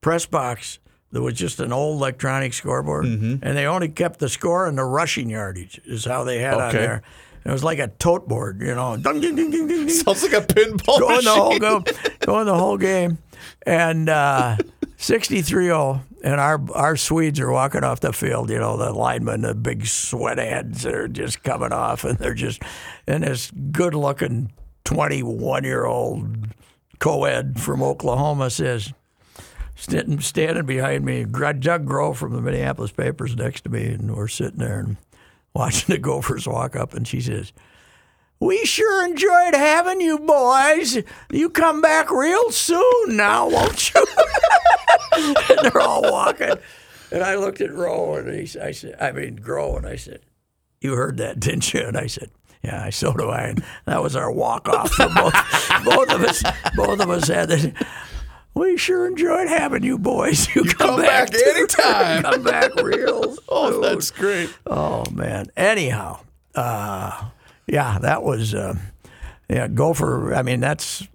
press 0.02 0.28
box 0.28 0.78
that 1.12 1.24
was 1.24 1.34
just 1.34 1.60
an 1.60 1.74
old 1.74 1.98
electronic 1.98 2.54
scoreboard, 2.54 3.06
and 3.06 3.42
they 3.42 3.66
only 3.66 3.90
kept 3.90 4.20
the 4.20 4.30
score 4.30 4.68
and 4.68 4.78
the 4.78 4.84
rushing 4.84 5.30
yardage 5.32 5.82
is 5.86 6.06
how 6.06 6.24
they 6.24 6.38
had 6.40 6.54
it 6.54 6.60
on 6.62 6.72
there. 6.74 7.02
It 7.46 7.52
was 7.52 7.64
like 7.64 7.78
a 7.78 7.88
tote 7.88 8.28
board, 8.28 8.62
you 8.62 8.74
know. 8.74 8.98
Ding, 8.98 9.22
ding, 9.22 9.36
ding, 9.36 9.52
ding, 9.52 9.68
ding, 9.68 9.90
Sounds 9.90 10.24
like 10.24 10.34
a 10.34 10.42
pinball 10.42 11.00
going 11.00 11.24
the 11.24 11.32
whole 11.32 11.60
go, 11.60 11.84
going 12.22 12.48
the 12.48 12.56
whole 12.56 12.78
game, 12.78 13.20
and 13.68 14.10
uh, 14.10 14.58
63-0, 14.98 16.02
and 16.24 16.42
our 16.42 16.60
our 16.74 16.98
Swedes 16.98 17.40
are 17.40 17.52
walking 17.52 17.84
off 17.84 18.00
the 18.00 18.14
field. 18.14 18.50
You 18.50 18.58
know, 18.58 18.78
the 18.78 18.92
linemen, 18.92 19.42
the 19.42 19.54
big 19.54 19.86
sweat 19.86 20.40
heads, 20.40 20.88
are 20.88 21.08
just 21.08 21.44
coming 21.44 21.72
off, 21.72 22.04
and 22.04 22.18
they're 22.18 22.34
just 22.34 22.64
and 23.06 23.24
this 23.24 23.52
good-looking 23.52 24.52
21 24.86 25.64
year 25.64 25.86
old 25.86 26.48
co-ed 27.00 27.60
from 27.60 27.84
Oklahoma 27.84 28.50
says, 28.50 28.94
standing, 29.76 30.20
standing 30.22 30.66
behind 30.66 31.06
me, 31.06 31.26
Doug 31.26 31.86
Grow 31.86 32.14
from 32.14 32.34
the 32.34 32.42
Minneapolis 32.42 32.92
papers 32.92 33.36
next 33.36 33.66
to 33.66 33.70
me, 33.70 33.86
and 33.86 34.16
we're 34.16 34.28
sitting 34.28 34.60
there 34.60 34.80
and 34.80 34.98
watching 35.56 35.96
the 35.96 36.00
Gophers 36.00 36.48
walk 36.48 36.76
up, 36.76 36.94
and 36.94 37.08
she 37.08 37.22
says, 37.22 37.54
"We 38.40 38.66
sure 38.66 39.08
enjoyed 39.08 39.56
having 39.56 40.02
you 40.02 40.20
boys. 40.20 41.00
You 41.32 41.50
come 41.50 41.82
back 41.82 42.12
real 42.12 42.52
soon 42.52 43.18
now, 43.18 43.50
won't 43.50 43.94
you?" 43.94 44.06
and 45.16 45.60
they're 45.64 45.82
all 45.82 46.04
walking, 46.04 46.54
and 47.12 47.24
I 47.24 47.36
looked 47.36 47.62
at 47.62 47.74
Roe 47.74 48.16
and 48.16 48.30
he, 48.30 48.60
I 48.60 48.72
said, 48.72 48.96
"I 49.02 49.12
mean 49.12 49.38
Grow," 49.38 49.78
and 49.78 49.88
I 49.88 49.96
said, 49.96 50.20
"You 50.82 50.96
heard 50.96 51.18
that, 51.18 51.40
didn't 51.40 51.74
you?" 51.74 51.82
And 51.82 51.98
I 51.98 52.08
said. 52.08 52.30
Yeah, 52.64 52.90
so 52.90 53.14
do 53.14 53.30
I. 53.30 53.42
And 53.42 53.64
that 53.86 54.02
was 54.02 54.16
our 54.16 54.32
walk 54.32 54.68
off 54.68 54.90
both, 54.98 55.06
both 55.86 56.10
of 56.10 56.24
us. 56.24 56.42
Both 56.76 57.00
of 57.00 57.12
us 57.12 57.28
had 57.28 57.50
that. 57.50 57.88
We 58.56 58.78
sure 58.78 59.06
enjoyed 59.06 59.48
having 59.50 59.84
you 59.84 59.98
boys. 60.00 60.48
You, 60.56 60.64
come 60.64 61.02
back 61.02 61.30
to- 61.30 61.54
anytime. 61.56 62.24
come 62.32 62.44
back 62.44 62.74
real. 62.76 63.36
Oh, 63.48 63.80
that's 63.82 64.12
great. 64.12 64.50
Oh 64.66 65.04
man. 65.12 65.48
Anyhow, 65.56 66.20
uh, 66.56 67.26
yeah, 67.68 68.00
that 68.00 68.24
was 68.24 68.54
uh, 68.54 68.76
yeah. 69.50 69.68
Gopher. 69.68 70.34
I 70.34 70.42
mean, 70.42 70.60
that's 70.60 71.08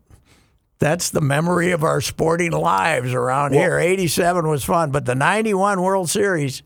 that's 0.79 1.11
the 1.11 1.20
memory 1.20 1.72
of 1.72 1.83
our 1.85 2.00
sporting 2.00 2.53
lives 2.53 3.12
around 3.12 3.53
here. 3.53 3.79
'87 3.79 4.48
was 4.48 4.64
fun, 4.64 4.90
but 4.90 5.05
the 5.07 5.14
'91 5.14 5.83
World 5.83 6.09
Series. 6.09 6.62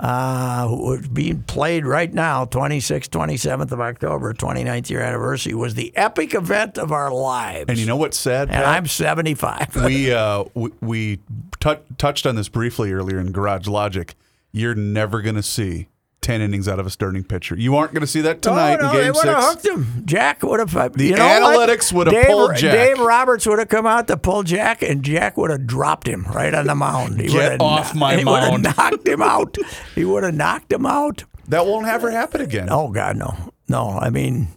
Uh, 0.00 0.96
being 1.12 1.42
played 1.42 1.84
right 1.84 2.12
now, 2.12 2.46
26th, 2.46 3.10
27th 3.10 3.70
of 3.70 3.80
October, 3.80 4.32
29th 4.32 4.88
year 4.88 5.02
anniversary, 5.02 5.52
was 5.52 5.74
the 5.74 5.94
epic 5.94 6.32
event 6.34 6.78
of 6.78 6.90
our 6.90 7.12
lives. 7.12 7.66
And 7.68 7.78
you 7.78 7.84
know 7.84 7.96
what's 7.96 8.18
sad? 8.18 8.48
And 8.48 8.56
Pat? 8.56 8.64
I'm 8.64 8.86
75. 8.86 9.76
we 9.84 10.10
uh, 10.10 10.44
we, 10.54 10.70
we 10.80 11.18
tou- 11.60 11.76
touched 11.98 12.24
on 12.24 12.34
this 12.34 12.48
briefly 12.48 12.92
earlier 12.92 13.18
in 13.18 13.30
Garage 13.30 13.66
Logic. 13.66 14.14
You're 14.52 14.74
never 14.74 15.20
going 15.20 15.36
to 15.36 15.42
see 15.42 15.88
ten 16.20 16.40
innings 16.40 16.68
out 16.68 16.78
of 16.78 16.86
a 16.86 16.90
starting 16.90 17.24
pitcher. 17.24 17.56
You 17.56 17.76
aren't 17.76 17.92
going 17.92 18.02
to 18.02 18.06
see 18.06 18.20
that 18.22 18.42
tonight 18.42 18.78
oh, 18.80 18.82
no, 18.82 18.88
in 18.90 18.92
Game 18.92 19.04
they 19.04 19.10
would 19.10 19.26
have 19.26 19.42
Six. 19.42 19.54
hooked 19.54 19.66
him. 19.66 20.02
Jack 20.06 20.42
would 20.42 20.60
have. 20.60 20.72
The 20.92 21.04
you 21.04 21.16
know 21.16 21.22
analytics 21.22 21.92
would 21.92 22.06
have 22.06 22.14
Dave- 22.14 22.26
pulled 22.26 22.56
Jack. 22.56 22.72
Dave 22.72 22.98
Roberts 22.98 23.46
would 23.46 23.58
have 23.58 23.68
come 23.68 23.86
out 23.86 24.06
to 24.08 24.16
pull 24.16 24.42
Jack, 24.42 24.82
and 24.82 25.02
Jack 25.02 25.36
would 25.36 25.50
have 25.50 25.66
dropped 25.66 26.06
him 26.06 26.24
right 26.24 26.54
on 26.54 26.66
the 26.66 26.74
mound. 26.74 27.20
He 27.20 27.28
Get 27.28 27.34
would 27.34 27.42
have 27.52 27.60
off 27.60 27.94
my 27.94 28.16
he 28.16 28.24
would 28.24 28.42
have 28.42 28.60
knocked 28.60 29.06
him 29.06 29.22
out. 29.22 29.56
He 29.94 30.04
would 30.04 30.24
have 30.24 30.34
knocked 30.34 30.72
him 30.72 30.86
out. 30.86 31.24
That 31.48 31.66
won't 31.66 31.86
ever 31.86 32.10
happen 32.10 32.40
again. 32.40 32.68
Oh 32.70 32.90
God, 32.90 33.16
no, 33.16 33.52
no. 33.68 33.90
I 33.90 34.10
mean, 34.10 34.48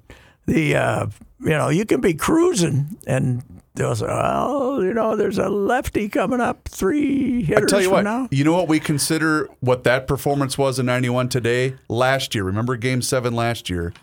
the 0.46 0.76
uh, 0.76 1.08
you 1.40 1.50
know 1.50 1.70
you 1.70 1.86
can 1.86 2.02
be 2.02 2.14
cruising 2.14 2.98
and 3.08 3.42
they'll 3.76 3.96
say, 3.96 4.06
well, 4.06 4.84
you 4.84 4.94
know, 4.94 5.16
there's 5.16 5.38
a 5.38 5.50
lefty 5.50 6.10
coming 6.10 6.42
up 6.42 6.68
three 6.68 7.44
hitters 7.44 7.72
I 7.72 7.76
tell 7.76 7.82
you 7.82 7.92
what, 7.92 8.04
now. 8.04 8.28
you 8.32 8.44
know 8.44 8.54
what 8.54 8.68
we 8.68 8.80
consider 8.80 9.50
what 9.60 9.84
that 9.84 10.08
performance 10.08 10.58
was 10.58 10.80
in 10.80 10.86
'91 10.86 11.30
today. 11.30 11.76
Last 11.88 12.36
year, 12.36 12.44
remember 12.44 12.76
Game 12.78 13.02
Seven 13.02 13.34
last 13.36 13.70
year? 13.70 13.94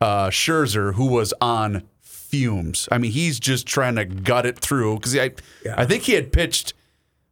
Uh, 0.00 0.28
Scherzer, 0.28 0.94
who 0.94 1.06
was 1.06 1.32
on 1.40 1.82
fumes. 2.02 2.88
I 2.92 2.98
mean, 2.98 3.12
he's 3.12 3.40
just 3.40 3.66
trying 3.66 3.96
to 3.96 4.04
gut 4.04 4.44
it 4.44 4.58
through 4.58 4.96
because 4.96 5.16
I, 5.16 5.30
I 5.74 5.84
think 5.86 6.02
he 6.04 6.12
had 6.12 6.32
pitched 6.32 6.74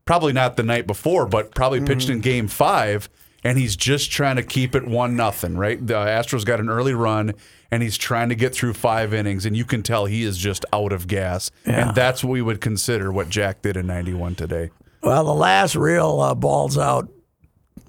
probably 0.04 0.32
not 0.32 0.56
the 0.56 0.62
night 0.62 0.86
before, 0.86 1.26
but 1.26 1.54
probably 1.54 1.80
pitched 1.80 2.08
in 2.08 2.20
Game 2.20 2.48
Five, 2.48 3.08
and 3.44 3.58
he's 3.58 3.76
just 3.76 4.10
trying 4.10 4.36
to 4.36 4.42
keep 4.42 4.74
it 4.74 4.86
one 4.88 5.14
nothing. 5.16 5.56
Right, 5.56 5.84
the 5.84 5.94
Astros 5.94 6.44
got 6.44 6.58
an 6.60 6.68
early 6.68 6.94
run. 6.94 7.34
And 7.70 7.82
he's 7.82 7.96
trying 7.98 8.28
to 8.28 8.36
get 8.36 8.54
through 8.54 8.74
five 8.74 9.12
innings, 9.12 9.44
and 9.44 9.56
you 9.56 9.64
can 9.64 9.82
tell 9.82 10.06
he 10.06 10.22
is 10.22 10.38
just 10.38 10.64
out 10.72 10.92
of 10.92 11.08
gas. 11.08 11.50
Yeah. 11.66 11.88
And 11.88 11.96
that's 11.96 12.22
what 12.22 12.30
we 12.30 12.40
would 12.40 12.60
consider 12.60 13.10
what 13.10 13.28
Jack 13.28 13.62
did 13.62 13.76
in 13.76 13.88
'91 13.88 14.36
today. 14.36 14.70
Well, 15.02 15.24
the 15.24 15.34
last 15.34 15.74
real 15.74 16.20
uh, 16.20 16.36
balls 16.36 16.78
out 16.78 17.08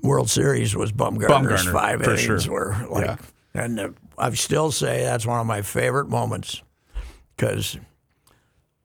World 0.02 0.28
Series 0.28 0.76
was 0.76 0.91
Bumgarner's 0.91 1.65
Bumgarner, 1.68 1.72
five 1.72 2.02
innings 2.02 2.44
sure. 2.46 2.52
were 2.52 2.88
like, 2.89 3.06
Yeah. 3.06 3.18
and 3.54 3.80
uh, 3.80 3.89
I 4.18 4.32
still 4.34 4.72
say 4.72 5.04
that's 5.04 5.28
one 5.28 5.39
of 5.39 5.46
my 5.46 5.62
favorite 5.62 6.10
moments 6.10 6.63
because 7.38 7.78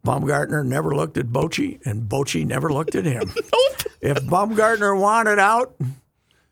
Bumgarner 0.04 0.64
never 0.66 0.94
looked 0.94 1.16
at 1.16 1.28
Bochy 1.28 1.84
and 1.86 2.08
Bochy 2.10 2.46
never 2.46 2.70
looked 2.70 2.94
at 2.94 3.04
him. 3.04 3.32
If 4.02 4.16
Bumgarner 4.24 4.98
wanted 4.98 5.38
out, 5.38 5.74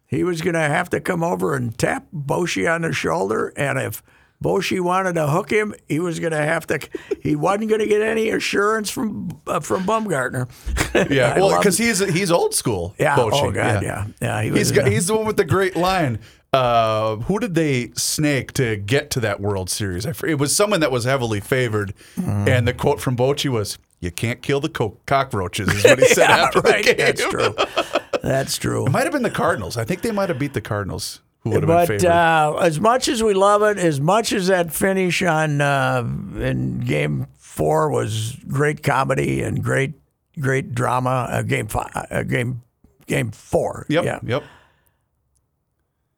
he 0.09 0.25
was 0.25 0.41
going 0.43 0.55
to 0.55 0.61
have 0.61 0.91
to 0.91 1.01
come 1.01 1.23
over 1.23 1.55
and 1.55 1.77
tap 1.79 2.07
Bochy 2.13 2.69
on 2.73 2.83
the 2.83 2.93
shoulder, 2.93 3.53
and 3.57 3.79
if 3.79 4.03
Bochy 4.43 4.81
wanted 4.81 5.15
to 5.15 5.27
hook 5.27 5.51
him, 5.51 5.75
he 5.89 5.99
was 6.01 6.19
going 6.21 6.31
to 6.33 6.39
have 6.39 6.67
to. 6.69 6.79
He 7.23 7.35
wasn't 7.37 7.69
going 7.69 7.81
to 7.81 7.87
get 7.87 8.01
any 8.03 8.31
assurance 8.31 8.89
from 8.91 9.41
uh, 9.47 9.61
from 9.61 9.85
Bumgarner. 9.85 10.49
Yeah, 11.11 11.37
well, 11.39 11.59
because 11.59 11.77
he's 11.79 11.99
he's 11.99 12.31
old 12.31 12.55
school. 12.55 12.95
Yeah. 12.99 13.17
Bochy. 13.17 13.31
Oh 13.33 13.53
God. 13.53 13.83
Yeah. 13.83 14.07
Yeah. 14.23 14.43
he 14.43 14.49
He's 14.51 14.59
was, 14.59 14.73
got, 14.73 14.87
uh, 14.87 14.91
he's 14.91 15.07
the 15.09 15.15
one 15.17 15.27
with 15.27 15.37
the 15.37 15.45
great 15.45 15.77
line. 15.77 16.19
Uh, 16.53 17.17
who 17.17 17.39
did 17.39 17.55
they 17.55 17.91
snake 17.95 18.53
to 18.55 18.77
get 18.77 19.11
to 19.11 19.21
that 19.21 19.39
World 19.41 19.69
Series? 19.69 20.07
I, 20.07 20.15
it 20.27 20.39
was 20.39 20.57
someone 20.57 20.81
that 20.81 20.91
was 20.91 21.05
heavily 21.05 21.41
favored, 21.41 21.93
Mm. 22.17 22.49
and 22.49 22.67
the 22.67 22.73
quote 22.73 23.01
from 23.01 23.17
Bochy 23.17 23.51
was, 23.51 23.77
"You 24.01 24.11
can't 24.11 24.41
kill 24.41 24.61
the 24.61 24.71
co- 24.71 24.97
cockroaches," 25.07 25.69
is 25.69 25.85
what 25.85 25.99
he 25.99 26.07
said 26.07 26.29
yeah, 26.31 26.45
after 26.45 26.61
right. 26.61 26.85
the 26.87 26.95
game. 26.95 27.07
That's 27.07 27.25
true. 27.29 27.55
That's 28.23 28.57
true. 28.59 28.87
It 28.87 28.91
might 28.91 29.05
have 29.05 29.13
been 29.13 29.23
the 29.23 29.31
Cardinals. 29.31 29.77
I 29.77 29.85
think 29.85 30.03
they 30.03 30.11
might 30.13 30.29
have 30.29 30.39
beat 30.39 30.55
the 30.55 30.61
Cardinals, 30.61 31.21
who 31.41 31.51
would 31.51 31.63
have 31.63 31.67
been 31.69 31.77
But 31.77 31.89
favored. 31.89 32.07
uh, 32.07 32.57
as 32.63 32.81
much 32.81 33.09
as 33.09 33.23
we 33.23 33.35
love 33.35 33.63
it, 33.63 33.79
as 33.79 34.01
much 34.01 34.33
as 34.33 34.47
that 34.49 34.73
finish 34.73 35.23
on 35.23 35.61
uh, 35.61 36.01
in 36.39 36.81
Game 36.81 37.27
Four 37.37 37.91
was 37.91 38.37
great 38.49 38.83
comedy 38.83 39.43
and 39.43 39.63
great, 39.65 39.95
great 40.41 40.75
drama. 40.75 41.27
Uh, 41.31 41.43
game 41.43 41.67
five, 41.67 41.91
uh, 42.11 42.23
game, 42.23 42.63
game 43.07 43.31
four. 43.33 43.85
yep, 43.89 44.05
Yeah. 44.05 44.21
yep. 44.25 44.45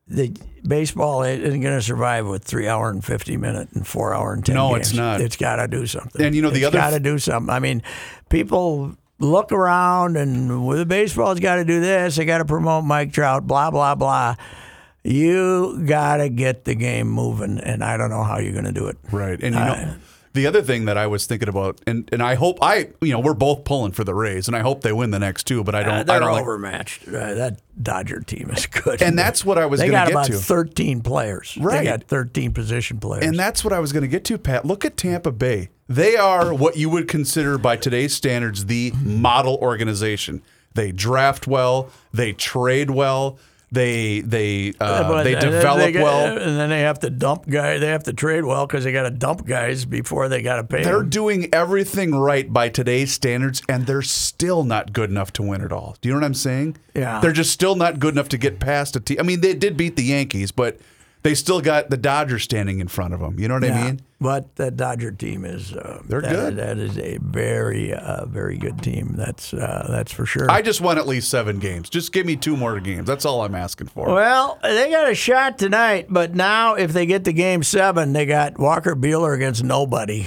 The 0.08 0.32
baseball 0.66 1.22
isn't 1.22 1.60
going 1.60 1.76
to 1.76 1.80
survive 1.82 2.26
with 2.26 2.42
three 2.42 2.66
hour 2.66 2.90
and 2.90 3.04
fifty 3.04 3.36
minute 3.36 3.68
and 3.74 3.86
four 3.86 4.12
hour 4.12 4.32
and 4.32 4.44
ten. 4.44 4.56
No, 4.56 4.70
games. 4.74 4.88
it's 4.88 4.96
not. 4.96 5.20
It's 5.20 5.36
got 5.36 5.56
to 5.56 5.68
do 5.68 5.86
something. 5.86 6.20
And, 6.20 6.34
you 6.34 6.42
know, 6.42 6.50
the 6.50 6.58
It's 6.58 6.66
other- 6.66 6.78
got 6.78 6.90
to 6.90 7.00
do 7.00 7.18
something. 7.18 7.48
I 7.48 7.60
mean, 7.60 7.80
people 8.28 8.96
look 9.20 9.52
around 9.52 10.16
and 10.16 10.66
well, 10.66 10.76
the 10.76 10.86
baseball's 10.86 11.38
got 11.38 11.56
to 11.56 11.64
do 11.64 11.80
this. 11.80 12.16
They 12.16 12.24
got 12.24 12.38
to 12.38 12.44
promote 12.44 12.84
Mike 12.84 13.12
Trout. 13.12 13.46
Blah 13.46 13.70
blah 13.70 13.94
blah. 13.94 14.34
You 15.02 15.82
got 15.86 16.18
to 16.18 16.28
get 16.28 16.64
the 16.64 16.74
game 16.74 17.08
moving, 17.08 17.58
and 17.58 17.82
I 17.82 17.96
don't 17.96 18.10
know 18.10 18.22
how 18.24 18.38
you're 18.38 18.52
going 18.52 18.66
to 18.66 18.72
do 18.72 18.88
it. 18.88 18.98
Right. 19.10 19.40
And 19.40 19.54
you 19.54 19.60
know, 19.60 19.94
the 20.32 20.46
other 20.46 20.62
thing 20.62 20.84
that 20.84 20.96
I 20.96 21.06
was 21.06 21.26
thinking 21.26 21.48
about, 21.48 21.80
and, 21.86 22.08
and 22.12 22.22
I 22.22 22.36
hope 22.36 22.58
I, 22.62 22.90
you 23.00 23.12
know, 23.12 23.18
we're 23.20 23.34
both 23.34 23.64
pulling 23.64 23.92
for 23.92 24.04
the 24.04 24.14
Rays, 24.14 24.46
and 24.46 24.56
I 24.56 24.60
hope 24.60 24.82
they 24.82 24.92
win 24.92 25.10
the 25.10 25.18
next 25.18 25.44
two, 25.44 25.64
but 25.64 25.74
I 25.74 25.82
don't, 25.82 25.92
Uh, 25.92 26.02
they're 26.04 26.20
don't 26.20 26.32
like, 26.32 26.42
overmatched. 26.42 27.08
Uh, 27.08 27.34
that 27.34 27.60
Dodger 27.82 28.20
team 28.20 28.50
is 28.50 28.66
good, 28.66 29.02
and 29.02 29.18
that's 29.18 29.44
what 29.44 29.58
I 29.58 29.66
was 29.66 29.80
they 29.80 29.86
going 29.88 29.98
got 29.98 30.06
get 30.06 30.12
about 30.12 30.26
to. 30.26 30.34
13 30.34 31.00
players. 31.02 31.56
Right. 31.60 31.78
They 31.78 31.84
got 31.84 32.04
13 32.04 32.52
position 32.52 32.98
players. 33.00 33.24
And 33.24 33.38
that's 33.38 33.64
what 33.64 33.72
I 33.72 33.80
was 33.80 33.92
going 33.92 34.02
to 34.02 34.08
get 34.08 34.24
to, 34.26 34.38
Pat. 34.38 34.64
Look 34.64 34.84
at 34.84 34.96
Tampa 34.96 35.32
Bay. 35.32 35.70
They 35.88 36.16
are 36.16 36.54
what 36.54 36.76
you 36.76 36.88
would 36.90 37.08
consider, 37.08 37.58
by 37.58 37.76
today's 37.76 38.14
standards, 38.14 38.66
the 38.66 38.92
model 39.02 39.56
organization. 39.60 40.42
They 40.74 40.92
draft 40.92 41.48
well, 41.48 41.90
they 42.12 42.32
trade 42.32 42.90
well, 42.90 43.38
they 43.72 44.20
they 44.20 44.72
uh, 44.80 45.08
But- 45.08 45.22
they 45.24 45.34
develop 45.34 45.78
they 45.84 45.92
got- 45.92 46.02
well. 46.02 46.38
and 46.38 46.58
then 46.58 46.70
they 46.70 46.80
have 46.80 46.98
to 47.00 47.10
dump 47.10 47.48
guys. 47.48 47.80
They 47.80 47.88
have 47.88 48.02
to 48.04 48.12
trade 48.12 48.44
well 48.44 48.66
because 48.66 48.84
they 48.84 48.92
got 48.92 49.04
to 49.04 49.10
dump 49.10 49.46
guys 49.46 49.84
before 49.84 50.28
they 50.28 50.42
got 50.42 50.56
to 50.56 50.64
pay. 50.64 50.82
They're 50.82 50.98
them. 50.98 51.08
doing 51.10 51.48
everything 51.54 52.14
right 52.14 52.52
by 52.52 52.68
today's 52.68 53.12
standards, 53.12 53.62
and 53.68 53.86
they're 53.86 54.02
still 54.02 54.64
not 54.64 54.92
good 54.92 55.10
enough 55.10 55.32
to 55.34 55.42
win 55.42 55.60
it 55.60 55.72
all. 55.72 55.96
Do 56.00 56.08
you 56.08 56.14
know 56.14 56.20
what 56.20 56.26
I'm 56.26 56.34
saying? 56.34 56.76
Yeah. 56.94 57.20
They're 57.20 57.32
just 57.32 57.52
still 57.52 57.76
not 57.76 57.98
good 58.00 58.14
enough 58.14 58.28
to 58.30 58.38
get 58.38 58.58
past 58.58 58.96
a 58.96 59.00
team. 59.00 59.18
I 59.20 59.22
mean, 59.22 59.40
they 59.40 59.54
did 59.54 59.76
beat 59.76 59.96
the 59.96 60.02
Yankees, 60.04 60.50
but 60.50 60.78
they 61.22 61.34
still 61.34 61.60
got 61.60 61.90
the 61.90 61.96
Dodgers 61.96 62.42
standing 62.42 62.80
in 62.80 62.88
front 62.88 63.12
of 63.14 63.20
them. 63.20 63.38
You 63.38 63.48
know 63.48 63.54
what 63.54 63.64
I 63.64 63.84
mean? 63.84 64.00
But 64.22 64.56
the 64.56 64.70
Dodger 64.70 65.10
team 65.12 65.44
is 65.44 65.72
uh, 65.72 66.02
They're 66.06 66.20
that- 66.20 66.30
good. 66.34 66.56
That 66.56 66.78
is 66.78 66.98
a 66.98 67.18
very 67.22 67.92
uh, 67.94 68.26
very 68.26 68.56
good 68.58 68.82
team. 68.82 69.14
That's 69.16 69.52
uh, 69.54 69.86
that's 69.88 70.12
for 70.12 70.26
sure. 70.26 70.50
I 70.50 70.60
just 70.62 70.80
want 70.80 70.98
at 70.98 71.06
least 71.06 71.30
seven 71.30 71.58
games. 71.58 71.88
Just 71.90 72.12
give 72.12 72.26
me 72.26 72.36
two 72.36 72.56
more 72.56 72.78
games. 72.80 73.06
That's 73.06 73.24
all 73.24 73.42
I'm 73.42 73.54
asking 73.54 73.88
for. 73.88 74.06
well, 74.14 74.58
they 74.62 74.90
got 74.90 75.10
a 75.10 75.14
shot 75.14 75.58
tonight, 75.58 76.06
but 76.10 76.34
now 76.34 76.74
if 76.74 76.92
they 76.92 77.06
get 77.06 77.24
to 77.24 77.32
game 77.32 77.62
seven, 77.62 78.12
they 78.12 78.26
got 78.26 78.58
Walker 78.58 78.94
Buehler 78.94 79.34
against 79.34 79.64
nobody. 79.64 80.26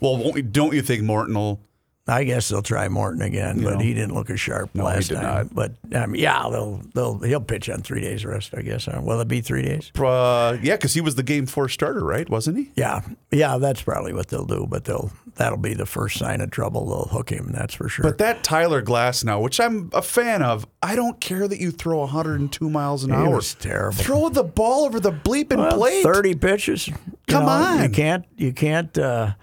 Well, 0.00 0.32
don't 0.50 0.74
you 0.74 0.82
think 0.82 1.02
Morton 1.02 1.34
will? 1.34 1.60
I 2.08 2.24
guess 2.24 2.48
they'll 2.48 2.62
try 2.62 2.88
Morton 2.88 3.22
again, 3.22 3.62
but 3.62 3.80
he 3.80 3.94
didn't 3.94 4.14
look 4.14 4.28
as 4.28 4.40
sharp 4.40 4.74
No, 4.74 4.82
he 4.82 4.88
last 4.96 5.08
did 5.08 5.14
time. 5.16 5.22
not. 5.22 5.54
But 5.54 5.72
um, 5.94 6.16
yeah, 6.16 6.48
they'll 6.50 6.82
they'll 6.94 7.18
he'll 7.20 7.40
pitch 7.40 7.70
on 7.70 7.80
three 7.82 8.00
days 8.00 8.24
rest. 8.24 8.52
I 8.56 8.62
guess. 8.62 8.86
Huh? 8.86 9.00
Will 9.02 9.20
it 9.20 9.28
be 9.28 9.40
three 9.40 9.62
days? 9.62 9.92
Uh, 9.96 10.56
yeah, 10.62 10.74
because 10.74 10.94
he 10.94 11.00
was 11.00 11.14
the 11.14 11.22
game 11.22 11.46
four 11.46 11.68
starter, 11.68 12.04
right? 12.04 12.28
Wasn't 12.28 12.56
he? 12.58 12.72
Yeah, 12.74 13.02
yeah, 13.30 13.56
that's 13.58 13.82
probably 13.82 14.12
what 14.12 14.28
they'll 14.28 14.44
do. 14.46 14.66
But 14.68 14.84
they'll 14.84 15.12
that'll 15.36 15.58
be 15.58 15.74
the 15.74 15.86
first 15.86 16.18
sign 16.18 16.40
of 16.40 16.50
trouble. 16.50 16.86
They'll 16.86 17.16
hook 17.18 17.30
him. 17.30 17.50
That's 17.52 17.74
for 17.74 17.88
sure. 17.88 18.02
But 18.02 18.18
that 18.18 18.42
Tyler 18.42 18.82
Glasnow, 18.82 19.40
which 19.40 19.60
I'm 19.60 19.88
a 19.92 20.02
fan 20.02 20.42
of, 20.42 20.66
I 20.82 20.96
don't 20.96 21.20
care 21.20 21.46
that 21.46 21.60
you 21.60 21.70
throw 21.70 21.98
102 22.00 22.68
miles 22.68 23.04
an 23.04 23.10
He 23.10 23.16
hour. 23.16 23.36
was 23.36 23.54
terrible. 23.54 24.02
Throw 24.02 24.28
the 24.28 24.42
ball 24.42 24.86
over 24.86 24.98
the 24.98 25.12
bleeping 25.12 25.58
Well, 25.58 25.78
plate. 25.78 26.02
Thirty 26.02 26.34
pitches. 26.34 26.88
You 26.88 26.94
Come 27.28 27.44
know, 27.44 27.50
on. 27.52 27.82
you 27.84 27.88
can't 27.90 28.24
you 28.36 28.52
can't 28.52 28.98
uh, 28.98 29.34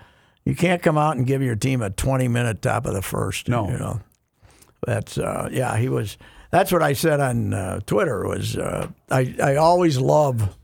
you 0.49 0.55
can't 0.55 0.81
come 0.81 0.97
out 0.97 1.15
and 1.15 1.25
give 1.25 1.41
your 1.41 1.55
team 1.55 1.81
a 1.81 1.89
20 1.89 2.27
minute 2.27 2.61
top 2.61 2.85
of 2.85 2.93
the 2.93 3.01
first. 3.01 3.47
No. 3.47 3.69
you 3.69 3.77
know 3.77 4.01
that's 4.85 5.17
uh, 5.17 5.49
yeah. 5.51 5.77
He 5.77 5.89
was. 5.89 6.17
That's 6.51 6.71
what 6.71 6.81
I 6.81 6.93
said 6.93 7.19
on 7.19 7.53
uh, 7.53 7.79
Twitter. 7.85 8.27
Was 8.27 8.57
uh, 8.57 8.87
I 9.11 9.35
I 9.41 9.55
always 9.57 9.97
love 9.97 10.55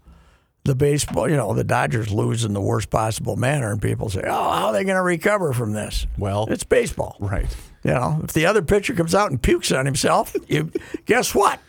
the 0.63 0.73
baseball. 0.73 1.29
You 1.29 1.35
know, 1.35 1.53
the 1.53 1.63
Dodgers 1.63 2.11
lose 2.11 2.43
in 2.45 2.53
the 2.53 2.61
worst 2.61 2.89
possible 2.89 3.35
manner, 3.35 3.71
and 3.71 3.81
people 3.81 4.09
say, 4.09 4.23
"Oh, 4.25 4.51
how 4.51 4.67
are 4.67 4.73
they 4.73 4.83
going 4.83 4.95
to 4.95 5.01
recover 5.01 5.53
from 5.53 5.73
this?" 5.73 6.07
Well- 6.17 6.47
it's 6.49 6.63
baseball. 6.63 7.17
Right. 7.19 7.53
You 7.83 7.91
know, 7.91 8.21
if 8.23 8.33
the 8.33 8.47
other 8.47 8.63
pitcher 8.63 8.95
comes 8.95 9.13
out 9.13 9.29
and 9.29 9.39
pukes 9.39 9.71
on 9.71 9.85
himself, 9.85 10.35
you 10.47 10.71
guess 11.05 11.35
what? 11.35 11.59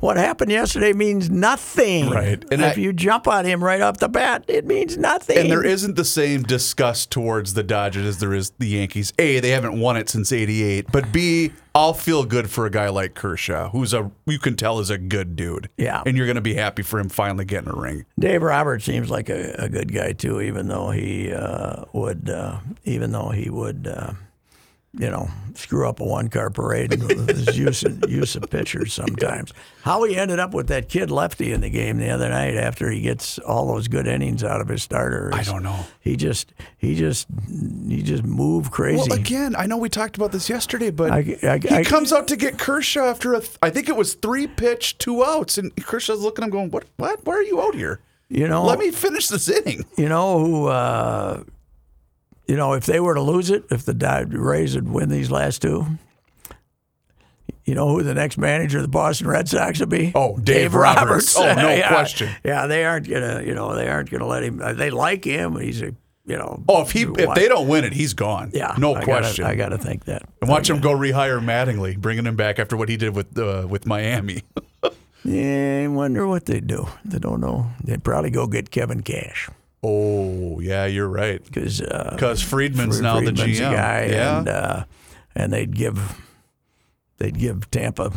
What 0.00 0.16
happened 0.16 0.50
yesterday 0.52 0.92
means 0.92 1.28
nothing. 1.28 2.08
Right. 2.10 2.42
And 2.52 2.62
if 2.62 2.78
I- 2.78 2.80
you 2.80 2.92
jump 2.92 3.26
on 3.26 3.44
him 3.44 3.62
right 3.64 3.80
off 3.80 3.98
the 3.98 4.08
bat, 4.08 4.44
it 4.46 4.64
means 4.64 4.96
nothing. 4.96 5.36
And 5.38 5.50
there 5.50 5.64
isn't 5.64 5.96
the 5.96 6.04
same 6.04 6.42
disgust 6.44 7.10
towards 7.10 7.54
the 7.54 7.62
Dodgers 7.64 8.06
as 8.06 8.18
there 8.18 8.32
is 8.32 8.52
the 8.58 8.68
Yankees. 8.68 9.12
A, 9.18 9.40
they 9.40 9.50
haven't 9.50 9.78
won 9.80 9.96
it 9.96 10.08
since 10.08 10.30
'88, 10.32 10.86
but 10.92 11.10
B, 11.12 11.52
I'll 11.74 11.94
feel 11.94 12.24
good 12.24 12.48
for 12.50 12.64
a 12.66 12.70
guy 12.70 12.88
like 12.88 13.14
Kershaw, 13.14 13.70
who's 13.70 13.92
a 13.92 14.10
you 14.26 14.38
can 14.38 14.54
tell 14.56 14.78
is 14.78 14.90
a 14.90 14.98
good 14.98 15.34
dude. 15.36 15.68
Yeah. 15.76 16.02
and 16.06 16.16
you're 16.16 16.26
going 16.26 16.36
to 16.36 16.40
be 16.40 16.54
happy 16.54 16.82
for 16.82 16.98
him 17.00 17.08
finally 17.08 17.44
getting 17.44 17.68
a 17.70 17.74
ring. 17.76 18.04
Dave 18.18 18.42
Roberts 18.42 18.84
seems 18.84 19.10
like 19.10 19.28
a, 19.28 19.54
a 19.58 19.68
good 19.68 19.92
guy 19.92 20.12
too, 20.12 20.40
even 20.40 20.68
though 20.68 20.90
he 20.90 21.32
uh, 21.32 21.84
would, 21.92 22.30
uh, 22.30 22.58
even 22.84 23.10
though 23.12 23.30
he 23.30 23.50
would, 23.50 23.86
uh, 23.88 24.12
you 24.98 25.10
know, 25.10 25.28
screw 25.54 25.88
up 25.88 26.00
a 26.00 26.04
one 26.04 26.28
car 26.28 26.50
parade 26.50 26.90
with 27.02 27.28
his 27.28 27.56
use 27.56 27.82
of, 27.84 28.04
use 28.10 28.34
of 28.36 28.48
pitchers 28.50 28.92
sometimes. 28.92 29.52
How 29.82 30.02
he 30.04 30.16
ended 30.16 30.38
up 30.38 30.52
with 30.54 30.66
that 30.68 30.88
kid 30.88 31.10
lefty 31.10 31.52
in 31.52 31.60
the 31.60 31.70
game 31.70 31.98
the 31.98 32.10
other 32.10 32.28
night 32.28 32.56
after 32.56 32.90
he 32.90 33.00
gets 33.00 33.38
all 33.40 33.66
those 33.68 33.86
good 33.88 34.06
innings 34.06 34.42
out 34.42 34.60
of 34.60 34.68
his 34.68 34.82
starter. 34.82 35.30
I 35.32 35.42
don't 35.42 35.62
know. 35.62 35.78
He 36.00 36.16
just, 36.16 36.52
he 36.76 36.94
just, 36.94 37.26
he 37.86 38.02
just 38.02 38.24
moved 38.24 38.72
crazy. 38.72 39.08
Well, 39.08 39.18
again, 39.18 39.54
I 39.56 39.66
know 39.66 39.76
we 39.76 39.88
talked 39.88 40.16
about 40.16 40.32
this 40.32 40.48
yesterday, 40.48 40.90
but 40.90 41.10
I- 41.12 41.38
I- 41.42 41.58
he 41.58 41.70
I- 41.76 41.84
comes 41.84 42.12
out 42.12 42.28
to 42.28 42.36
get 42.36 42.58
Kershaw 42.58 43.04
after 43.08 43.34
a, 43.34 43.40
th- 43.40 43.56
I 43.62 43.70
think 43.70 43.88
it 43.88 43.96
was 43.96 44.14
three 44.14 44.46
pitch, 44.46 44.98
two 44.98 45.24
outs, 45.24 45.58
and 45.58 45.74
Kershaw's 45.84 46.20
looking 46.20 46.42
at 46.42 46.46
him 46.46 46.50
going, 46.52 46.70
"What? 46.70 46.84
What? 46.96 47.24
Why 47.24 47.34
are 47.34 47.42
you 47.42 47.60
out 47.60 47.74
here? 47.74 48.00
you 48.30 48.46
know, 48.46 48.64
Let 48.64 48.78
me 48.78 48.90
finish 48.90 49.28
this 49.28 49.48
inning." 49.48 49.84
You 49.96 50.08
know 50.08 50.38
who? 50.38 50.66
Uh, 50.66 51.42
you 52.48 52.56
know, 52.56 52.72
if 52.72 52.86
they 52.86 52.98
were 52.98 53.14
to 53.14 53.20
lose 53.20 53.50
it, 53.50 53.64
if 53.70 53.84
the 53.84 54.26
Rays 54.30 54.74
would 54.74 54.88
win 54.88 55.08
these 55.10 55.30
last 55.30 55.62
two, 55.62 55.86
you 57.64 57.74
know 57.74 57.88
who 57.88 58.02
the 58.02 58.14
next 58.14 58.38
manager 58.38 58.78
of 58.78 58.82
the 58.82 58.88
Boston 58.88 59.28
Red 59.28 59.48
Sox 59.48 59.78
would 59.80 59.90
be? 59.90 60.10
Oh, 60.14 60.36
Dave 60.38 60.74
Roberts. 60.74 61.36
Oh, 61.36 61.42
no 61.54 61.68
Yeah. 61.74 61.88
question. 61.88 62.30
Yeah, 62.42 62.66
they 62.66 62.84
aren't 62.84 63.08
gonna. 63.08 63.42
You 63.44 63.54
know, 63.54 63.74
they 63.76 63.88
aren't 63.88 64.10
gonna 64.10 64.26
let 64.26 64.42
him. 64.42 64.60
uh, 64.62 64.72
They 64.72 64.90
like 64.90 65.24
him. 65.24 65.56
He's 65.60 65.82
a. 65.82 65.94
You 66.24 66.36
know. 66.36 66.62
Oh, 66.68 66.82
if 66.82 66.90
he 66.92 67.02
if 67.04 67.34
they 67.34 67.48
don't 67.48 67.68
win 67.68 67.84
it, 67.84 67.92
he's 67.94 68.12
gone. 68.12 68.50
Yeah. 68.52 68.74
no 68.78 68.94
I 68.94 69.02
question. 69.04 69.44
Gotta, 69.44 69.52
I 69.52 69.56
got 69.56 69.68
to 69.70 69.78
think 69.78 70.04
that. 70.06 70.24
and 70.42 70.50
watch 70.50 70.68
him 70.68 70.80
go 70.80 70.90
rehire 70.92 71.40
Mattingly, 71.42 71.96
bringing 71.96 72.26
him 72.26 72.36
back 72.36 72.58
after 72.58 72.76
what 72.76 72.90
he 72.90 72.96
did 72.98 73.14
with 73.14 73.38
uh, 73.38 73.66
with 73.68 73.86
Miami. 73.86 74.42
Yeah, 75.24 75.82
I 75.84 75.88
wonder 75.88 76.26
what 76.28 76.46
they 76.46 76.60
do. 76.60 76.86
They 77.04 77.18
don't 77.18 77.40
know. 77.40 77.70
They'd 77.84 78.02
probably 78.04 78.30
go 78.30 78.46
get 78.46 78.70
Kevin 78.70 79.02
Cash 79.02 79.50
oh, 79.82 80.60
yeah, 80.60 80.86
you're 80.86 81.08
right. 81.08 81.42
because. 81.44 81.80
Uh, 81.80 82.16
Friedman's 82.46 82.96
Fr- 82.98 83.02
now 83.02 83.16
the 83.20 83.26
Friedman's 83.26 83.60
GM. 83.60 83.72
guy, 83.72 84.06
yeah, 84.10 84.38
and 84.38 84.48
uh, 84.48 84.84
and 85.34 85.52
they'd 85.52 85.74
give 85.74 86.20
they'd 87.18 87.38
give 87.38 87.70
Tampa 87.70 88.12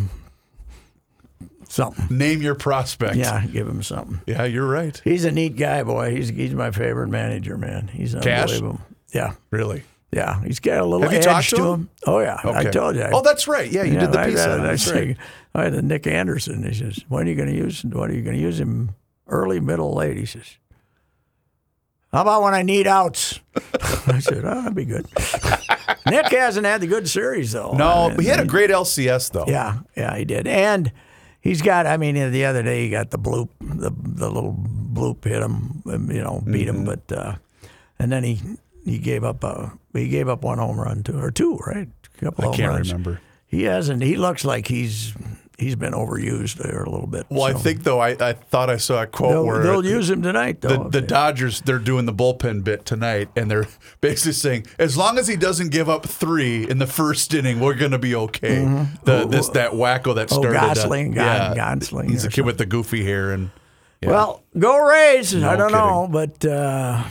something. 1.70 2.16
name 2.18 2.42
your 2.42 2.56
prospect. 2.56 3.16
Yeah, 3.16 3.46
give 3.46 3.68
him 3.68 3.84
something. 3.84 4.22
yeah, 4.26 4.44
you're 4.46 4.68
right. 4.68 5.00
He's 5.04 5.26
a 5.26 5.32
neat 5.32 5.56
guy, 5.58 5.84
boy. 5.84 6.16
He's 6.16 6.30
he's 6.30 6.54
my 6.54 6.72
favorite 6.72 7.08
manager, 7.10 7.58
man. 7.58 7.88
He's 7.88 8.14
Cash? 8.16 8.52
unbelievable. 8.54 8.82
Yeah, 9.14 9.34
Really. 9.50 9.84
yeah. 10.12 10.42
He's 10.44 10.60
got 10.62 10.80
a 10.80 10.86
little 10.86 11.02
Have 11.04 11.12
you 11.12 11.18
edge 11.18 11.26
talked 11.26 11.50
to 11.50 11.58
him? 11.58 11.80
him. 11.82 11.90
Oh 12.08 12.20
yeah, 12.20 12.38
I 12.44 12.64
told 12.66 12.96
you. 12.96 13.04
Oh, 13.12 13.22
that's 13.22 13.48
right. 13.48 13.70
Yeah, 13.70 13.84
you 13.84 13.94
Yeah, 13.94 14.00
did 14.02 14.12
the 14.14 14.20
I 14.20 14.26
piece 14.30 14.40
had 14.40 14.52
on. 14.52 14.64
That's 14.64 14.92
right. 14.92 15.18
I 15.54 15.64
had 15.66 15.74
a 15.74 15.82
Nick 15.82 16.08
Anderson. 16.08 16.64
He 16.64 16.74
says, 16.74 17.00
"When 17.10 17.26
are 17.28 17.30
you 17.30 17.36
going 17.36 17.50
to 17.50 17.56
use? 17.56 17.84
What 17.84 18.10
are 18.10 18.14
you 18.14 18.22
going 18.22 18.36
to 18.38 18.42
use 18.42 18.60
him? 18.60 18.96
Early, 19.28 19.60
middle, 19.60 19.94
late?" 19.94 20.16
He 20.18 20.26
says. 20.26 20.46
How 22.12 22.22
about 22.24 22.44
when 22.44 22.54
I 22.54 22.62
need 22.62 22.88
outs? 22.88 23.40
I 24.08 24.20
said, 24.20 24.44
oh, 24.44 24.56
that'd 24.62 24.76
be 24.76 24.86
good. 24.86 25.08
Nick 26.08 26.26
hasn't 26.28 26.66
had 26.66 26.82
the 26.82 26.88
good 26.88 27.08
series 27.08 27.54
though. 27.54 27.72
No, 27.72 28.12
but 28.14 28.24
he 28.24 28.30
had 28.30 28.40
a 28.42 28.46
great 28.46 28.70
LCS 28.70 29.32
though. 29.32 29.46
Yeah, 29.48 29.80
yeah, 29.96 30.18
he 30.18 30.26
did. 30.26 30.46
And 30.48 30.92
he's 31.40 31.62
got. 31.62 31.86
I 31.88 31.96
mean, 31.98 32.16
the 32.32 32.46
other 32.46 32.64
day 32.64 32.84
he 32.84 32.90
got 32.90 33.12
the 33.12 33.20
bloop, 33.20 33.50
the 33.62 33.92
the 33.96 34.30
little 34.30 34.54
bloop 34.54 35.24
hit 35.24 35.42
him, 35.42 35.84
um, 35.86 36.12
you 36.12 36.22
know, 36.22 36.42
beat 36.46 36.68
Mm-hmm. 36.68 36.80
him. 36.80 36.86
But 36.86 37.12
uh, 37.18 37.36
and 38.00 38.12
then 38.12 38.24
he 38.24 38.42
he 38.84 38.98
gave 38.98 39.24
up. 39.24 39.44
Uh, 39.46 39.70
he 39.94 40.10
gave 40.10 40.28
up 40.28 40.44
one 40.44 40.58
home 40.58 40.80
run 40.80 41.04
too, 41.04 41.18
or 41.18 41.32
two, 41.32 41.56
right? 41.66 41.88
A 42.18 42.26
couple 42.26 42.44
I 42.44 42.48
home 42.48 42.56
can't 42.56 42.72
runs. 42.74 42.92
remember. 42.92 43.22
He 43.46 43.64
hasn't. 43.64 44.02
He 44.04 44.18
looks 44.18 44.44
like 44.44 44.68
he's 44.68 45.14
he's 45.62 45.76
been 45.76 45.94
overused 45.94 46.56
there 46.56 46.84
a 46.84 46.90
little 46.90 47.08
bit. 47.08 47.26
Well, 47.30 47.44
I 47.44 47.54
think 47.54 47.84
though 47.84 48.00
I, 48.00 48.10
I 48.20 48.34
thought 48.34 48.70
I 48.70 48.76
saw 48.78 49.02
a 49.04 49.08
quote 49.08 49.32
they'll, 49.32 49.46
where 49.46 49.64
they'll 49.64 49.86
use 49.86 50.10
him 50.10 50.22
tonight. 50.22 50.60
the, 50.62 50.68
Though 50.68 50.90
the 50.90 51.02
Dodgers 51.02 51.62
they're 51.62 51.80
doing 51.80 52.06
the 52.06 52.14
bullpen 52.14 52.64
bit 52.66 52.86
tonight, 52.86 53.30
and 53.36 53.50
they're 53.50 53.68
basically 54.02 54.34
saying 54.34 54.66
as 54.80 54.98
long 54.98 55.18
as 55.18 55.28
he 55.28 55.36
doesn't 55.38 55.70
give 55.70 55.88
up 55.90 56.06
three 56.06 56.70
in 56.70 56.80
the 56.80 56.88
first 56.88 57.34
inning, 57.34 57.60
we're 57.60 57.76
going 57.76 57.92
to 57.92 58.00
be 58.00 58.14
okay. 58.16 58.66
The 59.06 59.26
this 59.26 59.48
that 59.50 59.72
wacko 59.72 60.16
that 60.16 60.32
Oh, 60.34 60.42
started. 60.42 60.58
uh, 60.58 60.74
Gosling, 60.74 61.12
Gon- 61.14 61.56
Gonsling 61.56 62.10
he's 62.10 62.26
or 62.26 62.28
a 62.28 62.32
kid 62.32 62.46
with 62.46 62.58
the 62.58 62.66
goofy 62.66 63.04
hair 63.06 63.32
and. 63.32 63.52
yeah. 64.02 64.10
Well, 64.10 64.44
go 64.58 64.78
Rays! 64.78 65.36
I 65.36 65.56
don't 65.56 65.70
kidding. 65.70 65.72
know, 65.86 66.08
but 66.12 66.44
uh, 66.44 67.04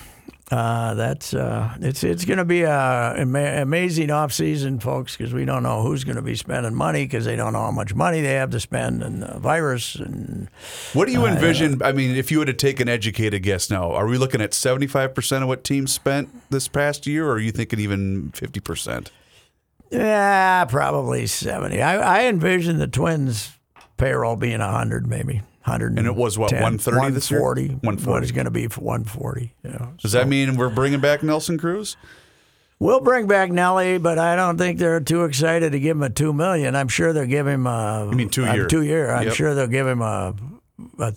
uh, 0.51 0.95
that's 0.95 1.33
uh, 1.33 1.75
it's 1.81 2.03
it's 2.03 2.25
going 2.25 2.39
to 2.39 2.45
be 2.45 2.63
a 2.63 3.15
ama- 3.17 3.63
amazing 3.63 4.09
offseason, 4.09 4.83
folks, 4.83 5.17
because 5.17 5.33
we 5.33 5.45
don't 5.45 5.63
know 5.63 5.83
who's 5.83 6.03
going 6.03 6.17
to 6.17 6.23
be 6.23 6.35
spending 6.35 6.75
money 6.75 7.05
because 7.05 7.25
they 7.25 7.37
don't 7.37 7.53
know 7.53 7.61
how 7.61 7.71
much 7.71 7.95
money 7.95 8.21
they 8.21 8.35
have 8.35 8.51
to 8.51 8.59
spend 8.59 9.03
and 9.03 9.23
the 9.23 9.39
virus 9.39 9.95
and 9.95 10.49
What 10.93 11.07
do 11.07 11.13
you 11.13 11.25
envision? 11.25 11.81
I 11.83 11.93
mean, 11.93 12.17
if 12.17 12.33
you 12.33 12.41
were 12.41 12.47
to 12.47 12.53
take 12.53 12.81
an 12.81 12.89
educated 12.89 13.45
guess 13.45 13.71
now, 13.71 13.93
are 13.93 14.07
we 14.07 14.19
looking 14.19 14.41
at 14.41 14.51
75% 14.51 15.43
of 15.43 15.49
what 15.49 15.63
teams 15.63 15.93
spent 15.93 16.29
this 16.51 16.67
past 16.67 17.07
year, 17.07 17.29
or 17.29 17.35
are 17.35 17.39
you 17.39 17.53
thinking 17.53 17.79
even 17.79 18.33
50%? 18.33 19.09
yeah, 19.93 20.65
probably 20.67 21.27
seventy. 21.27 21.83
I, 21.83 22.21
I 22.21 22.25
envision 22.27 22.79
the 22.79 22.87
Twins' 22.87 23.59
payroll 23.97 24.37
being 24.37 24.61
hundred, 24.61 25.07
maybe 25.07 25.43
hundred. 25.63 25.99
And 25.99 26.07
it 26.07 26.15
was, 26.15 26.39
what, 26.39 26.53
130 26.53 27.11
this 27.13 27.31
year? 27.31 27.41
140. 27.41 27.75
140. 27.87 28.11
What 28.11 28.23
it's 28.23 28.33
going 28.33 28.45
to 28.47 28.51
be 28.51 28.67
for 28.69 28.81
one 28.81 29.05
forty? 29.05 29.55
Yeah. 29.65 29.89
Does 29.99 30.13
that 30.13 30.29
mean 30.29 30.57
we're 30.57 30.71
bringing 30.71 31.01
back 31.01 31.23
Nelson 31.23 31.59
Cruz? 31.59 31.97
We'll 32.79 33.01
bring 33.01 33.27
back 33.27 33.51
Nelly, 33.51 33.99
but 33.99 34.19
I 34.19 34.37
don't 34.37 34.57
think 34.57 34.79
they're 34.79 35.01
too 35.01 35.25
excited 35.25 35.73
to 35.73 35.79
give 35.81 35.99
him 35.99 36.03
a 36.03 36.09
two 36.09 36.33
million. 36.33 36.75
I'm 36.75 36.89
sure 36.89 37.13
they'll 37.13 37.27
give 37.27 37.47
him 37.47 37.67
a. 37.67 38.07
You 38.11 38.17
mean 38.17 38.31
two 38.31 38.47
year? 38.47 38.67
Two 38.67 38.83
year. 38.83 39.11
I'm 39.11 39.27
Yep. 39.27 39.35
sure 39.35 39.55
they'll 39.55 39.67
give 39.67 39.87
him 39.87 40.01
a, 40.01 40.35
a, 40.99 41.15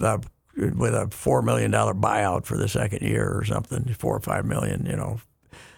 a 0.00 0.20
with 0.56 0.92
a 0.94 1.06
four 1.12 1.40
million 1.42 1.70
dollar 1.70 1.94
buyout 1.94 2.44
for 2.46 2.56
the 2.56 2.66
second 2.68 3.02
year 3.02 3.32
or 3.32 3.44
something, 3.44 3.94
four 3.98 4.16
or 4.16 4.20
five 4.20 4.44
million. 4.44 4.84
You 4.86 4.96
know, 4.96 5.20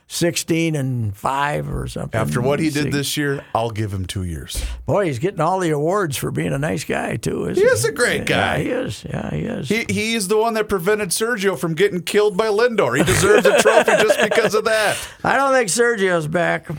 sixteen 0.06 0.74
and 0.76 1.16
five 1.16 1.68
or 1.68 1.86
something. 1.88 2.20
After 2.20 2.40
what 2.40 2.60
he 2.60 2.70
did 2.70 2.92
this 2.92 3.16
year, 3.16 3.44
I'll 3.54 3.70
give 3.70 3.92
him 3.92 4.04
two 4.06 4.24
years. 4.24 4.64
boy, 4.86 5.06
he's 5.06 5.18
getting 5.18 5.40
all 5.40 5.58
the 5.60 5.70
awards 5.70 6.16
for 6.16 6.30
being 6.30 6.52
a 6.52 6.58
nice 6.58 6.84
guy 6.84 7.16
too. 7.16 7.48
Isn't 7.48 7.62
He 7.62 7.68
is 7.68 7.84
a 7.84 7.92
great 7.92 8.26
guy. 8.26 8.56
Yeah, 8.58 8.62
he 8.62 8.68
is. 8.70 9.04
Yeah, 9.04 9.30
he 9.30 9.40
is. 9.42 9.68
He, 9.68 9.84
he's 9.88 10.28
the 10.28 10.36
one 10.36 10.54
that 10.54 10.68
prevented 10.68 11.08
Sergio 11.10 11.58
from 11.58 11.74
getting 11.74 12.02
killed 12.02 12.36
by 12.36 12.46
Lindor. 12.46 12.96
He 12.96 13.04
deserves 13.04 13.46
a 13.46 13.58
trophy 13.60 13.92
just 14.02 14.20
because 14.20 14.54
of 14.54 14.64
that. 14.64 14.96
I 15.24 15.36
don't 15.36 15.52
think 15.52 15.68
Sergio's 15.70 16.26
back. 16.26 16.70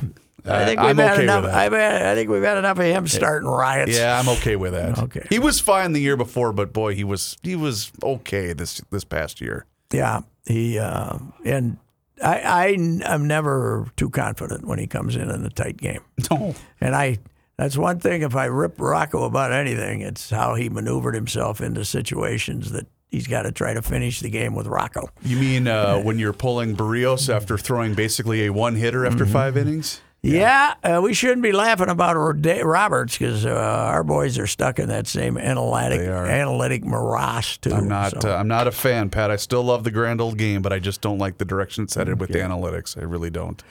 I 0.47 0.63
think 0.65 0.79
Uh, 0.79 0.83
we've 0.83 0.89
I'm 0.91 0.97
had 0.97 1.13
okay 1.13 1.21
with 1.21 1.23
enough. 1.23 1.51
had, 1.51 1.73
I 2.03 2.13
think 2.13 2.29
we've 2.29 2.43
had 2.43 2.57
enough 2.57 2.77
of 2.77 2.85
him 2.85 3.07
starting 3.07 3.49
riots. 3.49 3.97
Yeah, 3.97 4.19
I'm 4.19 4.29
okay 4.37 4.55
with 4.55 4.73
that. 4.73 4.99
Okay. 4.99 5.25
He 5.29 5.39
was 5.39 5.59
fine 5.59 5.93
the 5.93 5.99
year 6.01 6.15
before, 6.15 6.53
but 6.53 6.71
boy, 6.71 6.93
he 6.93 7.03
was 7.03 7.35
he 7.41 7.55
was 7.55 7.91
okay 8.03 8.53
this 8.53 8.79
this 8.91 9.03
past 9.03 9.41
year. 9.41 9.65
Yeah, 9.91 10.21
he 10.45 10.77
uh, 10.77 11.17
and 11.43 11.77
I, 12.23 12.39
I 12.39 12.65
am 13.13 13.27
never 13.27 13.87
too 13.97 14.09
confident 14.09 14.65
when 14.65 14.79
he 14.79 14.87
comes 14.87 15.15
in 15.15 15.29
in 15.29 15.45
a 15.45 15.49
tight 15.49 15.77
game, 15.77 16.01
No. 16.31 16.55
and 16.79 16.95
I 16.95 17.19
that's 17.57 17.77
one 17.77 17.99
thing. 17.99 18.21
If 18.21 18.35
I 18.35 18.45
rip 18.45 18.75
Rocco 18.79 19.23
about 19.23 19.51
anything, 19.53 20.01
it's 20.01 20.29
how 20.29 20.55
he 20.55 20.67
maneuvered 20.69 21.15
himself 21.15 21.61
into 21.61 21.85
situations 21.85 22.71
that 22.73 22.85
he's 23.09 23.27
got 23.27 23.43
to 23.43 23.51
try 23.53 23.73
to 23.73 23.81
finish 23.81 24.19
the 24.19 24.29
game 24.29 24.55
with 24.55 24.67
Rocco. 24.67 25.09
You 25.23 25.37
mean 25.37 25.67
uh, 25.67 25.99
when 25.99 26.19
you're 26.19 26.33
pulling 26.33 26.75
Barrios 26.75 27.29
after 27.29 27.57
throwing 27.57 27.93
basically 27.93 28.45
a 28.45 28.51
one 28.51 28.75
hitter 28.75 29.05
after 29.05 29.25
five 29.25 29.55
innings? 29.55 30.01
Yeah, 30.25 30.73
uh, 30.83 31.01
we 31.03 31.13
shouldn't 31.13 31.43
be 31.43 31.51
laughing 31.51 31.89
about 31.89 32.15
Roberts 32.15 33.17
because 33.17 33.45
uh, 33.45 33.49
our 33.51 34.03
boys 34.03 34.39
are 34.39 34.47
stuck 34.47 34.79
in 34.79 34.89
that 34.89 35.07
same 35.07 35.37
analytic 35.37 36.01
analytic 36.01 36.83
morass 36.83 37.57
too. 37.57 37.71
I'm 37.73 37.87
not. 37.87 38.21
so. 38.21 38.31
Uh, 38.31 38.35
I'm 38.35 38.47
not 38.47 38.67
a 38.67 38.71
fan, 38.71 39.09
Pat. 39.09 39.29
I 39.29 39.35
still 39.35 39.63
love 39.63 39.83
the 39.83 39.91
grand 39.91 40.21
old 40.21 40.37
game, 40.37 40.61
but 40.61 40.73
I 40.73 40.79
just 40.79 41.01
don't 41.01 41.19
like 41.19 41.37
the 41.37 41.45
direction 41.45 41.83
it's 41.83 41.95
headed 41.95 42.19
with 42.19 42.31
the 42.31 42.39
analytics. 42.39 42.97
I 42.97 43.03
really 43.03 43.29
don't. 43.29 43.63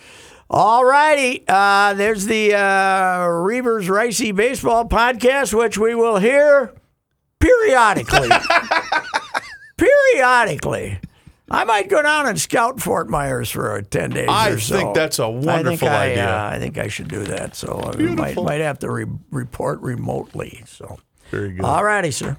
All 0.48 0.84
righty. 0.84 1.42
Uh, 1.48 1.94
there's 1.94 2.26
the 2.26 2.54
uh, 2.54 3.26
Reavers 3.26 3.88
Reusse 3.88 4.34
Baseball 4.36 4.86
Podcast, 4.88 5.54
which 5.54 5.78
we 5.78 5.94
will 5.94 6.18
hear 6.18 6.72
periodically. 7.40 8.28
periodically. 9.76 11.00
I 11.50 11.64
might 11.64 11.88
go 11.90 12.00
down 12.02 12.26
and 12.26 12.40
scout 12.40 12.80
Fort 12.80 13.08
Myers 13.10 13.50
for 13.50 13.76
uh, 13.76 13.82
ten 13.90 14.10
days. 14.10 14.28
I 14.28 14.50
or 14.50 14.58
so. 14.58 14.76
think 14.76 14.94
that's 14.94 15.18
a 15.18 15.28
wonderful 15.28 15.88
I, 15.88 16.06
idea. 16.10 16.28
Uh, 16.28 16.50
I 16.54 16.58
think 16.58 16.78
I 16.78 16.88
should 16.88 17.08
do 17.08 17.24
that. 17.24 17.54
So 17.54 17.80
I 17.82 17.86
might 17.88 17.98
Beautiful. 17.98 18.44
might 18.44 18.60
have 18.60 18.78
to 18.80 18.90
re- 18.90 19.06
report 19.30 19.80
remotely. 19.82 20.62
So 20.66 20.98
Very 21.30 21.52
good. 21.52 21.64
all 21.64 21.84
righty, 21.84 22.10
sir. 22.10 22.36